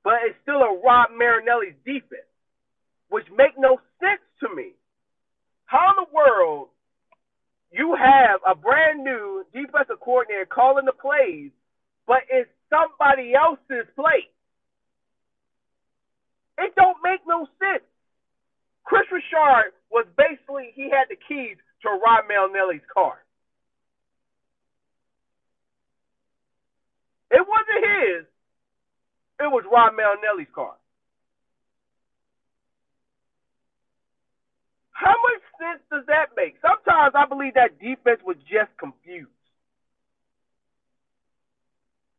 But 0.02 0.14
it's 0.24 0.36
still 0.42 0.62
a 0.62 0.80
Rob 0.82 1.10
Marinelli's 1.12 1.76
defense, 1.84 2.26
which 3.10 3.26
make 3.36 3.58
no 3.58 3.78
sense 4.00 4.24
to 4.40 4.48
me. 4.54 4.72
How 5.70 5.94
in 5.94 6.02
the 6.02 6.10
world 6.10 6.74
you 7.70 7.94
have 7.94 8.42
a 8.42 8.58
brand 8.58 9.04
new 9.04 9.46
defensive 9.54 10.02
coordinator 10.02 10.50
calling 10.50 10.84
the 10.84 10.98
plays, 10.98 11.54
but 12.10 12.26
it's 12.26 12.50
somebody 12.66 13.38
else's 13.38 13.86
play? 13.94 14.26
It 16.58 16.74
don't 16.74 16.98
make 17.06 17.20
no 17.22 17.46
sense. 17.62 17.86
Kris 18.82 19.06
Richard 19.14 19.70
was 19.94 20.10
basically 20.18 20.74
he 20.74 20.90
had 20.90 21.06
the 21.06 21.14
keys 21.14 21.56
to 21.86 21.88
Rob 22.02 22.26
Marinelli's 22.26 22.82
car. 22.92 23.22
It 27.30 27.46
wasn't 27.46 27.86
his. 27.86 28.26
It 29.38 29.46
was 29.54 29.62
Rob 29.70 29.94
Marinelli's 29.94 30.50
car. 30.52 30.79
How 35.00 35.16
much 35.16 35.40
sense 35.56 35.80
does 35.88 36.04
that 36.12 36.36
make? 36.36 36.60
Sometimes 36.60 37.16
I 37.16 37.24
believe 37.24 37.56
that 37.56 37.80
defense 37.80 38.20
was 38.20 38.36
just 38.44 38.68
confused. 38.76 39.32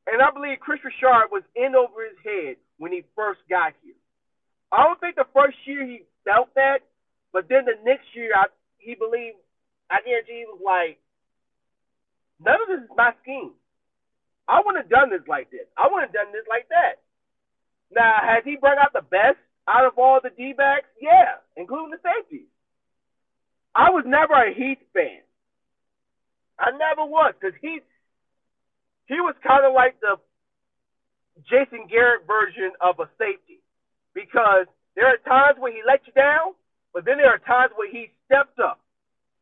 And 0.09 0.17
I 0.17 0.33
believe 0.33 0.57
Kris 0.57 0.81
Richard 0.81 1.29
was 1.29 1.45
in 1.53 1.77
over 1.77 2.01
his 2.01 2.17
head 2.25 2.57
when 2.81 2.89
he 2.89 3.05
first 3.13 3.45
got 3.45 3.77
here. 3.85 3.93
I 4.73 4.81
don't 4.81 4.97
think 4.97 5.13
the 5.13 5.29
first 5.29 5.61
year 5.69 5.85
he 5.85 6.09
felt 6.25 6.49
that, 6.57 6.81
but 7.29 7.45
then 7.53 7.69
the 7.69 7.77
next 7.85 8.09
year 8.17 8.33
I, 8.33 8.49
he 8.81 8.97
believed 8.97 9.37
I 9.93 10.01
guarantee 10.01 10.41
he 10.41 10.49
was 10.49 10.63
like, 10.65 10.97
none 12.41 12.65
of 12.65 12.67
this 12.71 12.81
is 12.89 12.97
my 12.97 13.13
scheme. 13.21 13.53
I 14.49 14.57
wouldn't 14.65 14.89
have 14.89 14.91
done 14.91 15.13
this 15.13 15.27
like 15.29 15.53
this. 15.53 15.69
I 15.77 15.85
wouldn't 15.85 16.09
have 16.09 16.17
done 16.17 16.33
this 16.33 16.49
like 16.49 16.65
that. 16.73 16.97
Now, 17.93 18.25
has 18.25 18.41
he 18.41 18.57
brought 18.57 18.81
out 18.81 18.91
the 18.91 19.05
best 19.05 19.37
out 19.69 19.85
of 19.85 20.01
all 20.01 20.17
the 20.17 20.33
D 20.33 20.57
backs? 20.57 20.89
Yeah, 20.97 21.39
including 21.55 21.93
the 21.93 22.01
safeties. 22.01 22.50
I 23.75 23.89
was 23.91 24.03
never 24.05 24.33
a 24.35 24.53
Heath 24.53 24.83
fan. 24.93 25.23
I 26.59 26.71
never 26.71 27.07
was, 27.07 27.33
because 27.39 27.55
he 27.61 27.79
he 29.07 29.19
was 29.19 29.35
kind 29.43 29.65
of 29.65 29.73
like 29.73 29.99
the 29.99 30.15
Jason 31.49 31.87
Garrett 31.89 32.27
version 32.27 32.71
of 32.79 32.99
a 32.99 33.07
safety. 33.17 33.59
Because 34.13 34.67
there 34.95 35.07
are 35.07 35.19
times 35.23 35.59
where 35.59 35.71
he 35.71 35.81
let 35.87 36.03
you 36.05 36.13
down, 36.13 36.53
but 36.93 37.05
then 37.05 37.17
there 37.17 37.31
are 37.31 37.39
times 37.39 37.71
where 37.75 37.89
he 37.89 38.11
stepped 38.27 38.59
up. 38.59 38.79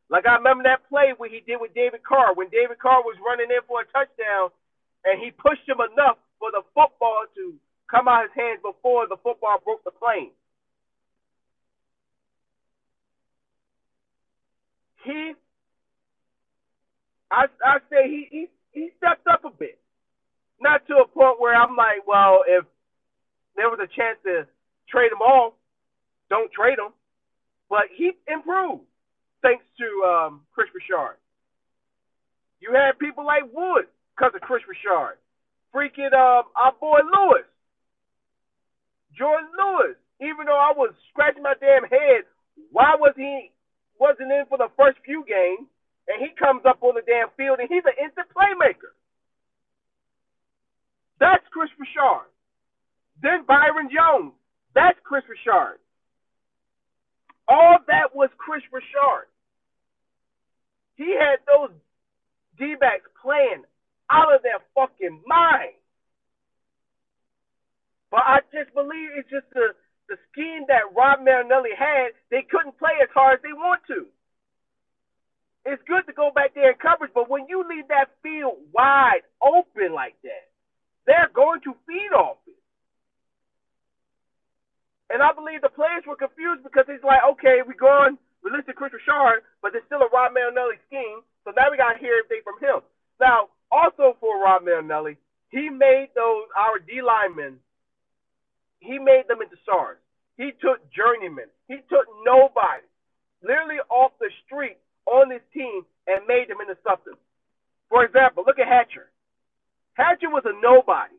Like 0.09 0.25
I 0.25 0.38
remember 0.38 0.63
that 0.65 0.89
play 0.89 1.13
where 1.17 1.30
he 1.30 1.41
did 1.45 1.61
with 1.61 1.73
David 1.73 2.01
Carr 2.05 2.34
when 2.34 2.49
David 2.49 2.80
Carr 2.80 3.01
was 3.01 3.17
running 3.21 3.49
in 3.49 3.61
for 3.67 3.82
a 3.82 3.89
touchdown, 3.89 4.49
and 5.05 5.21
he 5.21 5.30
pushed 5.34 5.65
him 5.69 5.82
enough 5.82 6.17
for 6.38 6.49
the 6.49 6.65
football 6.73 7.25
to 7.36 7.53
come 7.89 8.07
out 8.07 8.30
his 8.30 8.38
hands 8.38 8.61
before 8.61 9.05
the 9.09 9.17
football 9.21 9.61
broke 9.61 9.84
the 9.84 9.93
plane. 9.93 10.34
He, 15.06 15.34
I, 17.32 17.45
I 17.64 17.78
say 17.89 18.10
he, 18.10 18.28
he, 18.32 18.47
he 18.72 18.89
stepped 18.97 19.28
up 19.28 19.45
a 19.45 19.52
bit, 19.52 19.80
not 20.62 20.86
to 20.88 20.95
a 20.95 21.08
point 21.08 21.39
where 21.39 21.56
I'm 21.56 21.76
like, 21.76 22.06
well, 22.08 22.41
if 22.47 22.66
there 23.56 23.70
was 23.70 23.80
a 23.82 23.88
chance 23.88 24.18
to 24.26 24.47
trade 24.89 25.12
him 25.12 25.22
off, 25.22 25.54
don't 26.30 26.52
trade 26.52 26.80
him. 26.80 26.93
But 27.70 27.91
he 27.95 28.12
improved 28.28 28.84
thanks 29.41 29.64
to 29.78 29.88
um, 30.08 30.41
Kris 30.54 30.68
Richard. 30.74 31.18
You 32.60 32.74
had 32.74 33.00
people 33.00 33.26
like 33.26 33.43
Wood 33.54 33.88
because 34.16 34.34
of 34.36 34.41
Kris 34.41 34.64
Richard. 34.68 35.18
Freaking 35.74 36.12
um, 36.12 36.50
our 36.58 36.74
boy 36.80 37.00
Lewis. 37.06 37.47
Jourdan 39.16 39.47
Lewis. 39.56 39.95
Even 40.20 40.47
though 40.47 40.60
I 40.60 40.74
was 40.76 40.93
scratching 41.12 41.43
my 41.43 41.54
damn 41.62 41.88
head, 41.88 42.28
why 42.72 42.95
was 43.00 43.14
he 43.16 43.52
wasn't 44.00 44.32
in 44.32 44.45
for 44.47 44.58
the 44.58 44.72
first 44.78 44.97
few 45.06 45.24
games? 45.28 45.68
And 46.08 46.18
he 46.18 46.34
comes 46.34 46.66
up 46.66 46.82
on 46.82 46.95
the 46.95 47.06
damn 47.06 47.30
field 47.38 47.60
and 47.60 47.70
he's 47.70 47.86
an 47.86 48.00
instant 48.02 48.28
playmaker. 48.34 48.95
That's 51.20 51.45
Kris 51.52 51.70
Richard. 51.78 52.26
Then 53.22 53.45
Byron 53.45 53.91
Jones. 53.93 54.34
That's 54.74 54.97
Kris 55.04 55.24
Richard. 55.30 55.78
All 57.47 57.78
that 57.88 58.16
was 58.16 58.30
Kris 58.38 58.64
Richard. 58.72 59.28
He 60.95 61.14
had 61.14 61.39
those 61.45 61.76
D 62.58 62.76
backs 62.80 63.10
playing 63.22 63.64
out 64.10 64.34
of 64.34 64.41
their 64.41 64.60
fucking 64.76 65.22
mind. 65.28 65.78
But 68.12 68.22
I 68.26 68.39
just 68.52 68.74
believe 68.74 69.14
it's 69.16 69.30
just 69.30 69.45
the, 69.54 69.78
the 70.10 70.18
scheme 70.32 70.66
that 70.68 70.89
Rob 70.97 71.22
Marinelli 71.22 71.78
had. 71.78 72.18
They 72.34 72.43
couldn't 72.43 72.78
play 72.78 72.97
as 73.01 73.10
hard 73.14 73.39
as 73.39 73.43
they 73.45 73.53
want 73.53 73.82
to. 73.88 74.10
It's 75.66 75.82
good 75.86 76.07
to 76.07 76.14
go 76.14 76.32
back 76.34 76.55
there 76.55 76.74
and 76.74 76.80
coverage, 76.80 77.14
but 77.14 77.30
when 77.30 77.45
you 77.47 77.62
leave 77.68 77.88
that 77.93 78.10
field 78.24 78.57
wide 78.74 79.22
open 79.38 79.93
like 79.93 80.18
that, 80.24 80.49
they're 81.05 81.30
going 81.34 81.62
to 81.62 81.78
feed 81.86 82.10
off 82.16 82.41
it. 82.47 82.57
And 85.10 85.22
I 85.22 85.34
believe 85.34 85.62
the 85.62 85.74
players 85.74 86.05
were 86.05 86.18
confused 86.18 86.64
because 86.64 86.86
it's 86.89 87.03
like, 87.03 87.22
okay, 87.38 87.66
we're 87.66 87.78
going, 87.78 88.18
we 88.41 88.49
listen 88.53 88.74
to 88.74 88.78
Kris 88.78 88.93
Richard, 88.93 89.41
but 89.62 89.74
there's 89.74 89.86
still 89.89 90.05
a 90.05 90.10
Rob 90.14 90.34
Marinelli 90.34 90.78
scheme. 90.86 91.26
So 91.45 91.53
now 91.53 91.70
we 91.70 91.82
got 91.82 91.97
to 91.97 92.01
hear 92.01 92.18
everything 92.22 92.45
from 92.45 92.62
him. 92.62 92.86
Now, 93.18 93.49
also 93.74 94.18
for 94.22 94.38
Rob 94.41 94.64
Marinelli, 94.64 95.18
he 95.49 95.70
made 95.70 96.14
those, 96.14 96.45
our 96.53 96.78
D 96.78 97.01
linemen, 97.01 97.57
he 98.80 98.99
made 98.99 99.25
them 99.27 99.41
into 99.41 99.57
stars. 99.63 99.97
He 100.38 100.51
took 100.61 100.80
journeymen. 100.91 101.47
He 101.67 101.77
took 101.89 102.07
nobody, 102.25 102.86
literally 103.43 103.82
off 103.89 104.13
the 104.19 104.30
street 104.45 104.77
on 105.07 105.30
this 105.30 105.43
team 105.53 105.84
and 106.07 106.27
made 106.27 106.49
them 106.49 106.61
into 106.61 106.77
something. 106.88 107.15
For 107.89 108.05
example, 108.05 108.43
look 108.47 108.59
at 108.59 108.67
Hatcher. 108.67 109.11
Hatcher 109.93 110.30
was 110.30 110.43
a 110.45 110.55
nobody. 110.61 111.15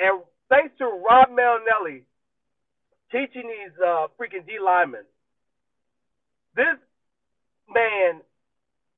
And 0.00 0.22
thanks 0.50 0.74
to 0.78 0.86
Rob 0.86 1.30
Marinelli, 1.30 2.04
teaching 3.12 3.48
these 3.48 3.74
uh, 3.84 4.08
freaking 4.18 4.46
D 4.46 4.58
linemen 4.64 5.04
This 6.56 6.78
man 7.70 8.22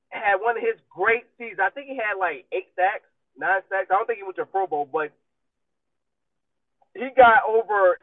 had 0.09 0.37
one 0.41 0.57
of 0.57 0.63
his 0.63 0.79
great 0.89 1.25
seasons. 1.37 1.61
I 1.61 1.71
think 1.71 1.87
he 1.89 1.97
had 1.97 2.19
like 2.19 2.45
eight 2.51 2.69
sacks, 2.75 3.07
nine 3.37 3.61
sacks. 3.69 3.89
I 3.91 3.95
don't 3.95 4.07
think 4.07 4.19
he 4.19 4.23
went 4.25 4.37
to 4.37 4.45
Pro 4.47 4.67
Bowl, 4.67 4.89
but 4.91 5.13
he 6.95 7.09
got 7.15 7.43
over 7.47 7.99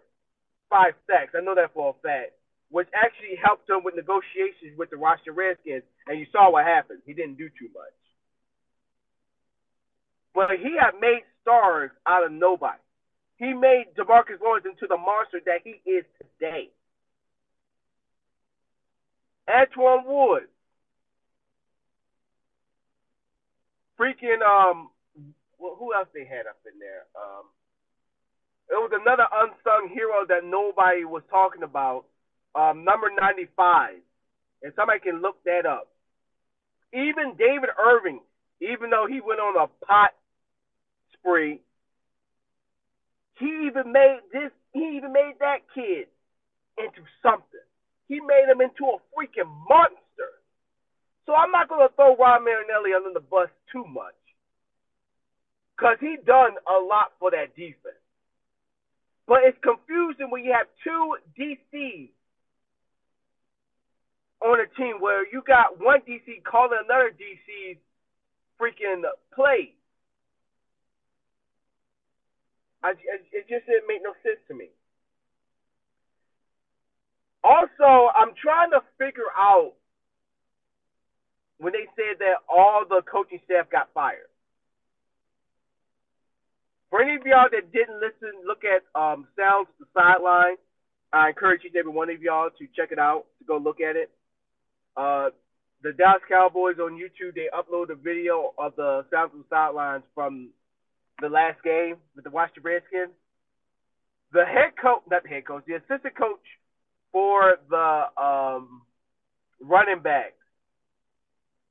five 0.68 0.93
sacks. 1.09 1.32
I 1.34 1.40
know 1.40 1.55
that 1.55 1.72
for 1.74 1.90
a 1.90 1.97
fact, 2.05 2.32
which 2.70 2.88
actually 2.93 3.36
helped 3.43 3.68
him 3.68 3.84
with 3.84 3.97
negotiations 3.97 4.76
with 4.76 4.90
the 4.90 4.99
Washington 4.99 5.34
Redskins. 5.34 5.84
And 6.07 6.20
you 6.20 6.26
saw 6.32 6.53
what 6.53 6.64
happened. 6.64 7.01
He 7.05 7.12
didn't 7.12 7.36
do 7.36 7.49
too 7.49 7.68
much. 7.72 7.97
But 10.34 10.57
he 10.61 10.76
had 10.80 11.01
made 11.01 11.24
stars 11.43 11.90
out 12.07 12.24
of 12.24 12.32
nobody. 12.32 12.80
He 13.36 13.53
made 13.53 13.93
Demarcus 13.99 14.40
Lawrence 14.40 14.64
into 14.64 14.86
the 14.88 14.97
monster 14.97 15.40
that 15.45 15.61
he 15.64 15.82
is 15.88 16.05
today. 16.20 16.70
Antwaun 19.49 20.07
Woods. 20.07 20.47
Freaking 23.99 24.40
um 24.40 24.88
who 25.59 25.95
else 25.95 26.09
they 26.14 26.24
had 26.24 26.47
up 26.47 26.59
in 26.66 26.78
there? 26.78 27.07
Um 27.14 27.47
it 28.73 28.81
was 28.81 28.91
another 28.97 29.29
unsung 29.29 29.93
hero 29.93 30.25
that 30.33 30.49
nobody 30.49 31.05
was 31.05 31.23
talking 31.29 31.62
about. 31.62 32.09
Um, 32.57 32.85
number 32.85 33.12
95. 33.12 34.01
And 34.62 34.73
somebody 34.77 35.01
can 35.01 35.20
look 35.20 35.37
that 35.45 35.68
up. 35.68 35.89
Even 36.93 37.37
David 37.37 37.68
Irving, 37.77 38.20
even 38.61 38.89
though 38.89 39.05
he 39.09 39.20
went 39.20 39.41
on 39.41 39.61
a 39.61 39.68
pot 39.85 40.16
spree, 41.12 41.61
he 43.39 43.68
even 43.68 43.93
made 43.93 44.20
this, 44.33 44.53
he 44.73 44.97
even 44.97 45.12
made 45.12 45.37
that 45.41 45.68
kid 45.75 46.09
into 46.79 47.05
something. 47.23 47.64
He 48.09 48.20
made 48.20 48.49
him 48.49 48.61
into 48.61 48.89
a 48.89 48.97
freaking 49.12 49.49
monster. 49.68 50.33
So 51.27 51.35
I'm 51.35 51.51
not 51.51 51.68
going 51.68 51.87
to 51.87 51.95
throw 51.95 52.16
Rod 52.16 52.41
Marinelli 52.41 52.97
under 52.97 53.12
the 53.12 53.25
bus 53.25 53.49
too 53.70 53.85
much. 53.85 54.16
Because 55.77 55.97
he 56.01 56.16
done 56.25 56.57
a 56.68 56.79
lot 56.81 57.12
for 57.18 57.31
that 57.33 57.57
defense. 57.57 58.01
But 59.33 59.49
it's 59.49 59.57
confusing 59.64 60.28
when 60.28 60.45
you 60.45 60.53
have 60.53 60.68
two 60.85 61.16
DCs 61.41 62.11
on 64.45 64.61
a 64.61 64.68
team 64.76 65.01
where 65.01 65.24
you 65.33 65.43
got 65.47 65.80
one 65.80 66.01
DC 66.01 66.45
calling 66.45 66.80
another 66.85 67.12
DC's 67.16 67.78
freaking 68.61 69.09
play. 69.35 69.72
I, 72.85 72.91
it 72.91 73.49
just 73.49 73.64
didn't 73.64 73.89
make 73.89 74.03
no 74.05 74.12
sense 74.22 74.41
to 74.49 74.55
me. 74.55 74.68
Also, 77.43 78.12
I'm 78.14 78.35
trying 78.37 78.72
to 78.72 78.83
figure 78.99 79.33
out 79.35 79.72
when 81.57 81.72
they 81.72 81.89
said 81.97 82.18
that 82.18 82.45
all 82.51 82.85
the 82.87 83.01
coaching 83.11 83.41
staff 83.47 83.70
got 83.70 83.89
fired. 83.95 84.32
For 86.93 87.01
any 87.01 87.16
of 87.16 87.24
y'all 87.24 87.49
that 87.51 87.72
didn't 87.72 88.01
listen, 88.05 88.45
look 88.47 88.64
at 88.68 88.84
um, 88.93 89.26
Sounds 89.34 89.66
the 89.80 89.86
Sideline. 89.97 90.57
I 91.11 91.30
encourage 91.30 91.62
each 91.64 91.72
and 91.72 91.80
every 91.80 91.90
one 91.90 92.11
of 92.11 92.20
y'all 92.20 92.51
to 92.51 92.66
check 92.76 92.93
it 92.93 92.99
out, 92.99 93.24
to 93.38 93.47
go 93.47 93.57
look 93.57 93.80
at 93.80 93.97
it. 93.97 94.11
Uh, 94.95 95.30
the 95.82 95.95
Dallas 95.95 96.20
Cowboys 96.28 96.76
on 96.78 97.01
YouTube, 97.01 97.34
they 97.34 97.49
upload 97.49 97.88
a 97.88 97.95
video 97.95 98.53
of 98.59 98.76
the 98.76 99.07
Sounds 99.11 99.30
of 99.32 99.38
the 99.38 99.49
Sidelines 99.49 100.03
from 100.14 100.51
the 101.22 101.30
last 101.30 101.62
game 101.64 101.97
with 102.14 102.24
the 102.24 102.30
Washington 102.30 102.62
Redskins. 102.62 103.16
The 104.34 104.45
head 104.45 104.76
coach, 104.76 105.01
not 105.11 105.22
the 105.22 105.30
head 105.30 105.47
coach, 105.47 105.64
the 105.66 105.76
assistant 105.76 106.14
coach 106.14 106.45
for 107.11 107.57
the 107.70 108.03
um, 108.22 108.82
running 109.62 110.03
backs, 110.03 110.36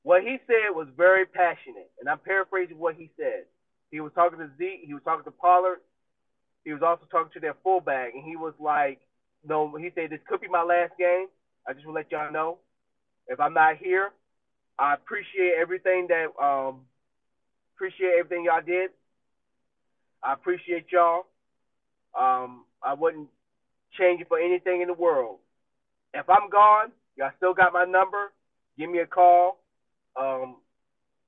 what 0.02 0.22
he 0.22 0.38
said 0.48 0.74
was 0.74 0.88
very 0.96 1.26
passionate, 1.26 1.92
and 2.00 2.08
I'm 2.08 2.18
paraphrasing 2.18 2.76
what 2.76 2.96
he 2.96 3.08
said. 3.16 3.44
He 3.92 4.00
was 4.00 4.10
talking 4.14 4.40
to 4.40 4.50
Zeke. 4.58 4.82
He 4.84 4.94
was 4.94 5.02
talking 5.04 5.24
to 5.24 5.30
Pollard. 5.30 5.78
He 6.64 6.72
was 6.72 6.82
also 6.82 7.06
talking 7.10 7.30
to 7.34 7.40
their 7.40 7.54
fullback, 7.62 8.14
and 8.14 8.24
he 8.24 8.34
was 8.34 8.54
like, 8.58 8.98
"No," 9.44 9.76
he 9.76 9.90
said, 9.94 10.10
"This 10.10 10.20
could 10.26 10.40
be 10.40 10.48
my 10.48 10.62
last 10.64 10.98
game. 10.98 11.28
I 11.68 11.72
just 11.72 11.86
want 11.86 11.96
to 11.96 12.00
let 12.00 12.10
y'all 12.10 12.32
know, 12.32 12.58
if 13.28 13.38
I'm 13.40 13.54
not 13.54 13.76
here, 13.76 14.10
I 14.78 14.94
appreciate 14.94 15.54
everything 15.60 16.08
that 16.08 16.26
um 16.42 16.80
appreciate 17.74 18.12
everything 18.18 18.44
y'all 18.44 18.62
did. 18.64 18.90
I 20.22 20.32
appreciate 20.34 20.86
y'all. 20.90 21.26
Um, 22.18 22.64
I 22.82 22.94
wouldn't 22.94 23.28
change 23.98 24.20
it 24.20 24.28
for 24.28 24.38
anything 24.38 24.82
in 24.82 24.88
the 24.88 24.94
world. 24.94 25.38
If 26.14 26.28
I'm 26.28 26.48
gone, 26.50 26.92
y'all 27.16 27.30
still 27.36 27.54
got 27.54 27.72
my 27.72 27.84
number. 27.84 28.32
Give 28.78 28.90
me 28.90 28.98
a 28.98 29.06
call. 29.06 29.62
Um, 30.16 30.56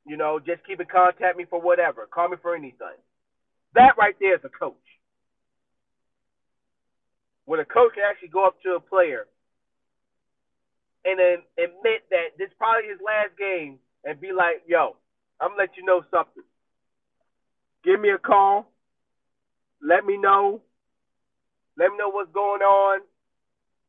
you 0.07 0.17
know, 0.17 0.39
just 0.39 0.65
keep 0.67 0.81
in 0.81 0.87
contact 0.87 1.37
me 1.37 1.45
for 1.49 1.61
whatever. 1.61 2.07
Call 2.07 2.29
me 2.29 2.37
for 2.41 2.55
anything. 2.55 2.99
That 3.75 3.97
right 3.99 4.15
there 4.21 4.35
is 4.35 4.45
a 4.45 4.49
coach. 4.49 4.77
When 7.47 7.61
a 7.61 7.65
coach 7.65 7.95
can 7.95 8.05
actually 8.09 8.29
go 8.29 8.47
up 8.47 8.61
to 8.63 8.77
a 8.77 8.81
player 8.81 9.27
and 11.05 11.19
then 11.19 11.43
admit 11.59 12.05
that 12.11 12.37
this 12.39 12.49
is 12.49 12.55
probably 12.57 12.89
his 12.89 13.01
last 13.05 13.37
game 13.39 13.79
and 14.05 14.21
be 14.21 14.33
like, 14.33 14.63
yo, 14.67 14.97
I'm 15.41 15.51
gonna 15.51 15.61
let 15.61 15.77
you 15.77 15.85
know 15.85 16.03
something. 16.11 16.43
Give 17.85 18.01
me 18.01 18.11
a 18.11 18.19
call. 18.19 18.71
Let 19.83 20.07
me 20.07 20.17
know. 20.17 20.63
Let 21.77 21.91
me 21.91 21.99
know 21.99 22.09
what's 22.09 22.33
going 22.33 22.63
on. 22.63 23.01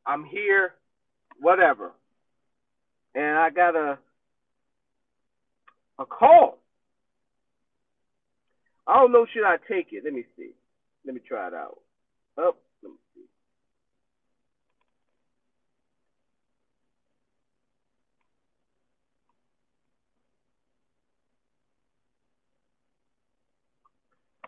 I'm 0.06 0.24
here. 0.24 0.74
Whatever. 1.40 1.92
And 3.14 3.38
I 3.38 3.50
gotta 3.50 3.98
a 5.98 6.06
call. 6.06 6.58
I 8.86 8.94
don't 8.94 9.12
know. 9.12 9.26
Should 9.32 9.44
I 9.44 9.56
take 9.68 9.88
it? 9.92 10.04
Let 10.04 10.12
me 10.12 10.24
see. 10.36 10.50
Let 11.04 11.14
me 11.14 11.20
try 11.26 11.48
it 11.48 11.54
out. 11.54 11.78
Oh, 12.38 12.54
let 12.82 12.90
me 12.90 12.98
see. 13.14 13.22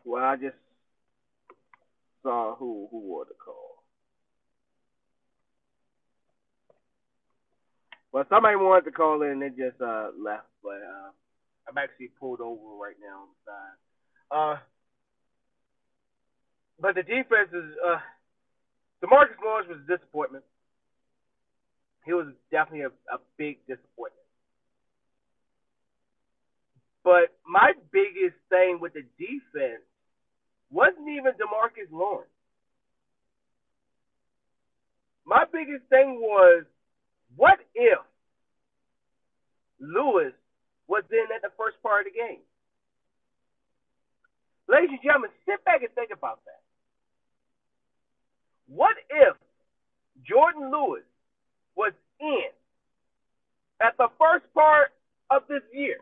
Well, 0.04 0.24
I 0.24 0.36
just 0.36 0.56
saw 2.22 2.54
who 2.56 2.88
who 2.90 3.00
wore 3.00 3.24
the 3.24 3.34
call. 3.34 3.82
Well, 8.12 8.24
somebody 8.30 8.56
wanted 8.56 8.84
to 8.86 8.90
call 8.90 9.22
in 9.22 9.30
and 9.30 9.42
they 9.42 9.50
just 9.50 9.80
uh, 9.80 10.08
left, 10.18 10.46
but 10.62 10.80
uh, 10.80 11.10
I'm 11.68 11.76
actually 11.76 12.08
pulled 12.18 12.40
over 12.40 12.76
right 12.80 12.96
now 13.00 13.24
side. 13.44 13.76
Uh, 14.30 14.56
but 16.80 16.94
the 16.94 17.02
defense 17.02 17.52
is 17.52 17.76
uh, 17.84 17.98
Demarcus 19.04 19.36
Lawrence 19.44 19.68
was 19.68 19.78
a 19.84 19.96
disappointment. 19.96 20.44
He 22.06 22.12
was 22.14 22.26
definitely 22.50 22.86
a, 22.86 23.14
a 23.14 23.18
big 23.36 23.58
disappointment. 23.66 24.24
But 27.04 27.36
my 27.46 27.72
biggest 27.92 28.36
thing 28.48 28.78
with 28.80 28.94
the 28.94 29.04
defense 29.18 29.84
wasn't 30.70 31.08
even 31.08 31.32
Demarcus 31.32 31.90
Lawrence. 31.90 32.30
My 35.26 35.44
biggest 35.52 35.84
thing 35.90 36.20
was, 36.20 36.64
what 37.36 37.58
if 37.74 37.98
Lewis 39.80 40.32
was 40.88 41.04
in 41.12 41.26
at 41.34 41.42
the 41.42 41.52
first 41.56 41.80
part 41.82 42.06
of 42.06 42.12
the 42.12 42.18
game. 42.18 42.40
Ladies 44.68 44.90
and 44.90 45.02
gentlemen, 45.02 45.30
sit 45.46 45.64
back 45.64 45.82
and 45.82 45.92
think 45.94 46.10
about 46.12 46.40
that. 46.44 46.60
What 48.68 48.96
if 49.08 49.36
Jourdan 50.28 50.70
Lewis 50.70 51.04
was 51.76 51.92
in 52.20 52.50
at 53.80 53.96
the 53.96 54.08
first 54.18 54.44
part 54.52 54.92
of 55.30 55.42
this 55.48 55.62
year? 55.72 55.98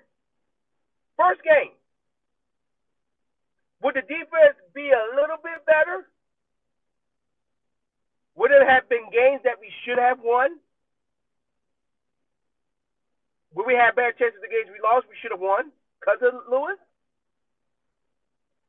First 1.17 1.43
game. 1.43 1.75
Would 3.83 3.95
the 3.95 4.03
defense 4.03 4.59
be 4.75 4.91
a 4.91 5.15
little 5.15 5.37
bit 5.43 5.65
better? 5.67 6.09
Would 8.35 8.51
it 8.51 8.67
have 8.67 8.89
been 8.89 9.11
games 9.13 9.41
that 9.45 9.61
we 9.61 9.71
should 9.85 9.99
have 9.99 10.19
won? 10.23 10.59
Would 13.57 13.67
we 13.67 13.75
had 13.75 13.97
better 13.97 14.13
chances 14.13 14.39
the 14.43 14.49
games 14.53 14.69
we 14.69 14.85
lost? 14.85 15.07
We 15.09 15.17
should 15.21 15.33
have 15.33 15.41
won 15.41 15.73
because 15.99 16.21
of 16.21 16.45
Lewis. 16.53 16.77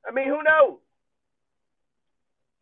I 0.08 0.12
mean, 0.12 0.28
who 0.28 0.42
knows? 0.42 0.80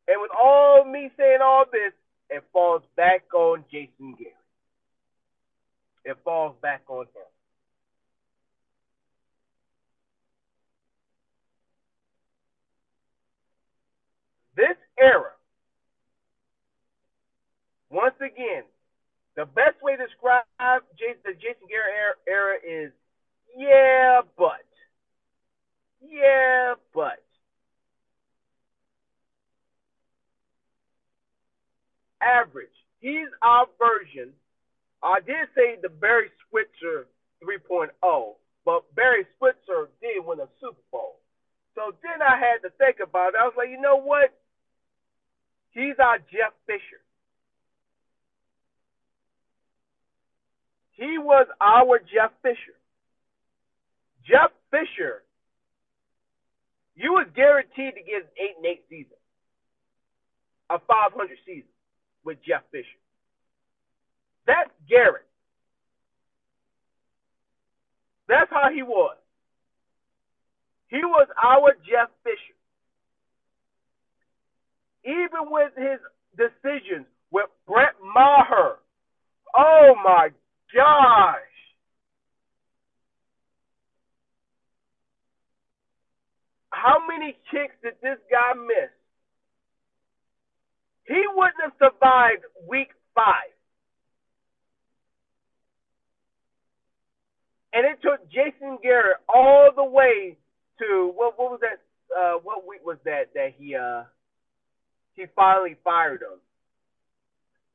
And 0.07 0.21
with 0.21 0.31
all 0.37 0.83
me 0.85 1.11
saying 1.17 1.39
all 1.43 1.65
this, 1.71 1.93
it 2.31 2.43
falls 2.51 2.81
back 2.97 3.31
on 3.33 3.63
Jason 3.71 4.15
Garrett. 4.17 4.33
It 6.03 6.17
falls 6.23 6.55
back 6.61 6.81
on 6.87 7.05
him. 7.05 7.29
This 14.55 14.77
era, 14.97 15.31
once 17.89 18.15
again, 18.19 18.63
the 19.35 19.45
best 19.45 19.81
way 19.81 19.97
to 19.97 20.05
describe 20.05 20.45
Jason, 20.97 21.21
the 21.25 21.33
Jason 21.33 21.67
Garrett 21.67 21.93
era, 21.93 22.15
era 22.27 22.57
is, 22.63 22.91
yeah, 23.57 24.21
but, 24.37 24.63
yeah, 26.01 26.75
but. 26.93 27.21
Average. 32.21 32.69
He's 32.99 33.27
our 33.41 33.67
version. 33.77 34.31
I 35.03 35.19
did 35.19 35.47
say 35.53 35.77
the 35.81 35.89
Barry 35.89 36.29
Switzer 36.49 37.05
3.0, 37.43 37.91
but 38.65 38.95
Barry 38.95 39.27
Switzer 39.37 39.89
did 40.01 40.25
win 40.25 40.39
a 40.39 40.47
Super 40.59 40.81
Bowl. 40.91 41.19
So 41.75 41.93
then 42.01 42.21
I 42.21 42.39
had 42.39 42.63
to 42.63 42.71
think 42.77 42.97
about 43.03 43.35
it. 43.35 43.39
I 43.39 43.43
was 43.43 43.53
like, 43.57 43.69
you 43.69 43.79
know 43.79 44.01
what? 44.01 44.33
He's 45.71 45.99
our 45.99 46.17
Jeff 46.17 46.53
Fisher. 46.65 47.04
He 50.95 51.17
was 51.17 51.47
our 51.59 51.99
Jeff 51.99 52.31
Fisher. 52.41 52.75
Jeff 54.25 54.51
Fisher, 54.71 55.23
you 56.95 57.11
was 57.11 57.27
guaranteed 57.35 57.93
to 57.95 58.01
get 58.01 58.23
an 58.23 58.29
eight 58.39 58.55
and 58.57 58.65
eight 58.65 58.83
season, 58.89 59.17
a 60.69 60.79
500 60.79 61.37
season 61.45 61.69
with 62.23 62.37
Jeff 62.47 62.63
Fisher. 62.71 62.87
That's 64.47 64.71
Garrett. 64.89 65.27
That's 68.27 68.49
how 68.49 68.69
he 68.73 68.81
was. 68.81 69.17
He 70.87 71.03
was 71.03 71.27
our 71.43 71.73
Jeff 71.87 72.09
Fisher. 72.23 72.55
Even 75.03 75.51
with 75.51 75.71
his 75.75 75.99
decisions 76.37 77.05
with 77.31 77.49
Brett 77.67 77.93
Maher. 78.01 78.79
Oh 79.55 79.93
my 80.03 80.29
gosh. 80.75 81.39
How 86.69 86.99
many 87.07 87.37
kicks 87.49 87.73
did 87.81 87.93
this 88.03 88.19
guy 88.29 88.53
miss? 88.53 88.91
He 91.07 91.23
wouldn't 91.33 91.61
have 91.63 91.71
survived 91.79 92.43
week 92.67 92.89
five. 93.15 93.53
And 97.73 97.85
it 97.85 97.99
took 98.01 98.29
Jason 98.29 98.77
Garrett 98.83 99.17
all 99.33 99.69
the 99.75 99.83
way 99.83 100.37
to 100.79 101.11
what 101.15 101.39
what 101.39 101.51
was 101.51 101.59
that 101.61 101.79
uh 102.15 102.39
what 102.43 102.67
week 102.67 102.85
was 102.85 102.97
that 103.05 103.33
that 103.33 103.53
he 103.57 103.75
uh 103.75 104.03
he 105.13 105.25
finally 105.35 105.75
fired 105.83 106.21
him. 106.21 106.39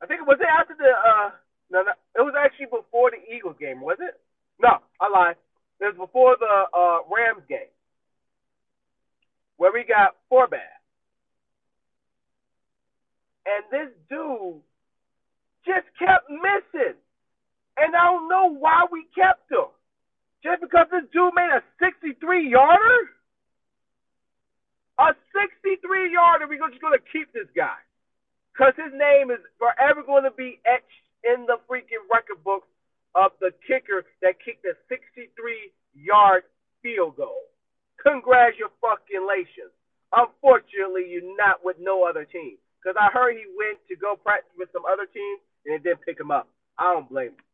I 0.02 0.06
think 0.06 0.20
it 0.20 0.26
was 0.26 0.38
it 0.40 0.48
after 0.48 0.74
the 0.76 0.88
uh 0.88 1.30
no, 1.70 1.82
no 1.82 1.92
it 2.16 2.22
was 2.22 2.34
actually 2.36 2.66
before 2.66 3.10
the 3.10 3.22
Eagles 3.32 3.56
game, 3.58 3.80
was 3.80 3.98
it? 4.00 4.18
No, 4.60 4.78
I 5.00 5.08
lied. 5.08 5.36
It 5.80 5.96
was 5.96 6.08
before 6.08 6.36
the 6.38 6.66
uh 6.76 6.98
Rams 7.08 7.46
game. 7.48 7.72
Where 9.56 9.72
we 9.72 9.84
got 9.84 10.16
Forbath. 10.30 10.80
And 13.46 13.64
this 13.70 13.92
dude 14.08 14.60
just 15.64 15.86
kept 15.98 16.28
missing. 16.28 16.96
And 17.76 17.96
I 17.96 18.12
don't 18.12 18.28
know 18.28 18.52
why 18.52 18.84
we 18.92 19.06
kept 19.14 19.50
him. 19.50 19.72
Just 20.42 20.60
because 20.60 20.86
this 20.90 21.04
dude 21.12 21.32
made 21.36 21.52
a 21.52 21.60
63 21.80 22.16
yarder? 22.50 23.00
A 24.98 25.16
63 25.32 26.12
yarder, 26.12 26.48
we're 26.48 26.60
just 26.68 26.80
going 26.80 26.96
to 26.96 27.04
keep 27.12 27.32
this 27.32 27.48
guy. 27.56 27.80
Because 28.52 28.76
his 28.76 28.92
name 28.92 29.30
is 29.30 29.40
forever 29.56 30.04
going 30.04 30.24
to 30.24 30.32
be 30.32 30.60
etched 30.64 31.04
in 31.24 31.46
the 31.46 31.58
freaking 31.68 32.04
record 32.12 32.42
book 32.44 32.64
of 33.14 33.32
the 33.40 33.50
kicker 33.66 34.04
that 34.22 34.38
kicked 34.44 34.64
a 34.64 34.74
63 34.88 35.72
yard 35.94 36.44
field 36.82 37.16
goal. 37.16 37.50
Congratulations. 38.02 39.72
Unfortunately, 40.12 41.06
you're 41.08 41.36
not 41.36 41.64
with 41.64 41.76
no 41.78 42.04
other 42.04 42.24
team. 42.24 42.56
Because 42.80 42.96
I 42.98 43.12
heard 43.12 43.36
he 43.36 43.44
went 43.56 43.78
to 43.88 43.96
go 43.96 44.16
practice 44.16 44.52
with 44.56 44.70
some 44.72 44.84
other 44.88 45.06
teams 45.06 45.40
and 45.66 45.74
it 45.74 45.82
didn't 45.82 46.02
pick 46.02 46.18
him 46.18 46.30
up. 46.30 46.48
I 46.78 46.94
don't 46.94 47.08
blame 47.08 47.36
him. 47.36 47.44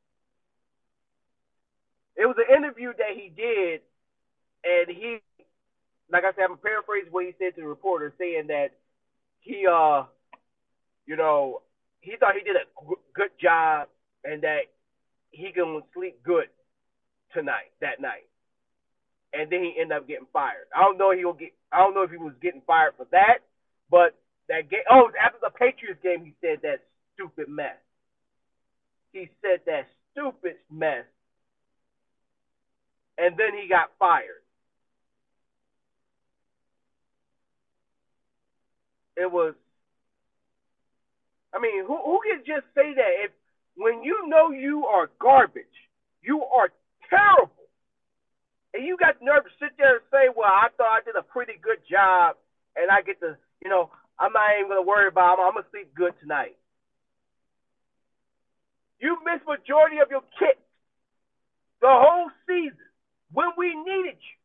It 2.16 2.26
was 2.26 2.36
an 2.38 2.56
interview 2.56 2.92
that 2.96 3.12
he 3.14 3.28
did, 3.28 3.82
and 4.64 4.88
he, 4.88 5.18
like 6.10 6.24
I 6.24 6.32
said, 6.32 6.46
I'm 6.48 6.56
paraphrasing 6.56 7.12
what 7.12 7.26
he 7.26 7.34
said 7.38 7.54
to 7.56 7.60
the 7.60 7.66
reporter, 7.66 8.14
saying 8.18 8.46
that 8.46 8.70
he, 9.40 9.66
uh, 9.70 10.04
you 11.04 11.16
know, 11.16 11.60
he 12.06 12.14
thought 12.16 12.38
he 12.38 12.46
did 12.46 12.54
a 12.54 12.66
good 13.14 13.34
job 13.42 13.88
and 14.22 14.42
that 14.42 14.70
he 15.30 15.50
can 15.50 15.82
sleep 15.92 16.22
good 16.22 16.46
tonight, 17.34 17.74
that 17.82 18.00
night. 18.00 18.30
And 19.34 19.50
then 19.50 19.60
he 19.60 19.74
ended 19.74 19.98
up 19.98 20.08
getting 20.08 20.30
fired. 20.32 20.70
I 20.74 20.80
don't 20.80 20.96
know 20.96 21.10
he'll 21.10 21.34
get. 21.34 21.52
I 21.72 21.78
don't 21.82 21.94
know 21.94 22.06
if 22.06 22.10
he 22.10 22.16
was 22.16 22.32
getting 22.40 22.62
fired 22.66 22.94
for 22.96 23.06
that, 23.10 23.44
but 23.90 24.14
that 24.48 24.70
game. 24.70 24.86
Oh, 24.88 25.10
after 25.18 25.38
the 25.42 25.50
Patriots 25.50 26.00
game, 26.02 26.24
he 26.24 26.32
said 26.40 26.62
that 26.62 26.86
stupid 27.12 27.48
mess. 27.50 27.76
He 29.12 29.28
said 29.42 29.60
that 29.66 29.90
stupid 30.14 30.56
mess 30.70 31.04
and 33.18 33.36
then 33.36 33.56
he 33.60 33.68
got 33.68 33.90
fired. 33.98 34.42
It 39.16 39.30
was. 39.30 39.54
I 41.56 41.58
mean, 41.58 41.86
who 41.86 41.96
who 41.96 42.20
can 42.20 42.44
just 42.44 42.68
say 42.76 42.92
that 42.92 43.12
if 43.24 43.32
when 43.76 44.04
you 44.04 44.28
know 44.28 44.50
you 44.50 44.84
are 44.84 45.08
garbage, 45.18 45.64
you 46.20 46.44
are 46.44 46.68
terrible, 47.08 47.64
and 48.74 48.84
you 48.84 48.98
got 49.00 49.22
nerve 49.22 49.44
to 49.44 49.50
sit 49.58 49.72
there 49.78 49.96
and 49.96 50.04
say, 50.12 50.28
"Well, 50.36 50.52
I 50.52 50.68
thought 50.76 51.00
I 51.00 51.00
did 51.00 51.16
a 51.16 51.22
pretty 51.22 51.56
good 51.62 51.80
job, 51.88 52.36
and 52.76 52.90
I 52.90 53.00
get 53.00 53.20
to, 53.20 53.38
you 53.64 53.70
know, 53.70 53.88
I'm 54.20 54.32
not 54.34 54.52
even 54.58 54.68
gonna 54.68 54.82
worry 54.82 55.08
about. 55.08 55.40
I'm, 55.40 55.48
I'm 55.48 55.54
gonna 55.54 55.66
sleep 55.70 55.94
good 55.94 56.12
tonight." 56.20 56.56
You 59.00 59.16
missed 59.24 59.46
majority 59.46 59.98
of 59.98 60.10
your 60.10 60.22
kicks 60.38 60.60
the 61.80 61.88
whole 61.88 62.28
season 62.46 62.84
when 63.32 63.48
we 63.56 63.74
needed 63.74 64.20
you. 64.20 64.36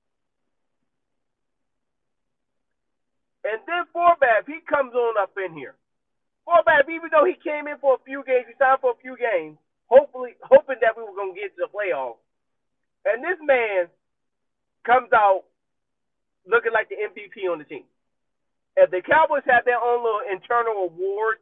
And 3.51 3.59
then 3.68 3.84
Forbath, 3.93 4.47
he 4.47 4.59
comes 4.70 4.93
on 4.93 5.16
up 5.20 5.32
in 5.36 5.53
here. 5.53 5.76
Forbath, 6.48 6.89
even 6.89 7.10
though 7.12 7.26
he 7.26 7.38
came 7.38 7.68
in 7.68 7.78
for 7.78 7.96
a 7.96 8.04
few 8.06 8.24
games, 8.26 8.50
he 8.50 8.56
signed 8.58 8.82
for 8.82 8.92
a 8.92 9.02
few 9.02 9.16
games, 9.16 9.58
hopefully 9.86 10.36
hoping 10.42 10.82
that 10.82 10.98
we 10.98 11.04
were 11.04 11.16
gonna 11.16 11.38
get 11.38 11.54
to 11.56 11.68
the 11.68 11.72
playoffs. 11.72 12.22
And 13.06 13.24
this 13.24 13.38
man 13.42 13.88
comes 14.86 15.10
out 15.14 15.46
looking 16.46 16.74
like 16.74 16.89
the 16.89 16.98
MVP 16.98 17.50
on 17.50 17.60
the 17.60 17.66
team. 17.66 17.86
If 18.76 18.89
the 18.89 19.02
Cowboys 19.02 19.44
have 19.46 19.66
their 19.66 19.82
own 19.82 20.04
little 20.04 20.26
internal 20.32 20.89
awards, 20.89 21.42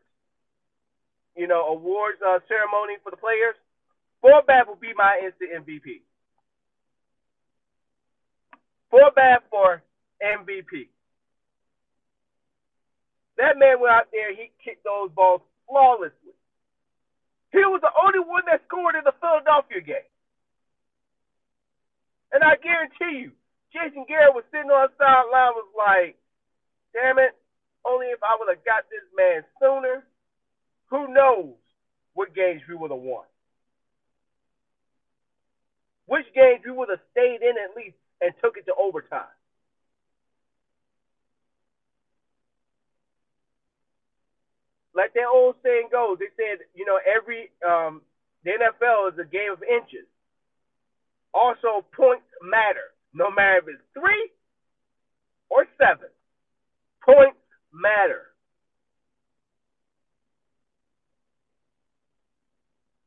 you 1.36 1.48
know, 1.48 1.68
awards 1.68 2.20
uh, 2.26 2.40
ceremony 2.48 2.98
for 3.04 3.12
the 3.12 3.18
players, 3.22 3.56
Forbath 4.24 4.68
will 4.68 4.82
be 4.82 4.94
my 4.96 5.22
instant 5.24 5.64
MVP. 5.64 6.02
Forbath 8.92 9.48
for 9.50 9.84
MVP. 10.22 10.90
That 13.40 13.56
man 13.56 13.80
went 13.80 13.96
out 13.96 14.12
there, 14.12 14.36
he 14.36 14.52
kicked 14.60 14.84
those 14.84 15.16
balls 15.16 15.40
flawlessly. 15.64 16.36
He 17.56 17.64
was 17.64 17.80
the 17.80 17.96
only 17.96 18.20
one 18.20 18.44
that 18.52 18.60
scored 18.68 19.00
in 19.00 19.08
the 19.08 19.16
Philadelphia 19.16 19.80
game. 19.80 20.12
And 22.36 22.44
I 22.44 22.60
guarantee 22.60 23.24
you, 23.24 23.32
Jason 23.72 24.04
Garrett 24.12 24.36
was 24.36 24.44
sitting 24.52 24.70
on 24.70 24.92
the 24.92 24.94
sideline 25.00 25.56
was 25.56 25.72
like, 25.72 26.20
damn 26.92 27.18
it, 27.18 27.32
only 27.88 28.12
if 28.12 28.20
I 28.22 28.36
would 28.38 28.52
have 28.52 28.66
got 28.68 28.92
this 28.92 29.08
man 29.16 29.48
sooner, 29.58 30.04
who 30.92 31.08
knows 31.16 31.56
what 32.14 32.36
games 32.36 32.62
we 32.68 32.76
would 32.76 32.92
have 32.92 33.00
won. 33.00 33.24
Which 36.12 36.28
games 36.36 36.62
we 36.66 36.76
would 36.76 36.92
have 36.92 37.02
stayed 37.16 37.40
in 37.40 37.56
at 37.56 37.78
least 37.78 37.96
and 38.20 38.36
took 38.44 38.58
it 38.58 38.68
to 38.68 38.76
overtime. 38.76 39.32
Like 45.00 45.16
that 45.16 45.32
old 45.32 45.56
saying 45.64 45.88
goes, 45.96 46.20
they 46.20 46.28
said, 46.36 46.60
you 46.76 46.84
know, 46.84 47.00
every 47.00 47.48
um, 47.64 48.02
the 48.44 48.52
NFL 48.52 49.14
is 49.14 49.16
a 49.16 49.24
game 49.24 49.56
of 49.56 49.64
inches. 49.64 50.04
Also, 51.34 51.88
points 51.96 52.28
matter, 52.44 52.92
no 53.14 53.32
matter 53.32 53.64
if 53.64 53.80
it's 53.80 53.88
three 53.96 54.28
or 55.48 55.64
seven. 55.80 56.12
Points 57.00 57.40
matter. 57.72 58.28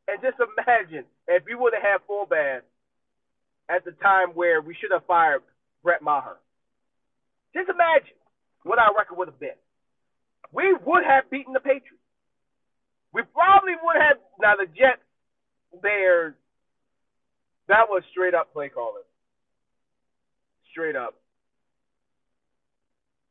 And 0.09 0.17
just 0.25 0.41
imagine 0.41 1.05
if 1.29 1.45
you 1.47 1.59
would 1.61 1.75
have 1.77 1.85
had 1.85 2.09
Forbath 2.09 2.65
at 3.69 3.85
the 3.85 3.93
time 4.01 4.33
where 4.33 4.63
we 4.63 4.75
should 4.81 4.93
have 4.97 5.05
fired 5.05 5.43
Brett 5.83 6.01
Maher. 6.01 6.41
Just 7.53 7.69
imagine 7.69 8.17
what 8.63 8.79
our 8.79 8.97
record 8.97 9.19
would 9.19 9.29
have 9.29 9.41
been. 9.41 9.61
We 10.53 10.77
would 10.85 11.05
have 11.05 11.31
beaten 11.31 11.53
the 11.53 11.61
Patriots. 11.61 11.97
We 13.13 13.23
probably 13.33 13.73
would 13.83 13.97
have. 13.97 14.19
Now 14.41 14.55
the 14.57 14.67
Jets, 14.67 15.03
Bears, 15.83 16.35
that 17.69 17.89
was 17.89 18.03
straight 18.11 18.35
up 18.35 18.53
play 18.53 18.69
calling. 18.69 19.03
Straight 20.71 20.97
up. 20.97 21.15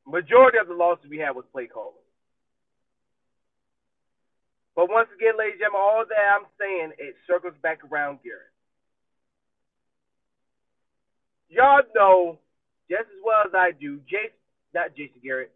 Majority 0.08 0.58
of 0.58 0.68
the 0.68 0.74
losses 0.74 1.06
we 1.10 1.18
had 1.18 1.36
was 1.36 1.46
play 1.52 1.68
calling. 1.68 1.94
But 4.76 4.90
once 4.90 5.10
again, 5.16 5.38
ladies 5.38 5.60
and 5.62 5.70
gentlemen, 5.70 5.82
all 5.82 6.06
that 6.08 6.40
I'm 6.40 6.48
saying, 6.60 6.94
it 6.98 7.16
circles 7.28 7.54
back 7.62 7.80
around 7.86 8.20
Garrett. 8.24 8.50
Y'all 11.50 11.84
know 11.94 12.40
just 12.90 13.08
as 13.12 13.22
well 13.24 13.44
as 13.46 13.52
I 13.54 13.72
do, 13.78 14.00
Jason, 14.08 14.36
not 14.74 14.96
Jason 14.96 15.20
Garrett, 15.22 15.52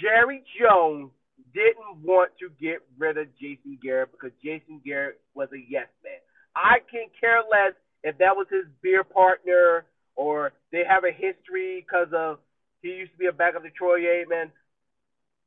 Jerry 0.00 0.42
Jones 0.58 1.10
didn't 1.54 2.02
want 2.02 2.32
to 2.40 2.48
get 2.60 2.82
rid 2.98 3.18
of 3.18 3.28
Jason 3.38 3.78
Garrett 3.82 4.10
because 4.12 4.32
Jason 4.42 4.80
Garrett 4.84 5.20
was 5.34 5.48
a 5.52 5.60
yes 5.68 5.88
man. 6.02 6.20
I 6.56 6.78
can 6.90 7.06
care 7.20 7.42
less 7.50 7.74
if 8.02 8.18
that 8.18 8.36
was 8.36 8.46
his 8.50 8.66
beer 8.82 9.04
partner 9.04 9.84
or 10.16 10.52
they 10.70 10.82
have 10.88 11.04
a 11.04 11.12
history 11.12 11.84
because 11.84 12.08
of 12.14 12.38
he 12.82 12.88
used 12.88 13.12
to 13.12 13.18
be 13.18 13.26
a 13.26 13.32
backup 13.32 13.62
to 13.62 13.70
Troy 13.70 14.00
Aikman. 14.00 14.50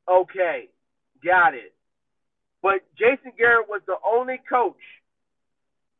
Okay, 0.08 0.68
got 1.24 1.54
it. 1.54 1.74
But 2.62 2.80
Jason 2.98 3.32
Garrett 3.36 3.68
was 3.68 3.82
the 3.86 3.96
only 4.04 4.40
coach 4.48 4.80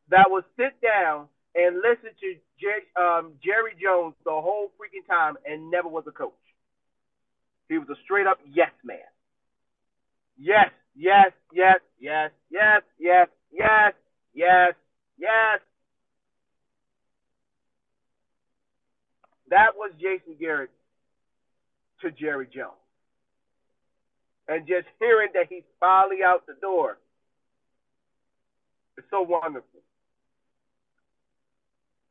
that 0.09 0.25
would 0.29 0.43
sit 0.55 0.73
down 0.81 1.27
and 1.55 1.77
listen 1.77 2.11
to 2.19 2.35
Jer- 2.59 3.01
um, 3.01 3.33
Jerry 3.43 3.73
Jones 3.81 4.15
the 4.23 4.31
whole 4.31 4.71
freaking 4.79 5.05
time 5.07 5.35
and 5.45 5.69
never 5.69 5.87
was 5.87 6.05
a 6.07 6.11
coach. 6.11 6.33
He 7.69 7.77
was 7.77 7.87
a 7.89 7.95
straight 8.03 8.27
up 8.27 8.39
yes 8.51 8.71
man. 8.83 8.97
Yes, 10.37 10.69
yes, 10.95 11.31
yes, 11.51 11.79
yes, 11.99 12.31
yes, 12.49 12.81
yes, 12.99 13.27
yes, 13.51 13.93
yes, 14.33 14.73
yes. 15.17 15.59
That 19.49 19.75
was 19.75 19.91
Jason 19.99 20.35
Garrett 20.39 20.69
to 22.01 22.11
Jerry 22.11 22.47
Jones. 22.53 22.73
And 24.47 24.65
just 24.67 24.87
hearing 24.99 25.29
that 25.33 25.47
he's 25.49 25.63
finally 25.79 26.23
out 26.25 26.45
the 26.47 26.53
door 26.61 26.97
is 28.97 29.03
so 29.09 29.21
wonderful. 29.21 29.81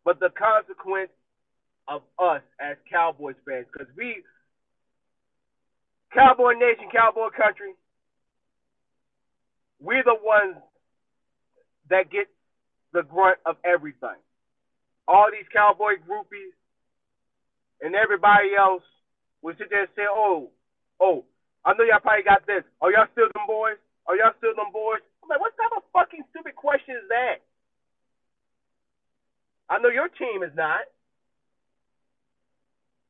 But 0.05 0.21
the 0.21 0.31
consequence 0.31 1.11
of 1.89 2.03
us 2.19 2.43
as 2.61 2.77
Cowboys 2.91 3.37
fans, 3.47 3.67
because 3.73 3.89
we, 3.97 4.23
Cowboy 6.17 6.57
Nation, 6.57 6.89
Cowboy 6.89 7.29
Country, 7.37 7.77
we're 9.79 10.03
the 10.03 10.17
ones 10.17 10.57
that 11.91 12.11
get 12.11 12.27
the 12.97 13.03
grunt 13.05 13.37
of 13.45 13.57
everything. 13.69 14.17
All 15.07 15.29
these 15.31 15.47
cowboy 15.53 16.01
groupies 16.09 16.57
and 17.85 17.95
everybody 17.95 18.57
else 18.57 18.83
will 19.43 19.55
sit 19.61 19.69
there 19.69 19.85
and 19.85 19.93
say, 19.95 20.09
"Oh, 20.09 20.51
oh, 21.01 21.25
I 21.65 21.75
know 21.75 21.85
y'all 21.85 22.01
probably 22.01 22.25
got 22.25 22.47
this. 22.47 22.65
Are 22.81 22.91
y'all 22.91 23.07
still 23.13 23.29
them 23.37 23.47
boys? 23.47 23.77
Are 24.09 24.17
y'all 24.17 24.33
still 24.39 24.57
them 24.57 24.73
boys?" 24.73 25.05
I'm 25.23 25.29
like, 25.29 25.41
what 25.41 25.53
type 25.59 25.77
of 25.77 25.85
fucking 25.93 26.25
stupid 26.31 26.57
question 26.57 26.97
is 26.97 27.09
that? 27.11 27.45
I 29.69 29.79
know 29.79 29.91
your 29.91 30.09
team 30.09 30.43
is 30.43 30.55
not. 30.57 30.87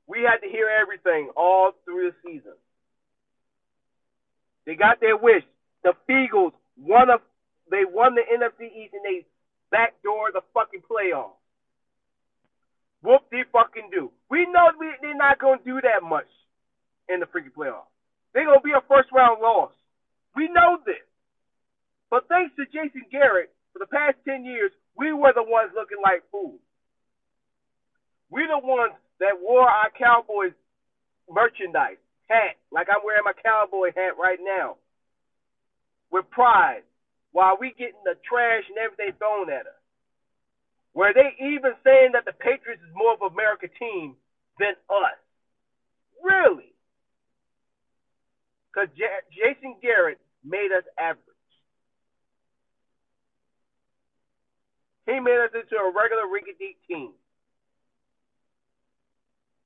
We 0.09 0.23
had 0.23 0.39
to 0.39 0.49
hear 0.49 0.69
everything 0.69 1.31
all 1.37 1.73
through 1.85 2.11
the 2.11 2.17
season. 2.25 2.55
They 4.67 4.75
got 4.75 5.01
their 5.01 5.17
wish. 5.17 5.45
The 5.85 5.95
Eagles 6.11 6.53
won 6.77 7.09
a, 7.09 7.19
they 7.71 7.85
won 7.87 8.15
the 8.15 8.23
NFC 8.23 8.67
East 8.67 8.95
and 8.95 9.05
they 9.05 9.25
backdoor 9.71 10.33
the 10.33 10.43
fucking 10.53 10.83
playoffs. 10.83 11.39
Whoop 13.03 13.23
de 13.31 13.45
fucking 13.53 13.91
do. 13.93 14.11
We 14.29 14.47
know 14.51 14.71
we, 14.79 14.91
they're 15.01 15.15
not 15.15 15.39
gonna 15.39 15.61
do 15.65 15.81
that 15.81 16.03
much 16.03 16.27
in 17.09 17.21
the 17.21 17.27
freaking 17.27 17.55
playoffs. 17.57 17.87
They're 18.35 18.45
gonna 18.45 18.61
be 18.61 18.73
a 18.73 18.83
first 18.89 19.11
round 19.13 19.41
loss. 19.41 19.73
We 20.35 20.49
know 20.49 20.79
this. 20.85 21.07
But 22.11 22.29
thanks 22.29 22.55
to 22.57 22.67
Jason 22.67 23.07
Garrett, 23.11 23.53
for 23.73 23.79
the 23.79 23.87
past 23.87 24.17
ten 24.25 24.45
years, 24.45 24.73
we 24.97 25.13
were 25.13 25.33
the 25.35 25.43
ones 25.43 25.71
looking 25.75 25.99
like 26.03 26.23
fools. 26.31 26.61
We're 28.31 28.49
the 28.49 28.59
ones 28.59 28.95
that 29.21 29.39
wore 29.41 29.69
our 29.69 29.91
Cowboys 29.97 30.53
merchandise, 31.31 31.99
hat, 32.29 32.57
like 32.71 32.89
I'm 32.91 33.05
wearing 33.05 33.25
my 33.25 33.35
cowboy 33.35 33.91
hat 33.95 34.19
right 34.19 34.39
now 34.41 34.77
with 36.11 36.29
pride 36.31 36.83
while 37.33 37.57
we 37.61 37.75
getting 37.79 38.03
the 38.05 38.15
trash 38.29 38.65
and 38.69 38.79
everything 38.79 39.13
thrown 39.19 39.51
at 39.51 39.67
us. 39.67 39.83
Where 40.93 41.13
they 41.13 41.37
even 41.39 41.77
saying 41.85 42.13
that 42.15 42.25
the 42.25 42.33
Patriots 42.33 42.81
is 42.81 42.95
more 42.95 43.13
of 43.13 43.21
an 43.21 43.33
American 43.33 43.69
team 43.79 44.17
than 44.59 44.73
us. 44.89 45.21
Really? 46.25 46.73
Because 48.73 48.89
J- 48.97 49.25
Jason 49.33 49.77
Garrett 49.83 50.19
made 50.45 50.73
us 50.73 50.85
average. 50.99 51.23
He 55.07 55.21
made 55.21 55.39
us 55.39 55.53
into 55.55 55.77
a 55.77 55.93
regular 55.93 56.25
rinky-dink 56.27 56.77
team. 56.89 57.13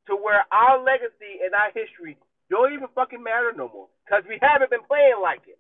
To 0.08 0.16
where 0.16 0.44
our 0.50 0.82
legacy 0.82 1.40
and 1.46 1.54
our 1.54 1.70
history 1.70 2.18
don't 2.50 2.74
even 2.74 2.88
fucking 2.94 3.22
matter 3.22 3.54
no 3.56 3.70
more. 3.72 3.86
Because 4.04 4.24
we 4.28 4.38
haven't 4.42 4.70
been 4.70 4.84
playing 4.86 5.22
like 5.22 5.46
it. 5.46 5.58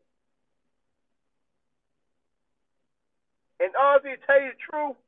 And 3.60 3.70
honestly, 3.78 4.18
to 4.18 4.26
tell 4.26 4.40
you 4.40 4.50
the 4.52 4.60
truth, 4.60 4.98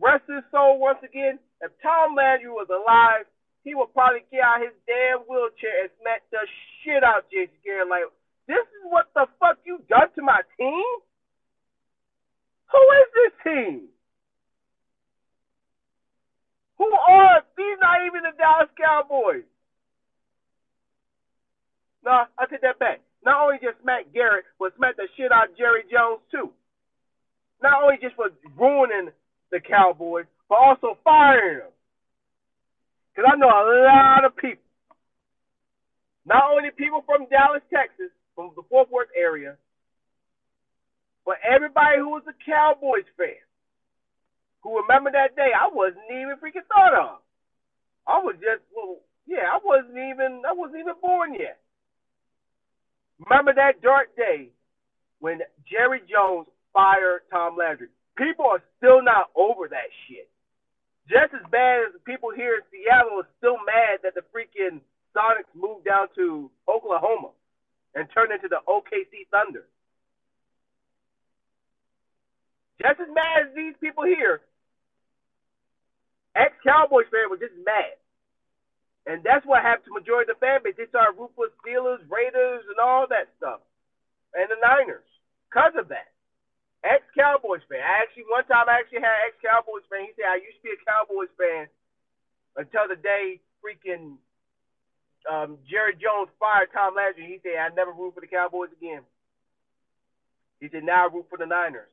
rest 0.00 0.24
his 0.26 0.46
soul 0.50 0.80
once 0.80 1.02
again, 1.04 1.38
if 1.60 1.70
Tom 1.82 2.14
Landry 2.16 2.48
was 2.48 2.70
alive, 2.72 3.26
he 3.64 3.74
would 3.74 3.92
probably 3.92 4.24
get 4.30 4.44
out 4.44 4.62
his 4.62 4.76
damn 4.86 5.26
wheelchair 5.26 5.88
and 5.88 5.92
smack 6.00 6.22
the 6.30 6.40
shit 6.80 7.02
out 7.02 7.26
Jason 7.32 7.56
Garrett. 7.64 7.88
Like, 7.88 8.08
this 8.46 8.62
is 8.62 8.84
what 8.88 9.08
the 9.14 9.26
fuck 9.40 9.58
you 9.64 9.80
done 9.88 10.08
to 10.14 10.22
my 10.22 10.40
team? 10.56 10.90
Who 12.72 12.82
is 13.00 13.08
this 13.12 13.34
team? 13.42 13.88
Who 16.78 16.90
are 16.92 17.42
these? 17.56 17.78
Not 17.80 18.06
even 18.06 18.22
the 18.22 18.36
Dallas 18.36 18.70
Cowboys. 18.76 19.48
No, 22.04 22.24
I 22.38 22.46
take 22.46 22.60
that 22.62 22.78
back. 22.78 23.00
Not 23.24 23.42
only 23.42 23.56
just 23.62 23.80
smack 23.82 24.12
Garrett, 24.12 24.44
but 24.60 24.76
smack 24.76 24.96
the 24.96 25.08
shit 25.16 25.32
out 25.32 25.50
of 25.50 25.56
Jerry 25.56 25.82
Jones 25.90 26.20
too 26.30 26.52
not 27.64 27.82
only 27.82 27.96
just 27.96 28.14
for 28.14 28.28
ruining 28.60 29.08
the 29.50 29.58
Cowboys, 29.58 30.28
but 30.48 30.60
also 30.60 30.98
firing 31.02 31.64
them. 31.64 31.72
Because 33.10 33.30
I 33.32 33.36
know 33.40 33.48
a 33.48 33.64
lot 33.88 34.24
of 34.28 34.36
people, 34.36 34.62
not 36.26 36.52
only 36.52 36.70
people 36.76 37.02
from 37.06 37.26
Dallas, 37.32 37.64
Texas, 37.72 38.12
from 38.36 38.52
the 38.54 38.62
Fort 38.68 38.92
Worth 38.92 39.08
area, 39.16 39.56
but 41.24 41.40
everybody 41.40 41.98
who 41.98 42.10
was 42.10 42.22
a 42.28 42.36
Cowboys 42.44 43.08
fan, 43.16 43.40
who 44.60 44.80
remember 44.84 45.10
that 45.12 45.36
day, 45.36 45.56
I 45.56 45.72
wasn't 45.72 46.04
even 46.10 46.36
freaking 46.36 46.68
thought 46.68 46.92
of. 46.92 47.24
I 48.06 48.20
was 48.20 48.36
just, 48.36 48.60
well, 48.76 49.00
yeah, 49.26 49.48
I 49.48 49.58
wasn't 49.64 49.96
even, 49.96 50.42
I 50.44 50.52
wasn't 50.52 50.80
even 50.80 51.00
born 51.00 51.32
yet. 51.32 51.63
Remember 53.20 53.54
that 53.54 53.82
dark 53.82 54.16
day 54.16 54.50
when 55.20 55.40
Jerry 55.70 56.00
Jones 56.10 56.48
fired 56.72 57.22
Tom 57.30 57.56
Landry. 57.56 57.88
People 58.16 58.46
are 58.46 58.62
still 58.78 59.02
not 59.02 59.30
over 59.34 59.68
that 59.68 59.90
shit. 60.06 60.28
Just 61.08 61.34
as 61.34 61.44
bad 61.50 61.86
as 61.86 61.92
the 61.92 62.02
people 62.04 62.30
here 62.34 62.56
in 62.56 62.64
Seattle 62.72 63.20
are 63.20 63.28
still 63.38 63.58
mad 63.64 64.00
that 64.02 64.14
the 64.14 64.24
freaking 64.32 64.80
Sonics 65.14 65.52
moved 65.54 65.84
down 65.84 66.08
to 66.16 66.50
Oklahoma 66.68 67.30
and 67.94 68.08
turned 68.12 68.32
into 68.32 68.48
the 68.48 68.58
OKC 68.66 69.28
Thunder. 69.30 69.66
Just 72.82 73.00
as 73.00 73.08
mad 73.14 73.48
as 73.48 73.54
these 73.54 73.74
people 73.80 74.04
here, 74.04 74.40
ex 76.34 76.52
Cowboys 76.66 77.06
fans 77.12 77.30
were 77.30 77.38
just 77.38 77.54
mad. 77.64 77.94
And 79.04 79.20
that's 79.20 79.44
what 79.44 79.60
happened 79.60 79.84
to 79.86 80.00
majority 80.00 80.32
of 80.32 80.40
the 80.40 80.44
fan 80.44 80.64
base. 80.64 80.80
They 80.80 80.88
started 80.88 81.16
for 81.16 81.52
Steelers, 81.60 82.00
Raiders, 82.08 82.64
and 82.72 82.80
all 82.80 83.04
that 83.12 83.28
stuff. 83.36 83.60
And 84.32 84.48
the 84.48 84.56
Niners. 84.64 85.04
Because 85.52 85.76
of 85.76 85.88
that 85.92 86.14
ex 86.84 87.00
Cowboys 87.16 87.64
fan. 87.66 87.80
I 87.80 88.04
actually 88.04 88.28
one 88.28 88.44
time 88.44 88.68
I 88.68 88.84
actually 88.84 89.00
had 89.00 89.24
ex 89.24 89.40
Cowboys 89.40 89.88
fan. 89.88 90.04
He 90.04 90.12
said 90.14 90.28
I 90.28 90.38
used 90.38 90.60
to 90.60 90.64
be 90.68 90.76
a 90.76 90.80
Cowboys 90.84 91.32
fan 91.40 91.66
until 92.60 92.86
the 92.86 93.00
day 93.00 93.40
freaking 93.64 94.20
um, 95.24 95.56
Jerry 95.64 95.96
Jones 95.96 96.28
fired 96.36 96.68
Tom 96.76 96.92
Landry. 96.92 97.24
He 97.24 97.40
said 97.40 97.56
I 97.56 97.72
never 97.72 97.96
root 97.96 98.12
for 98.12 98.20
the 98.20 98.28
Cowboys 98.30 98.70
again. 98.76 99.02
He 100.60 100.68
said 100.68 100.84
now 100.84 101.08
I 101.08 101.12
root 101.12 101.26
for 101.32 101.40
the 101.40 101.48
Niners. 101.48 101.88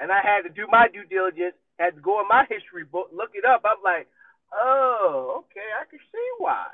And 0.00 0.08
I 0.08 0.24
had 0.24 0.48
to 0.48 0.50
do 0.50 0.64
my 0.64 0.88
due 0.88 1.04
diligence, 1.04 1.60
had 1.76 1.92
to 1.94 2.00
go 2.00 2.24
in 2.24 2.28
my 2.28 2.48
history 2.48 2.88
book, 2.88 3.12
look 3.12 3.36
it 3.36 3.44
up. 3.44 3.68
I'm 3.68 3.84
like, 3.84 4.08
oh, 4.52 5.44
okay, 5.44 5.68
I 5.80 5.84
can 5.88 5.98
see 5.98 6.28
why. 6.38 6.66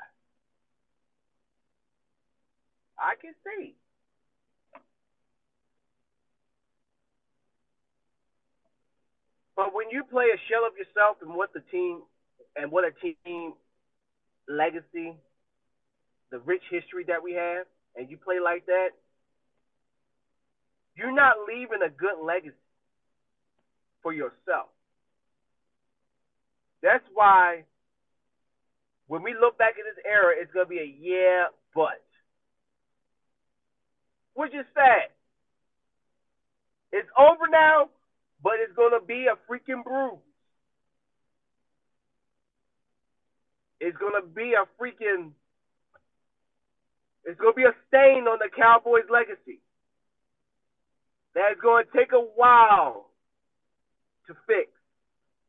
I 2.99 3.13
can 3.21 3.33
see. 3.45 3.75
But 9.55 9.73
when 9.73 9.89
you 9.89 10.03
play 10.03 10.25
a 10.25 10.37
shell 10.49 10.65
of 10.67 10.73
yourself 10.77 11.17
and 11.21 11.33
what 11.33 11.51
the 11.53 11.61
team 11.71 12.01
and 12.55 12.71
what 12.71 12.83
a 12.85 12.91
team 12.91 13.53
legacy, 14.47 15.13
the 16.31 16.39
rich 16.39 16.61
history 16.69 17.05
that 17.07 17.23
we 17.23 17.33
have, 17.33 17.65
and 17.95 18.09
you 18.09 18.17
play 18.17 18.39
like 18.39 18.65
that, 18.67 18.89
you're 20.95 21.13
not 21.13 21.35
leaving 21.47 21.81
a 21.85 21.89
good 21.89 22.23
legacy 22.23 22.55
for 24.03 24.13
yourself. 24.13 24.69
That's 26.87 27.03
why 27.13 27.65
when 29.07 29.21
we 29.21 29.33
look 29.33 29.57
back 29.57 29.75
at 29.77 29.83
this 29.83 30.01
era, 30.09 30.33
it's 30.39 30.53
going 30.53 30.65
to 30.65 30.69
be 30.69 30.79
a 30.79 30.95
yeah, 31.01 31.47
but. 31.75 32.01
Which 34.35 34.53
is 34.53 34.65
sad. 34.73 35.11
It's 36.93 37.09
over 37.19 37.51
now, 37.51 37.89
but 38.41 38.53
it's 38.63 38.73
going 38.73 38.97
to 38.97 39.05
be 39.05 39.27
a 39.27 39.35
freaking 39.51 39.83
bruise. 39.83 40.23
It's 43.81 43.97
going 43.97 44.15
to 44.21 44.25
be 44.25 44.53
a 44.53 44.63
freaking. 44.81 45.31
It's 47.25 47.37
going 47.37 47.51
to 47.51 47.57
be 47.57 47.65
a 47.65 47.75
stain 47.89 48.27
on 48.29 48.39
the 48.39 48.47
Cowboys' 48.55 49.11
legacy. 49.11 49.59
That's 51.35 51.59
going 51.61 51.83
to 51.83 51.97
take 51.97 52.13
a 52.13 52.23
while 52.35 53.09
to 54.27 54.33
fix, 54.47 54.71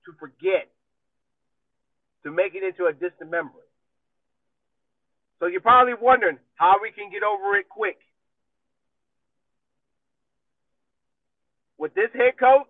to 0.05 0.13
forget, 0.19 0.69
to 2.29 2.35
make 2.35 2.55
it 2.55 2.63
into 2.63 2.85
a 2.85 2.93
distant 2.93 3.31
memory. 3.31 3.65
So 5.41 5.47
you're 5.47 5.65
probably 5.65 5.95
wondering 5.95 6.37
how 6.57 6.77
we 6.83 6.93
can 6.93 7.11
get 7.11 7.23
over 7.23 7.57
it 7.57 7.69
quick. 7.69 7.97
With 11.79 11.95
this 11.95 12.11
head 12.13 12.37
coach, 12.39 12.69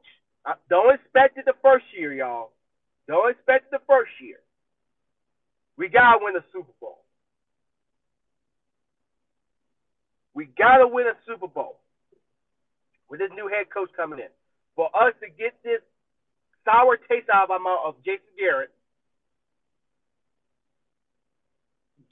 don't 0.70 0.94
expect 0.94 1.38
it 1.38 1.44
the 1.44 1.58
first 1.60 1.84
year, 1.96 2.12
y'all. 2.12 2.52
Don't 3.08 3.30
expect 3.30 3.66
it 3.66 3.70
the 3.72 3.84
first 3.88 4.12
year. 4.20 4.38
We 5.76 5.88
gotta 5.88 6.18
win 6.20 6.34
the 6.34 6.44
Super 6.52 6.72
Bowl. 6.78 7.02
We 10.34 10.46
gotta 10.46 10.86
win 10.86 11.06
a 11.06 11.16
Super 11.26 11.48
Bowl 11.48 11.80
with 13.08 13.18
this 13.18 13.30
new 13.34 13.48
head 13.48 13.72
coach 13.74 13.90
coming 13.96 14.20
in. 14.20 14.30
For 14.76 14.86
us 14.94 15.14
to 15.20 15.26
get 15.30 15.56
this 15.64 15.80
sour 16.64 16.96
taste 17.08 17.26
out 17.32 17.44
of 17.44 17.50
our 17.50 17.58
mouth 17.58 17.80
of 17.86 18.04
Jason 18.04 18.28
Garrett, 18.38 18.70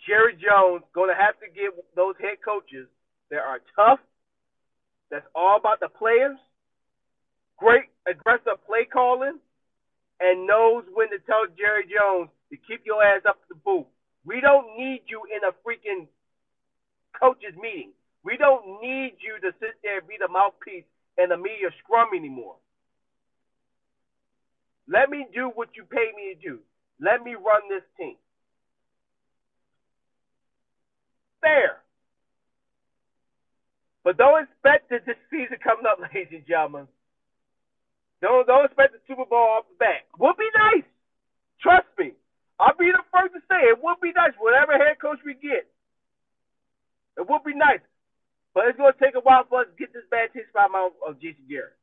Jerry 0.07 0.39
Jones 0.39 0.87
going 0.95 1.11
to 1.11 1.19
have 1.19 1.35
to 1.43 1.51
get 1.51 1.75
those 1.95 2.15
head 2.23 2.39
coaches 2.45 2.87
that 3.31 3.43
are 3.43 3.61
tough, 3.75 3.99
that's 5.11 5.27
all 5.35 5.59
about 5.59 5.81
the 5.81 5.89
players, 5.89 6.39
great 7.59 7.91
aggressive 8.07 8.63
play 8.67 8.87
calling, 8.87 9.39
and 10.21 10.47
knows 10.47 10.85
when 10.95 11.11
to 11.11 11.19
tell 11.27 11.45
Jerry 11.59 11.85
Jones 11.91 12.31
to 12.51 12.57
keep 12.57 12.87
your 12.87 13.03
ass 13.03 13.23
up 13.29 13.43
the 13.49 13.55
booth. 13.55 13.87
We 14.25 14.41
don't 14.41 14.79
need 14.79 15.03
you 15.07 15.23
in 15.31 15.43
a 15.43 15.53
freaking 15.67 16.07
coaches 17.19 17.55
meeting. 17.61 17.93
We 18.25 18.37
don't 18.37 18.83
need 18.83 19.19
you 19.23 19.39
to 19.43 19.55
sit 19.61 19.79
there 19.83 19.99
and 19.99 20.09
be 20.09 20.17
the 20.19 20.29
mouthpiece 20.31 20.87
and 21.19 21.31
the 21.31 21.37
media 21.37 21.71
scrum 21.83 22.09
anymore. 22.17 22.57
Let 24.89 25.11
me 25.11 25.27
do 25.35 25.51
what 25.55 25.71
you 25.75 25.85
pay 25.85 26.11
me 26.15 26.35
to 26.35 26.39
do. 26.41 26.59
Let 27.01 27.23
me 27.23 27.35
run 27.35 27.63
this 27.69 27.83
team. 27.99 28.17
Fair. 31.47 31.79
But 34.03 34.19
don't 34.19 34.43
expect 34.43 34.91
that 34.91 35.07
this 35.07 35.19
season 35.31 35.63
coming 35.63 35.87
up, 35.87 36.03
ladies 36.11 36.35
and 36.35 36.47
gentlemen. 36.47 36.91
Don't 38.21 38.47
don't 38.47 38.65
expect 38.67 38.99
the 38.99 39.03
Super 39.07 39.27
Bowl 39.31 39.55
off 39.55 39.71
the 39.71 39.79
bat. 39.79 40.11
Would 40.19 40.37
be 40.37 40.51
nice. 40.59 40.89
Trust 41.63 41.87
me. 41.99 42.19
I'll 42.59 42.75
be 42.75 42.91
the 42.91 43.05
first 43.15 43.35
to 43.35 43.41
say 43.47 43.63
it 43.71 43.79
would 43.79 44.01
be 44.03 44.11
nice. 44.11 44.33
Whatever 44.41 44.73
head 44.75 44.99
coach 44.99 45.21
we 45.25 45.35
get, 45.35 45.69
it 47.15 47.29
would 47.29 47.45
be 47.45 47.55
nice. 47.55 47.85
But 48.55 48.73
it's 48.73 48.79
to 48.79 48.91
take 48.99 49.15
a 49.15 49.21
while 49.21 49.45
for 49.47 49.61
us 49.61 49.67
to 49.71 49.77
get 49.79 49.93
this 49.93 50.09
bad 50.11 50.33
taste 50.33 50.49
out 50.57 50.73
of 51.07 51.21
Jason 51.21 51.45
Garrett. 51.47 51.77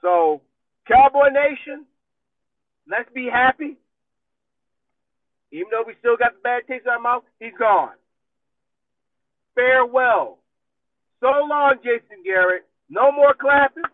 So, 0.00 0.40
Cowboy 0.86 1.34
Nation, 1.34 1.84
let's 2.86 3.10
be 3.12 3.26
happy. 3.26 3.76
Even 5.54 5.70
though 5.70 5.84
we 5.86 5.94
still 6.00 6.16
got 6.16 6.34
the 6.34 6.42
bad 6.42 6.66
taste 6.66 6.82
in 6.84 6.90
our 6.90 6.98
mouth, 6.98 7.22
he's 7.38 7.54
gone. 7.56 7.94
Farewell. 9.54 10.38
So 11.20 11.28
long, 11.48 11.76
Jason 11.78 12.24
Garrett. 12.24 12.66
No 12.90 13.12
more 13.12 13.34
clapping. 13.38 13.84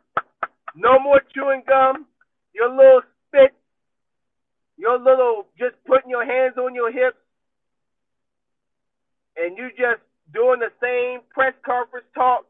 No 0.75 0.99
more 0.99 1.21
chewing 1.35 1.63
gum. 1.69 2.07
Your 2.55 2.71
little 2.71 3.03
spit. 3.29 3.53
Your 4.79 4.99
little 4.99 5.49
just 5.59 5.77
putting 5.87 6.09
your 6.09 6.25
hands 6.25 6.57
on 6.57 6.75
your 6.75 6.91
hips. 6.91 7.21
And 9.37 9.59
you 9.59 9.69
just 9.77 10.01
doing 10.33 10.61
the 10.61 10.73
same 10.81 11.21
press 11.29 11.53
conference 11.63 12.07
talk. 12.15 12.47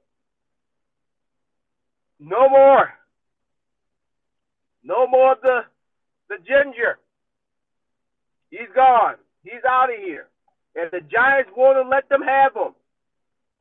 No 2.21 2.49
more. 2.49 2.91
No 4.85 5.09
more 5.09 5.33
of 5.33 5.41
the 5.43 5.63
the 6.29 6.37
ginger. 6.47 6.99
He's 8.51 8.69
gone. 8.75 9.15
He's 9.43 9.65
out 9.69 9.91
of 9.91 9.99
here. 9.99 10.27
If 10.75 10.91
the 10.91 11.01
Giants 11.01 11.51
want 11.57 11.79
to 11.83 11.89
let 11.89 12.09
them 12.09 12.23
have 12.23 12.55
him, 12.55 12.75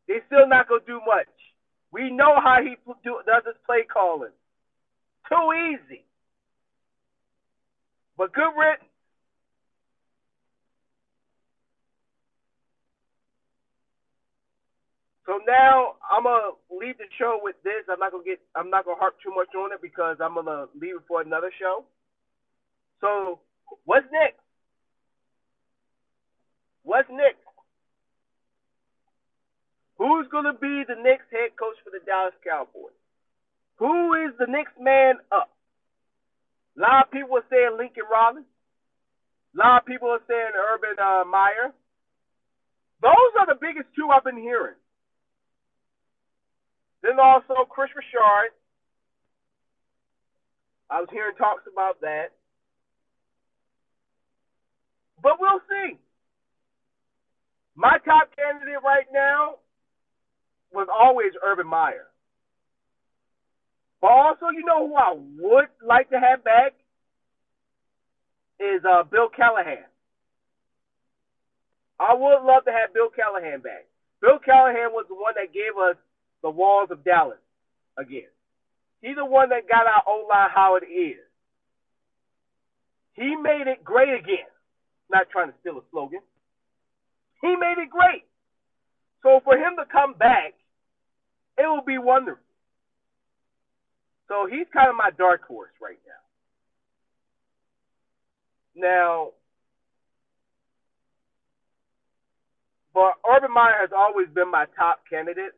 they 0.08 0.20
still 0.28 0.48
not 0.48 0.68
gonna 0.68 0.82
do 0.86 1.00
much. 1.06 1.28
We 1.92 2.12
know 2.12 2.36
how 2.44 2.58
he 2.62 2.76
do, 3.04 3.22
does 3.26 3.44
his 3.46 3.56
play 3.66 3.86
calling. 3.92 4.34
Too 5.28 5.54
easy. 5.54 6.04
But 8.18 8.34
good 8.34 8.52
written. 8.58 8.86
So 15.26 15.40
now 15.48 15.94
I'm 16.10 16.24
gonna 16.24 16.58
leave 16.72 16.98
the 16.98 17.06
show 17.20 17.40
with 17.42 17.56
this. 17.64 17.86
I'm 17.88 18.00
not 18.00 18.12
gonna 18.12 18.24
get. 18.24 18.42
I'm 18.56 18.72
not 18.72 18.86
gonna 18.86 18.98
harp 19.00 19.16
too 19.22 19.30
much 19.36 19.54
on 19.56 19.72
it 19.72 19.82
because 19.82 20.18
I'm 20.20 20.34
gonna 20.34 20.66
leave 20.74 20.96
it 20.96 21.06
for 21.08 21.22
another 21.22 21.52
show. 21.60 21.86
So 23.00 23.40
what's 23.86 24.08
next? 24.12 24.39
What's 26.90 27.06
next? 27.14 27.46
Who's 30.02 30.26
gonna 30.32 30.58
be 30.58 30.82
the 30.90 30.98
next 30.98 31.30
head 31.30 31.54
coach 31.54 31.78
for 31.86 31.94
the 31.94 32.02
Dallas 32.02 32.34
Cowboys? 32.42 32.98
Who 33.78 34.18
is 34.26 34.34
the 34.40 34.50
next 34.50 34.74
man 34.82 35.22
up? 35.32 35.54
A 36.74 36.82
lot 36.82 37.06
of 37.06 37.12
people 37.14 37.38
are 37.38 37.46
saying 37.46 37.78
Lincoln 37.78 38.10
Riley. 38.10 38.42
A 38.42 39.58
lot 39.62 39.82
of 39.82 39.86
people 39.86 40.10
are 40.10 40.26
saying 40.26 40.58
Urban 40.58 40.98
uh, 40.98 41.30
Meyer. 41.30 41.70
Those 43.06 43.34
are 43.38 43.46
the 43.46 43.62
biggest 43.62 43.94
two 43.94 44.10
I've 44.10 44.26
been 44.26 44.42
hearing. 44.42 44.82
Then 47.04 47.22
also 47.22 47.70
Kris 47.70 47.94
Richard. 47.94 48.50
I 50.90 51.06
was 51.06 51.10
hearing 51.14 51.38
talks 51.38 51.70
about 51.72 52.02
that. 52.02 52.34
But 55.22 55.38
we'll 55.40 55.62
see. 55.70 56.00
My 57.80 57.96
top 58.04 58.28
candidate 58.36 58.84
right 58.84 59.08
now 59.14 59.56
was 60.74 60.90
always 60.92 61.32
Urban 61.42 61.66
Meyer. 61.66 62.12
But 64.02 64.12
also, 64.12 64.52
you 64.52 64.66
know 64.66 64.86
who 64.86 64.96
I 64.96 65.16
would 65.16 65.72
like 65.80 66.10
to 66.10 66.20
have 66.20 66.44
back 66.44 66.76
is 68.60 68.84
uh, 68.84 69.04
Bill 69.04 69.30
Callahan. 69.32 69.88
I 72.02 72.16
would 72.16 72.44
love 72.44 72.66
to 72.66 72.72
have 72.72 72.94
Bill 72.94 73.08
Callahan 73.16 73.62
back. 73.62 73.88
Bill 74.20 74.40
Callahan 74.44 74.92
was 74.92 75.06
the 75.08 75.16
one 75.16 75.36
that 75.40 75.54
gave 75.56 75.72
us 75.80 75.96
the 76.44 76.50
walls 76.50 76.90
of 76.92 77.06
Dallas 77.06 77.40
again. 77.98 78.28
He's 79.02 79.16
the 79.16 79.24
one 79.24 79.50
that 79.50 79.70
got 79.70 79.88
our 79.88 80.04
O 80.06 80.28
line 80.30 80.50
how 80.54 80.76
it 80.76 80.84
is. 80.84 81.24
He 83.14 83.38
made 83.38 83.68
it 83.72 83.86
great 83.86 84.20
again. 84.20 84.52
Not 85.10 85.30
trying 85.32 85.48
to 85.48 85.56
steal 85.62 85.78
a 85.78 85.82
slogan. 85.92 86.20
He 87.42 87.56
made 87.56 87.78
it 87.78 87.90
great. 87.90 88.26
So 89.24 89.42
for 89.44 89.56
him 89.56 89.76
to 89.78 89.86
come 89.92 90.14
back, 90.14 90.54
it 91.58 91.68
will 91.68 91.84
be 91.86 91.98
wonderful. 91.98 92.44
So 94.28 94.48
he's 94.50 94.68
kind 94.72 94.90
of 94.90 94.96
my 94.96 95.10
dark 95.18 95.44
horse 95.46 95.72
right 95.82 96.00
now. 96.06 96.14
Now, 98.76 99.30
but 102.94 103.14
Urban 103.30 103.54
Meyer 103.54 103.76
has 103.82 103.90
always 103.96 104.28
been 104.34 104.50
my 104.52 104.66
top 104.78 105.02
candidate. 105.10 105.52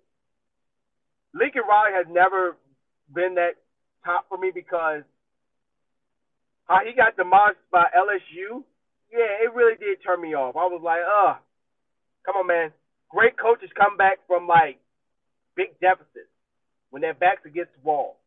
Lincoln 1.34 1.64
Riley 1.68 1.92
has 1.96 2.08
never 2.10 2.58
been 3.14 3.36
that 3.36 3.56
top 4.04 4.26
for 4.30 4.38
me 4.38 4.52
because 4.54 5.04
how 6.66 6.80
he 6.86 6.94
got 6.96 7.18
demolished 7.18 7.60
by 7.72 7.86
LSU, 7.98 8.64
yeah, 9.12 9.44
it 9.44 9.54
really 9.54 9.76
did 9.78 10.00
turn 10.04 10.22
me 10.22 10.34
off. 10.34 10.56
I 10.56 10.66
was 10.66 10.82
like, 10.84 11.02
uh, 11.04 11.36
come 12.26 12.36
on, 12.36 12.48
man. 12.48 12.72
Great 13.10 13.38
coaches 13.38 13.70
come 13.76 13.98
back 13.98 14.20
from 14.28 14.48
like 14.48 14.80
big 15.56 15.80
deficits 15.80 16.32
when 16.90 17.02
their 17.02 17.14
backs 17.14 17.46
against 17.46 17.72
the 17.74 17.84
wall. 17.84 18.18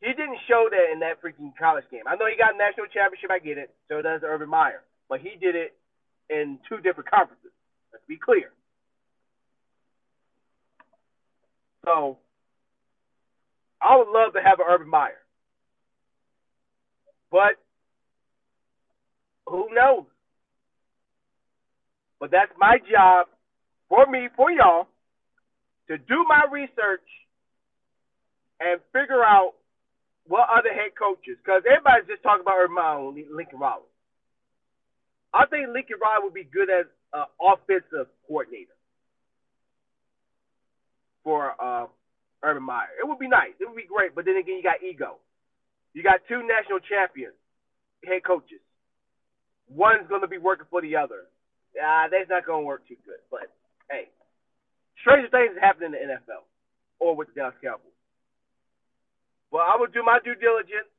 He 0.00 0.08
didn't 0.08 0.38
show 0.46 0.68
that 0.70 0.92
in 0.92 1.00
that 1.00 1.20
freaking 1.22 1.52
college 1.58 1.84
game. 1.90 2.06
I 2.06 2.14
know 2.14 2.26
he 2.26 2.36
got 2.36 2.54
a 2.54 2.58
national 2.58 2.86
championship, 2.86 3.30
I 3.30 3.38
get 3.38 3.58
it. 3.58 3.74
So 3.88 4.00
does 4.00 4.22
Urban 4.24 4.48
Meyer. 4.48 4.82
But 5.08 5.20
he 5.20 5.36
did 5.40 5.56
it 5.56 5.74
in 6.30 6.58
two 6.68 6.78
different 6.78 7.10
conferences. 7.10 7.50
Let's 7.92 8.04
be 8.06 8.16
clear. 8.16 8.52
So 11.84 12.18
I 13.80 13.96
would 13.96 14.08
love 14.08 14.34
to 14.34 14.42
have 14.42 14.60
an 14.60 14.66
Urban 14.68 14.88
Meyer. 14.88 15.18
But 17.30 17.56
who 19.46 19.68
knows? 19.72 20.04
But 22.20 22.30
that's 22.30 22.52
my 22.58 22.78
job 22.90 23.26
for 23.88 24.06
me, 24.06 24.28
for 24.36 24.50
y'all, 24.50 24.88
to 25.88 25.96
do 25.96 26.24
my 26.28 26.44
research 26.50 27.06
and 28.60 28.80
figure 28.92 29.22
out 29.22 29.54
what 30.26 30.48
other 30.50 30.68
head 30.68 30.92
coaches, 30.98 31.38
because 31.40 31.62
everybody's 31.64 32.08
just 32.08 32.22
talking 32.22 32.42
about 32.42 32.60
Urban 32.60 32.74
Meyer 32.74 33.08
and 33.08 33.16
Lincoln 33.32 33.58
Riley. 33.58 33.88
I 35.32 35.46
think 35.46 35.68
Lincoln 35.72 35.96
Riley 36.02 36.24
would 36.24 36.34
be 36.34 36.44
good 36.44 36.68
as 36.68 36.84
an 37.14 37.24
offensive 37.40 38.12
coordinator 38.26 38.76
for 41.24 41.54
uh, 41.56 41.86
Urban 42.42 42.62
Meyer. 42.62 42.92
It 43.00 43.08
would 43.08 43.18
be 43.18 43.28
nice. 43.28 43.56
It 43.60 43.68
would 43.68 43.76
be 43.76 43.88
great. 43.88 44.14
But 44.14 44.24
then 44.26 44.36
again, 44.36 44.56
you 44.56 44.62
got 44.62 44.82
ego. 44.82 45.16
You 45.94 46.02
got 46.02 46.20
two 46.28 46.44
national 46.44 46.80
champions, 46.84 47.34
head 48.04 48.24
coaches. 48.24 48.60
One's 49.68 50.08
going 50.08 50.20
to 50.20 50.28
be 50.28 50.38
working 50.38 50.66
for 50.68 50.82
the 50.82 50.96
other. 50.96 51.24
Ah, 51.80 52.06
that's 52.10 52.28
not 52.28 52.46
going 52.46 52.62
to 52.62 52.66
work 52.66 52.86
too 52.86 52.96
good. 53.06 53.22
But 53.30 53.50
hey, 53.90 54.10
stranger 55.00 55.28
things 55.30 55.56
happen 55.60 55.86
in 55.86 55.92
the 55.92 55.98
NFL 55.98 56.44
or 56.98 57.16
with 57.16 57.28
the 57.28 57.34
Dallas 57.34 57.54
Cowboys. 57.62 57.94
Well, 59.50 59.64
I 59.64 59.76
will 59.78 59.88
do 59.88 60.02
my 60.04 60.18
due 60.22 60.34
diligence. 60.34 60.90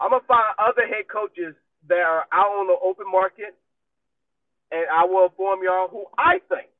I'm 0.00 0.10
gonna 0.10 0.24
find 0.26 0.54
other 0.58 0.86
head 0.86 1.10
coaches 1.10 1.54
that 1.88 2.00
are 2.06 2.24
out 2.32 2.54
on 2.54 2.66
the 2.66 2.78
open 2.80 3.10
market, 3.10 3.54
and 4.70 4.86
I 4.88 5.04
will 5.04 5.26
inform 5.26 5.60
y'all 5.62 5.88
who 5.88 6.06
I 6.16 6.38
think 6.48 6.70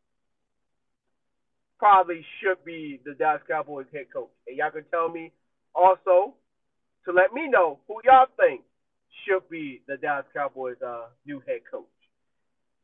probably 1.78 2.24
should 2.40 2.64
be 2.64 3.00
the 3.04 3.14
Dallas 3.14 3.42
Cowboys 3.48 3.86
head 3.92 4.06
coach. 4.12 4.30
And 4.46 4.56
y'all 4.56 4.70
can 4.70 4.84
tell 4.90 5.08
me 5.08 5.32
also 5.74 6.34
to 7.04 7.12
let 7.12 7.32
me 7.32 7.48
know 7.48 7.78
who 7.86 8.00
y'all 8.04 8.26
think 8.36 8.62
should 9.26 9.48
be 9.48 9.82
the 9.86 9.96
Dallas 9.96 10.26
Cowboys 10.34 10.76
uh, 10.84 11.06
new 11.26 11.40
head 11.46 11.60
coach. 11.70 11.86